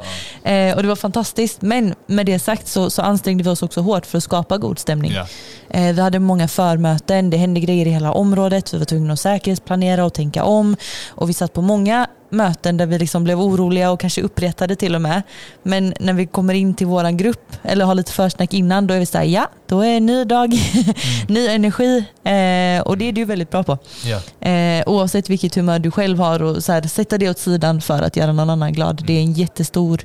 Eh, 0.48 0.76
och 0.76 0.82
det 0.82 0.88
var 0.88 0.96
fantastiskt. 0.96 1.62
Men 1.62 1.94
med 2.06 2.26
det 2.26 2.38
sagt 2.38 2.68
så, 2.68 2.90
så 2.90 3.02
ansträngde 3.02 3.44
vi 3.44 3.50
oss 3.50 3.62
också 3.62 3.80
hårt 3.80 4.06
för 4.06 4.18
att 4.18 4.24
skapa 4.24 4.58
god 4.58 4.78
stämning. 4.78 5.12
Ja. 5.12 5.26
Eh, 5.70 5.94
Vi 5.94 6.00
hade 6.00 6.18
många 6.18 6.48
förmöten, 6.48 7.30
det 7.30 7.36
hände 7.36 7.60
grejer 7.60 7.86
i 7.86 7.90
hela 7.90 8.12
området, 8.12 8.74
vi 8.74 8.78
var 8.78 8.84
tvungna 8.84 9.12
att 9.12 9.20
säkerhetsplanera 9.20 10.04
och 10.04 10.14
tänka 10.14 10.44
om. 10.44 10.76
Och 11.10 11.28
vi 11.28 11.32
satt 11.32 11.52
på 11.52 11.62
många 11.62 12.06
möten 12.30 12.76
där 12.76 12.86
vi 12.86 12.98
liksom 12.98 13.24
blev 13.24 13.40
oroliga 13.40 13.90
och 13.90 14.00
kanske 14.00 14.22
uppretade 14.22 14.76
till 14.76 14.94
och 14.94 15.02
med. 15.02 15.22
Men 15.62 15.94
när 16.00 16.12
vi 16.12 16.26
kommer 16.26 16.54
in 16.54 16.74
till 16.74 16.86
våran 16.86 17.16
grupp 17.16 17.56
eller 17.62 17.84
har 17.84 17.94
lite 17.94 18.12
försnack 18.12 18.54
innan, 18.54 18.86
då 18.86 18.94
är 18.94 18.98
vi 18.98 19.06
såhär, 19.06 19.24
ja, 19.24 19.48
då 19.66 19.80
är 19.80 19.96
en 19.96 20.06
ny 20.06 20.24
dag, 20.24 20.54
ny 21.28 21.46
energi. 21.46 21.98
Eh, 22.24 22.82
och 22.82 22.98
det 22.98 23.04
är 23.04 23.12
du 23.12 23.24
väldigt 23.24 23.50
bra 23.50 23.62
på. 23.62 23.78
Ja. 24.04 24.48
Eh, 24.48 24.82
oavsett 24.86 25.30
vilket 25.30 25.54
humör 25.54 25.78
du 25.78 25.90
själv 25.90 26.18
har 26.18 26.42
och 26.42 26.64
så 26.64 26.72
här, 26.72 26.82
sätta 26.82 27.18
det 27.18 27.30
åt 27.30 27.38
sidan 27.38 27.80
för 27.80 28.02
att 28.02 28.16
göra 28.16 28.32
någon 28.32 28.50
annan 28.50 28.72
glad. 28.72 29.02
Det 29.06 29.12
är 29.12 29.20
en 29.20 29.32
jättestor, 29.32 30.00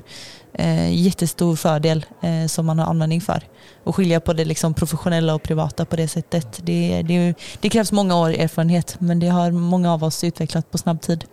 eh, 0.54 0.94
jättestor 0.94 1.56
fördel 1.56 2.06
eh, 2.22 2.46
som 2.46 2.66
man 2.66 2.78
har 2.78 2.86
användning 2.86 3.20
för. 3.20 3.42
Och 3.84 3.96
skilja 3.96 4.20
på 4.20 4.32
det 4.32 4.44
liksom 4.44 4.74
professionella 4.74 5.34
och 5.34 5.42
privata 5.42 5.84
på 5.84 5.96
det 5.96 6.08
sättet. 6.08 6.60
Det, 6.62 7.02
det, 7.02 7.34
det 7.60 7.68
krävs 7.68 7.92
många 7.92 8.16
år 8.16 8.30
erfarenhet 8.30 8.96
men 8.98 9.20
det 9.20 9.28
har 9.28 9.50
många 9.50 9.92
av 9.92 10.04
oss 10.04 10.24
utvecklat 10.24 10.70
på 10.70 10.78
snabb 10.78 11.00
tid. 11.00 11.24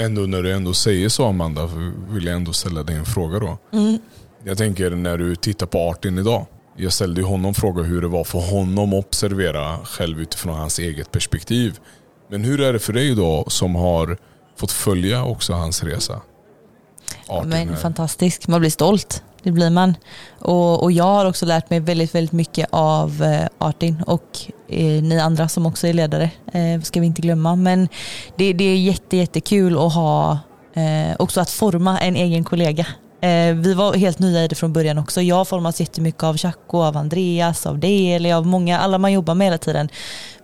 Ändå 0.00 0.20
när 0.20 0.42
du 0.42 0.52
ändå 0.52 0.74
säger 0.74 1.08
så 1.08 1.26
Amanda, 1.26 1.70
vill 2.08 2.26
jag 2.26 2.36
ändå 2.36 2.52
ställa 2.52 2.82
dig 2.82 2.96
en 2.96 3.04
fråga 3.04 3.38
då. 3.38 3.58
Mm. 3.72 3.98
Jag 4.44 4.58
tänker 4.58 4.90
när 4.90 5.18
du 5.18 5.36
tittar 5.36 5.66
på 5.66 5.78
Artin 5.78 6.18
idag. 6.18 6.46
Jag 6.76 6.92
ställde 6.92 7.22
honom 7.22 7.54
fråga 7.54 7.82
hur 7.82 8.00
det 8.00 8.08
var 8.08 8.24
för 8.24 8.38
honom 8.38 8.92
att 8.92 9.04
observera 9.04 9.78
själv 9.84 10.20
utifrån 10.20 10.54
hans 10.54 10.78
eget 10.78 11.12
perspektiv. 11.12 11.78
Men 12.30 12.44
hur 12.44 12.60
är 12.60 12.72
det 12.72 12.78
för 12.78 12.92
dig 12.92 13.14
då 13.14 13.44
som 13.48 13.74
har 13.74 14.18
fått 14.56 14.72
följa 14.72 15.24
också 15.24 15.52
hans 15.52 15.82
resa? 15.82 16.20
Artin 17.26 17.48
Men 17.48 17.68
här. 17.68 17.76
fantastisk, 17.76 18.48
man 18.48 18.60
blir 18.60 18.70
stolt. 18.70 19.22
Det 19.42 19.50
blir 19.50 19.70
man. 19.70 19.96
Och, 20.38 20.82
och 20.82 20.92
jag 20.92 21.04
har 21.04 21.26
också 21.26 21.46
lärt 21.46 21.70
mig 21.70 21.80
väldigt, 21.80 22.14
väldigt 22.14 22.32
mycket 22.32 22.66
av 22.70 23.22
eh, 23.22 23.46
Artin 23.58 24.02
och 24.06 24.38
eh, 24.68 25.02
ni 25.02 25.18
andra 25.20 25.48
som 25.48 25.66
också 25.66 25.86
är 25.86 25.92
ledare. 25.92 26.30
Eh, 26.52 26.80
ska 26.82 27.00
vi 27.00 27.06
inte 27.06 27.22
glömma. 27.22 27.56
Men 27.56 27.88
det, 28.36 28.52
det 28.52 28.64
är 28.64 28.76
jätte, 28.76 29.16
jättekul 29.16 29.78
att 29.78 29.94
ha 29.94 30.38
eh, 30.74 31.16
också 31.18 31.40
att 31.40 31.50
forma 31.50 31.98
en 31.98 32.16
egen 32.16 32.44
kollega. 32.44 32.86
Eh, 33.20 33.54
vi 33.54 33.74
var 33.74 33.94
helt 33.94 34.18
nya 34.18 34.44
i 34.44 34.48
det 34.48 34.54
från 34.54 34.72
början 34.72 34.98
också. 34.98 35.20
Jag 35.20 35.48
formas 35.48 35.80
jättemycket 35.80 36.22
av 36.22 36.36
Chaco, 36.36 36.82
av 36.82 36.96
Andreas, 36.96 37.66
av 37.66 37.78
Deli, 37.78 38.32
av 38.32 38.46
många, 38.46 38.78
alla 38.78 38.98
man 38.98 39.12
jobbar 39.12 39.34
med 39.34 39.46
hela 39.46 39.58
tiden. 39.58 39.88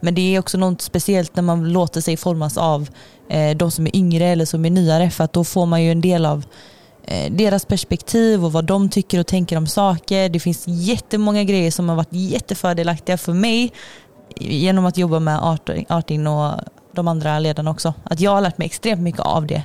Men 0.01 0.15
det 0.15 0.35
är 0.35 0.39
också 0.39 0.59
något 0.59 0.81
speciellt 0.81 1.37
när 1.37 1.43
man 1.43 1.73
låter 1.73 2.01
sig 2.01 2.17
formas 2.17 2.57
av 2.57 2.89
eh, 3.31 3.57
de 3.57 3.71
som 3.71 3.87
är 3.87 3.97
yngre 3.97 4.25
eller 4.25 4.45
som 4.45 4.65
är 4.65 4.71
nyare 4.71 5.11
för 5.11 5.25
att 5.25 5.33
då 5.33 5.45
får 5.45 5.67
man 5.67 5.83
ju 5.83 5.93
en 5.93 6.01
del 6.01 6.27
av 6.27 6.45
deras 7.31 7.65
perspektiv 7.65 8.45
och 8.45 8.53
vad 8.53 8.65
de 8.65 8.89
tycker 8.89 9.21
och 9.21 9.27
tänker 9.27 9.57
om 9.57 9.67
saker. 9.67 10.29
Det 10.29 10.41
finns 10.41 10.65
jättemånga 10.67 11.45
grejer 11.45 11.71
som 11.71 11.89
har 11.89 11.97
varit 11.97 12.13
jättefördelaktiga 12.13 13.17
för 13.17 13.33
mig 13.33 13.73
genom 14.37 14.87
att 14.87 14.99
jobba 14.99 15.21
med 15.21 15.41
Artin 15.89 16.27
och 16.27 16.61
de 16.93 17.09
andra 17.09 17.39
ledarna 17.39 17.71
också. 17.71 17.95
Att 18.05 18.21
jag 18.21 18.31
har 18.31 18.41
lärt 18.41 18.59
mig 18.59 18.67
extremt 18.67 19.03
mycket 19.03 19.21
av 19.21 19.47
det. 19.47 19.65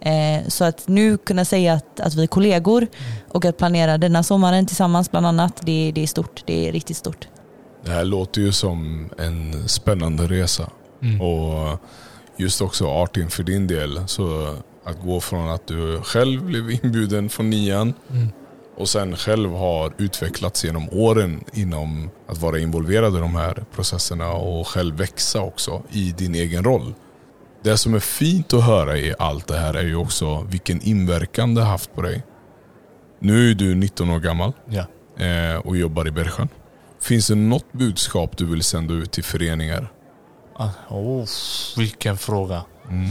Eh, 0.00 0.48
så 0.48 0.64
att 0.64 0.88
nu 0.88 1.16
kunna 1.16 1.44
säga 1.44 1.72
att, 1.72 2.00
att 2.00 2.14
vi 2.14 2.22
är 2.22 2.26
kollegor 2.26 2.86
och 3.28 3.44
att 3.44 3.58
planera 3.58 3.98
denna 3.98 4.22
sommaren 4.22 4.66
tillsammans 4.66 5.10
bland 5.10 5.26
annat, 5.26 5.60
det, 5.62 5.92
det 5.94 6.02
är 6.02 6.06
stort. 6.06 6.42
Det 6.46 6.68
är 6.68 6.72
riktigt 6.72 6.96
stort. 6.96 7.28
Det 7.84 7.90
här 7.90 8.04
låter 8.04 8.40
ju 8.40 8.52
som 8.52 9.10
en 9.18 9.68
spännande 9.68 10.26
resa. 10.26 10.70
Mm. 11.02 11.20
Och 11.20 11.78
just 12.36 12.60
också 12.60 12.86
Artin 12.86 13.30
för 13.30 13.42
din 13.42 13.66
del. 13.66 14.00
Så 14.06 14.54
att 14.84 15.02
gå 15.02 15.20
från 15.20 15.48
att 15.48 15.66
du 15.66 16.00
själv 16.00 16.44
blev 16.44 16.70
inbjuden 16.70 17.28
från 17.28 17.50
nian 17.50 17.94
mm. 18.10 18.28
och 18.76 18.88
sen 18.88 19.16
själv 19.16 19.52
har 19.52 19.92
utvecklats 19.98 20.64
genom 20.64 20.88
åren 20.92 21.44
inom 21.52 22.10
att 22.28 22.38
vara 22.38 22.58
involverad 22.58 23.16
i 23.16 23.18
de 23.18 23.34
här 23.34 23.64
processerna 23.74 24.32
och 24.32 24.68
själv 24.68 24.96
växa 24.96 25.40
också 25.40 25.82
i 25.90 26.12
din 26.12 26.34
egen 26.34 26.64
roll. 26.64 26.94
Det 27.62 27.78
som 27.78 27.94
är 27.94 28.00
fint 28.00 28.54
att 28.54 28.64
höra 28.64 28.98
i 28.98 29.14
allt 29.18 29.46
det 29.46 29.56
här 29.56 29.74
är 29.74 29.84
ju 29.84 29.96
också 29.96 30.46
vilken 30.50 30.82
inverkan 30.82 31.54
det 31.54 31.62
har 31.62 31.70
haft 31.70 31.94
på 31.94 32.02
dig. 32.02 32.22
Nu 33.18 33.50
är 33.50 33.54
du 33.54 33.74
19 33.74 34.10
år 34.10 34.20
gammal 34.20 34.52
ja. 34.66 34.86
Eh, 35.24 35.56
och 35.56 35.76
jobbar 35.76 36.08
i 36.08 36.10
Bergsjön. 36.10 36.48
Finns 37.00 37.26
det 37.26 37.34
något 37.34 37.72
budskap 37.72 38.36
du 38.36 38.46
vill 38.46 38.62
sända 38.62 38.94
ut 38.94 39.12
till 39.12 39.24
föreningar? 39.24 39.92
Ah, 40.56 40.70
oh, 40.88 41.26
vilken 41.76 42.18
fråga. 42.18 42.64
Mm. 42.90 43.06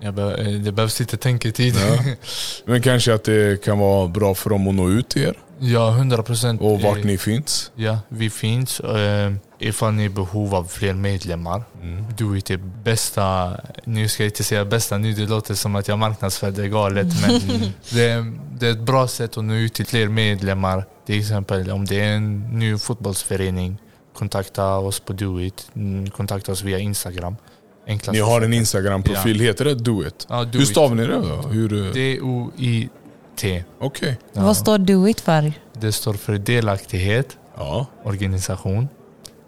Be 0.00 0.34
eh, 0.34 0.60
det 0.60 0.72
behövs 0.72 1.00
lite 1.00 1.16
tänketid. 1.16 1.74
Ja. 1.76 2.14
Men 2.64 2.82
kanske 2.82 3.14
att 3.14 3.24
det 3.24 3.64
kan 3.64 3.78
vara 3.78 4.08
bra 4.08 4.34
för 4.34 4.50
dem 4.50 4.68
att 4.68 4.74
nå 4.74 4.90
ut 4.90 5.08
till 5.08 5.22
er? 5.22 5.34
Ja, 5.58 5.90
hundra 5.90 6.22
procent. 6.22 6.60
Och 6.60 6.80
vart 6.80 7.04
ni 7.04 7.18
finns? 7.18 7.70
Ja, 7.74 7.98
vi 8.08 8.30
finns. 8.30 8.80
Uh, 8.80 9.32
ifall 9.58 9.92
ni 9.92 10.02
är 10.02 10.06
i 10.06 10.08
behov 10.08 10.54
av 10.54 10.64
fler 10.64 10.94
medlemmar. 10.94 11.62
Mm. 11.82 12.36
It 12.36 12.50
är 12.50 12.56
bästa, 12.56 13.56
nu 13.84 14.08
ska 14.08 14.22
jag 14.22 14.30
inte 14.30 14.44
säga 14.44 14.64
bästa 14.64 14.98
nu, 14.98 15.12
det 15.12 15.26
låter 15.26 15.54
som 15.54 15.76
att 15.76 15.88
jag 15.88 15.98
marknadsför 15.98 16.50
det 16.50 16.68
galet. 16.68 17.06
Men 17.20 17.40
det, 17.90 18.32
det, 18.58 18.66
är 18.66 18.70
ett 18.70 18.78
bra 18.78 19.08
sätt 19.08 19.36
att 19.36 19.44
nå 19.44 19.54
ut 19.54 19.74
till 19.74 19.86
fler 19.86 20.08
medlemmar. 20.08 20.84
Till 21.06 21.20
exempel 21.20 21.70
om 21.70 21.84
det 21.84 22.00
är 22.00 22.12
en 22.16 22.58
ny 22.58 22.78
fotbollsförening, 22.78 23.78
kontakta 24.14 24.76
oss 24.76 25.00
på 25.00 25.12
Do 25.12 25.40
it. 25.40 25.70
Mm, 25.74 26.10
kontakta 26.10 26.52
oss 26.52 26.62
via 26.62 26.78
Instagram. 26.78 27.36
Enklast 27.86 28.14
ni 28.14 28.20
har 28.20 28.40
en 28.40 28.52
Instagram-profil, 28.52 29.40
ja. 29.40 29.44
heter 29.44 29.64
det 29.64 29.74
Do 29.74 30.06
It? 30.06 30.26
Ja, 30.28 30.44
do 30.44 30.58
Hur 30.58 30.66
stavar 30.66 30.94
ni 30.94 31.06
det 31.06 31.14
då? 31.14 31.92
D-O-I-T. 31.92 33.64
Okej. 33.78 34.08
Okay. 34.08 34.14
Ja. 34.32 34.42
Vad 34.42 34.56
står 34.56 34.78
Do 34.78 35.08
It 35.08 35.20
för? 35.20 35.52
Det 35.72 35.92
står 35.92 36.14
för 36.14 36.38
delaktighet, 36.38 37.38
ja. 37.56 37.86
organisation, 38.04 38.88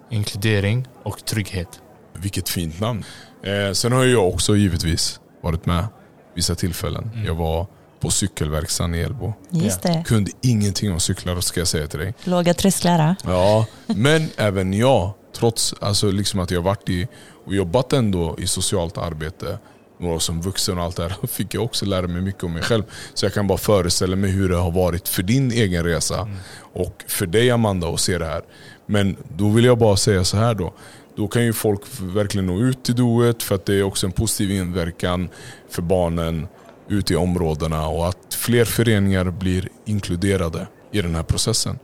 inkludering 0.09 0.87
och 1.03 1.25
trygghet. 1.25 1.81
Vilket 2.13 2.49
fint 2.49 2.79
namn. 2.79 3.03
Eh, 3.43 3.73
sen 3.73 3.91
har 3.91 4.05
jag 4.05 4.27
också 4.27 4.55
givetvis 4.55 5.19
varit 5.41 5.65
med 5.65 5.87
vissa 6.35 6.55
tillfällen. 6.55 7.11
Mm. 7.13 7.25
Jag 7.25 7.35
var 7.35 7.67
på 7.99 8.09
cykelverkstaden 8.09 8.95
i 8.95 8.99
Elbo. 8.99 9.33
Just 9.49 9.81
det. 9.81 10.03
Kunde 10.07 10.31
ingenting 10.41 10.91
om 10.91 10.99
cyklar 10.99 11.41
ska 11.41 11.59
jag 11.59 11.67
säga 11.67 11.87
till 11.87 11.99
dig. 11.99 12.13
Låga 12.23 12.53
trösklar. 12.53 13.15
Ja, 13.23 13.65
men 13.87 14.29
även 14.37 14.73
jag, 14.73 15.13
trots 15.35 15.75
alltså 15.79 16.11
liksom 16.11 16.39
att 16.39 16.51
jag 16.51 16.61
varit 16.61 16.89
i 16.89 17.07
och 17.49 17.55
jobbat 17.55 17.93
ändå 17.93 18.35
i 18.39 18.47
socialt 18.47 18.97
arbete 18.97 19.59
några 19.97 20.19
som 20.19 20.41
vuxen 20.41 20.77
och 20.77 20.83
allt 20.83 20.95
det 20.95 21.03
här, 21.03 21.27
fick 21.27 21.53
jag 21.53 21.63
också 21.63 21.85
lära 21.85 22.07
mig 22.07 22.21
mycket 22.21 22.43
om 22.43 22.53
mig 22.53 22.63
själv. 22.63 22.83
Så 23.13 23.25
jag 23.25 23.33
kan 23.33 23.47
bara 23.47 23.57
föreställa 23.57 24.15
mig 24.15 24.31
hur 24.31 24.49
det 24.49 24.55
har 24.55 24.71
varit 24.71 25.07
för 25.07 25.23
din 25.23 25.51
egen 25.51 25.83
resa 25.83 26.21
mm. 26.21 26.37
och 26.73 27.03
för 27.07 27.25
dig 27.25 27.51
Amanda 27.51 27.87
att 27.87 27.99
se 27.99 28.17
det 28.17 28.25
här. 28.25 28.41
Men 28.85 29.17
då 29.37 29.49
vill 29.49 29.65
jag 29.65 29.77
bara 29.77 29.97
säga 29.97 30.23
så 30.23 30.37
här 30.37 30.53
då. 30.53 30.73
Då 31.15 31.27
kan 31.27 31.45
ju 31.45 31.53
folk 31.53 31.81
verkligen 32.01 32.47
nå 32.47 32.59
ut 32.59 32.83
till 32.83 32.95
doet 32.95 33.43
för 33.43 33.55
att 33.55 33.65
det 33.65 33.73
är 33.73 33.83
också 33.83 34.05
en 34.05 34.11
positiv 34.11 34.51
inverkan 34.51 35.29
för 35.69 35.81
barnen 35.81 36.47
ute 36.87 37.13
i 37.13 37.15
områdena 37.15 37.87
och 37.87 38.07
att 38.07 38.33
fler 38.33 38.65
föreningar 38.65 39.31
blir 39.31 39.69
inkluderade 39.85 40.67
i 40.91 41.01
den 41.01 41.15
här 41.15 41.23
processen. 41.23 41.79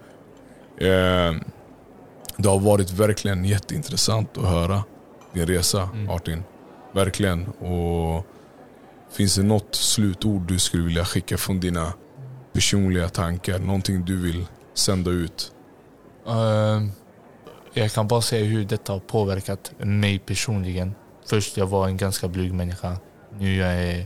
Eh, 0.78 1.34
det 2.38 2.50
har 2.50 2.60
varit 2.60 2.92
verkligen 2.92 3.46
jätteintressant 3.46 4.38
att 4.38 4.46
höra 4.46 4.84
din 5.36 5.48
resa, 5.48 5.90
mm. 5.94 6.10
Artin. 6.10 6.44
Verkligen. 6.94 7.48
Och 7.48 8.26
Finns 9.16 9.36
det 9.36 9.44
något 9.44 9.76
slutord 9.76 10.42
du 10.42 10.60
skulle 10.60 10.84
vilja 10.84 11.06
skicka 11.06 11.38
från 11.38 11.60
dina 11.60 11.94
personliga 12.54 13.10
tankar? 13.10 13.60
Någonting 13.60 14.06
du 14.06 14.18
vill 14.18 14.46
sända 14.74 15.12
ut? 15.12 15.52
Uh, 16.28 16.88
jag 17.74 17.92
kan 17.92 18.08
bara 18.08 18.22
säga 18.22 18.46
hur 18.46 18.66
detta 18.66 18.94
har 18.94 19.00
påverkat 19.00 19.72
mig 19.78 20.20
personligen. 20.20 20.96
Först 21.26 21.58
jag 21.58 21.68
var 21.68 21.88
en 21.88 21.98
ganska 21.98 22.28
blyg 22.28 22.54
människa. 22.54 22.98
Nu 23.40 23.56
jag 23.56 23.74
är 23.74 24.06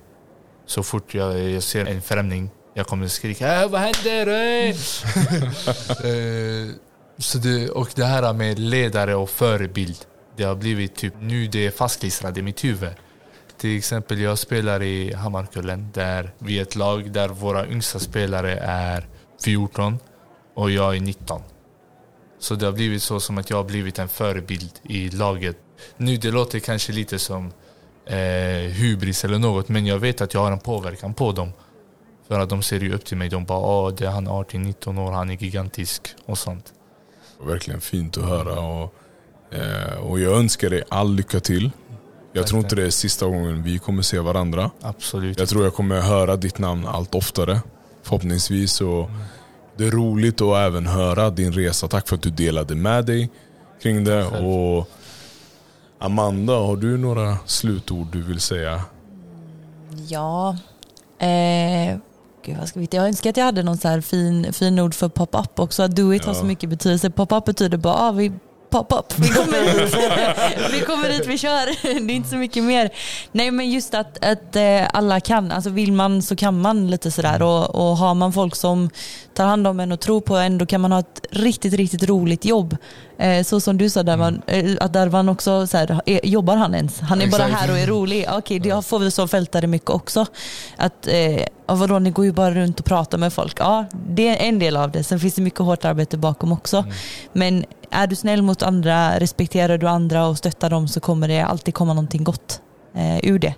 så 0.66 0.84
fort 0.84 1.14
jag, 1.14 1.40
jag 1.40 1.64
ser 1.64 1.86
en 1.86 2.02
främling, 2.02 2.50
jag 2.74 2.88
kommer 2.88 3.08
skrika 3.08 3.62
äh, 3.64 3.70
vad 3.70 3.82
händer? 3.82 4.28
uh, 4.28 4.76
så 7.18 7.38
det, 7.38 7.70
och 7.70 7.90
det 7.96 8.06
här 8.06 8.34
med 8.34 8.60
ledare 8.60 9.16
och 9.16 9.30
förebild. 9.30 9.98
Det 10.40 10.46
har 10.46 10.56
blivit 10.56 10.96
typ, 10.96 11.14
nu 11.22 11.48
det 11.48 11.66
är 11.66 11.72
fastklistrat 11.72 12.38
i 12.38 12.42
mitt 12.42 12.64
huvud. 12.64 12.90
Till 13.58 13.78
exempel 13.78 14.20
jag 14.20 14.38
spelar 14.38 14.84
i 14.84 15.14
Hammarkullen 15.14 15.92
där 15.94 16.32
vi 16.38 16.58
är 16.58 16.62
ett 16.62 16.76
lag 16.76 17.12
där 17.12 17.28
våra 17.28 17.68
yngsta 17.68 18.00
spelare 18.00 18.58
är 18.62 19.08
14 19.44 20.00
och 20.54 20.72
jag 20.72 20.96
är 20.96 21.00
19. 21.00 21.42
Så 22.40 22.56
det 22.56 22.66
har 22.66 22.74
blivit 22.74 23.04
så 23.04 23.20
som 23.20 23.38
att 23.38 23.50
jag 23.50 23.58
har 23.58 23.64
blivit 23.64 24.00
en 24.00 24.08
förebild 24.08 24.80
i 24.84 25.10
laget. 25.10 25.58
Nu 25.98 26.18
det 26.18 26.32
låter 26.32 26.60
kanske 26.60 26.94
lite 26.94 27.20
som 27.20 27.52
eh, 28.06 28.18
hybris 28.72 29.26
eller 29.26 29.40
något 29.40 29.70
men 29.70 29.86
jag 29.86 30.00
vet 30.00 30.22
att 30.22 30.34
jag 30.34 30.42
har 30.42 30.52
en 30.52 30.60
påverkan 30.60 31.14
på 31.14 31.32
dem. 31.32 31.52
För 32.28 32.40
att 32.40 32.50
de 32.50 32.62
ser 32.62 32.80
ju 32.80 32.94
upp 32.94 33.06
till 33.06 33.18
mig. 33.18 33.30
De 33.30 33.46
bara 33.46 33.60
Åh, 33.60 33.94
det 33.96 34.06
är 34.06 34.12
han 34.12 34.28
18-19 34.28 35.08
år, 35.08 35.12
han 35.12 35.30
är 35.30 35.36
gigantisk 35.36 36.16
och 36.26 36.38
sånt. 36.38 36.74
Verkligen 37.42 37.82
fint 37.82 38.18
att 38.18 38.24
höra. 38.26 38.60
Och, 38.60 38.96
och 40.02 40.20
jag 40.20 40.38
önskar 40.38 40.70
dig 40.70 40.84
all 40.90 41.16
lycka 41.16 41.40
till. 41.40 41.72
Jag 42.34 42.48
tror 42.48 42.62
inte 42.62 42.76
det 42.76 42.84
är 42.84 42.90
sista 42.90 43.26
gången 43.26 43.64
vi 43.64 43.80
kommer 43.80 44.02
se 44.02 44.20
varandra. 44.20 44.72
Absolut. 44.82 45.40
Jag 45.40 45.50
tror 45.50 45.64
jag 45.64 45.74
kommer 45.74 46.02
höra 46.02 46.36
ditt 46.36 46.58
namn 46.58 46.86
allt 46.86 47.16
oftare. 47.16 47.60
Förhoppningsvis. 48.04 48.82
Och. 48.82 49.10
Det 49.80 49.86
är 49.86 49.92
roligt 49.92 50.42
att 50.42 50.58
även 50.58 50.88
höra 50.88 51.30
din 51.30 51.54
resa. 51.54 51.88
Tack 51.88 52.08
för 52.08 52.16
att 52.16 52.22
du 52.22 52.30
delade 52.30 52.76
med 52.76 53.06
dig 53.06 53.30
kring 53.82 54.04
det. 54.04 54.26
Och 54.26 54.90
Amanda, 56.00 56.54
har 56.54 56.76
du 56.76 56.98
några 56.98 57.38
slutord 57.46 58.08
du 58.12 58.22
vill 58.22 58.40
säga? 58.40 58.82
Ja, 60.08 60.58
eh, 61.20 61.98
gud 62.46 62.58
vad 62.58 62.68
ska 62.68 62.80
vi, 62.80 62.88
jag 62.92 63.08
önskar 63.08 63.30
att 63.30 63.38
jag 63.38 63.46
hade 63.46 63.64
någon 63.64 63.78
så 63.78 63.88
här 63.88 64.02
fin, 64.02 64.54
fin 64.54 64.80
ord 64.80 64.94
för 64.94 65.10
pop-up 65.10 65.60
också. 65.60 65.88
Do 65.88 66.14
it 66.14 66.22
ja. 66.22 66.30
har 66.30 66.34
så 66.34 66.46
mycket 66.46 66.70
betydelse. 66.70 67.10
Pop-up 67.10 67.46
betyder 67.46 67.78
bara 67.78 67.94
ah, 67.94 68.12
vi 68.12 68.32
pop-up. 68.70 69.20
Vi 69.20 69.30
kommer 69.30 69.62
hit, 69.80 69.98
vi 70.74 70.80
kommer 70.80 71.10
hit, 71.10 71.28
vi 71.28 71.38
kör. 71.38 71.66
Det 72.08 72.14
är 72.14 72.16
inte 72.16 72.30
så 72.30 72.36
mycket 72.36 72.64
mer. 72.64 72.90
Nej 73.32 73.52
men 73.52 73.72
just 73.72 73.94
att, 73.94 74.26
att 74.26 74.56
eh, 74.56 74.88
alla 74.94 75.20
kan, 75.20 75.52
alltså 75.52 75.70
vill 75.70 75.92
man 75.92 76.22
så 76.22 76.36
kan 76.36 76.62
man 76.62 76.88
lite 76.88 77.12
sådär 77.12 77.42
och, 77.42 77.76
och 77.76 77.98
har 77.98 78.14
man 78.14 78.34
folk 78.34 78.56
som 78.56 78.90
tar 79.34 79.46
hand 79.46 79.68
om 79.68 79.80
en 79.80 79.92
och 79.92 80.00
tror 80.00 80.22
på 80.22 80.36
en 80.36 80.58
då 80.58 80.66
kan 80.66 80.82
man 80.82 80.92
ha 80.92 81.00
ett 81.00 81.26
riktigt, 81.32 81.74
riktigt 81.74 82.04
roligt 82.04 82.46
jobb. 82.46 82.78
Eh, 83.18 83.44
så 83.44 83.62
som 83.62 83.78
du 83.78 83.90
sa, 83.90 84.04
där 84.04 84.18
man, 84.18 84.42
eh, 84.48 84.72
att 84.80 84.94
Darvan 84.94 85.30
också, 85.30 85.68
så 85.68 85.78
här, 85.78 86.02
jobbar 86.24 86.56
han 86.56 86.76
ens? 86.76 87.00
Han 87.00 87.22
är 87.22 87.28
bara 87.28 87.44
här 87.44 87.72
och 87.72 87.78
är 87.78 87.88
rolig. 87.88 88.26
Okej, 88.30 88.38
okay, 88.38 88.60
det 88.60 88.82
får 88.82 89.00
vi 89.00 89.12
som 89.12 89.30
fältare 89.30 89.68
mycket 89.68 89.90
också. 89.90 90.26
Att, 90.78 91.08
eh, 91.08 91.44
vadå, 91.66 92.00
ni 92.00 92.12
går 92.12 92.26
ju 92.26 92.32
bara 92.32 92.52
runt 92.52 92.80
och 92.80 92.86
pratar 92.86 93.18
med 93.18 93.34
folk. 93.34 93.60
Ja, 93.60 93.86
det 94.10 94.28
är 94.28 94.48
en 94.48 94.60
del 94.60 94.78
av 94.78 94.92
det. 94.92 95.04
Sen 95.04 95.20
finns 95.20 95.34
det 95.34 95.42
mycket 95.42 95.60
hårt 95.60 95.86
arbete 95.86 96.18
bakom 96.18 96.52
också. 96.52 96.78
Mm. 96.78 96.94
Men 97.34 97.66
är 97.92 98.08
du 98.08 98.16
snäll 98.16 98.42
mot 98.42 98.62
andra, 98.62 99.20
respekterar 99.20 99.78
du 99.78 99.88
andra 99.88 100.28
och 100.28 100.38
stöttar 100.38 100.70
dem 100.70 100.88
så 100.88 101.00
kommer 101.00 101.28
det 101.28 101.42
alltid 101.42 101.74
komma 101.74 101.94
någonting 101.94 102.24
gott 102.24 102.62
eh, 102.96 103.18
ur 103.24 103.40
det. 103.40 103.56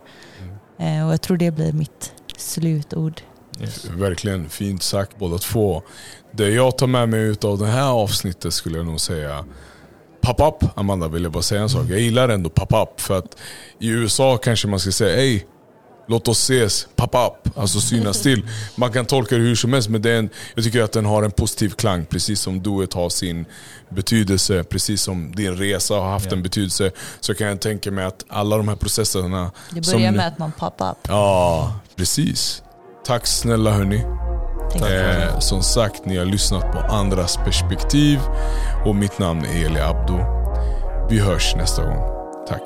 Mm. 0.77 0.99
Eh, 0.99 1.07
och 1.07 1.13
jag 1.13 1.21
tror 1.21 1.37
det 1.37 1.51
blir 1.51 1.73
mitt 1.73 2.13
slutord. 2.37 3.21
Yes. 3.59 3.85
Verkligen 3.85 4.49
fint 4.49 4.83
sagt 4.83 5.17
båda 5.17 5.37
två. 5.37 5.81
Det 6.31 6.49
jag 6.49 6.77
tar 6.77 6.87
med 6.87 7.09
mig 7.09 7.35
av 7.43 7.57
det 7.57 7.65
här 7.65 7.89
avsnittet 7.89 8.53
skulle 8.53 8.77
jag 8.77 8.85
nog 8.85 8.99
säga 8.99 9.45
Pop-up, 10.21 10.69
Amanda 10.75 11.07
vill 11.07 11.23
jag 11.23 11.31
bara 11.31 11.43
säga 11.43 11.61
en 11.61 11.69
sak. 11.69 11.85
Jag 11.89 11.99
gillar 11.99 12.29
ändå 12.29 12.49
pop-up 12.49 13.01
för 13.01 13.17
att 13.17 13.37
i 13.79 13.89
USA 13.89 14.37
kanske 14.37 14.67
man 14.67 14.79
ska 14.79 14.91
säga 14.91 15.17
Ey, 15.17 15.43
låt 16.11 16.27
oss 16.27 16.49
ses, 16.49 16.87
pop-up, 16.95 17.57
alltså 17.57 17.81
synas 17.81 18.21
till. 18.23 18.47
Man 18.75 18.91
kan 18.91 19.05
tolka 19.05 19.35
det 19.35 19.41
hur 19.41 19.55
som 19.55 19.73
helst 19.73 19.89
men 19.89 20.01
den, 20.01 20.29
jag 20.55 20.63
tycker 20.63 20.83
att 20.83 20.91
den 20.91 21.05
har 21.05 21.23
en 21.23 21.31
positiv 21.31 21.69
klang. 21.69 22.05
Precis 22.05 22.39
som 22.39 22.63
duet 22.63 22.93
har 22.93 23.09
sin 23.09 23.45
betydelse, 23.89 24.63
precis 24.63 25.01
som 25.01 25.35
din 25.35 25.55
resa 25.55 25.93
har 25.93 26.09
haft 26.09 26.25
yeah. 26.25 26.37
en 26.37 26.43
betydelse. 26.43 26.91
Så 27.19 27.33
kan 27.33 27.47
jag 27.47 27.61
tänka 27.61 27.91
mig 27.91 28.05
att 28.05 28.25
alla 28.27 28.57
de 28.57 28.67
här 28.67 28.75
processerna... 28.75 29.51
Det 29.69 29.81
börjar 29.81 30.07
som, 30.07 30.17
med 30.17 30.27
att 30.27 30.39
man 30.39 30.51
pop-up. 30.51 30.97
Ja, 31.07 31.73
precis. 31.95 32.63
Tack 33.05 33.27
snälla 33.27 33.71
hörni. 33.71 34.03
Eh, 34.75 35.39
som 35.39 35.63
sagt, 35.63 36.05
ni 36.05 36.17
har 36.17 36.25
lyssnat 36.25 36.71
på 36.71 36.79
andras 36.79 37.37
perspektiv 37.37 38.19
och 38.85 38.95
mitt 38.95 39.19
namn 39.19 39.45
är 39.45 39.65
Eli 39.65 39.79
Abdo. 39.79 40.17
Vi 41.09 41.19
hörs 41.19 41.55
nästa 41.55 41.83
gång. 41.83 42.21
Tack. 42.47 42.61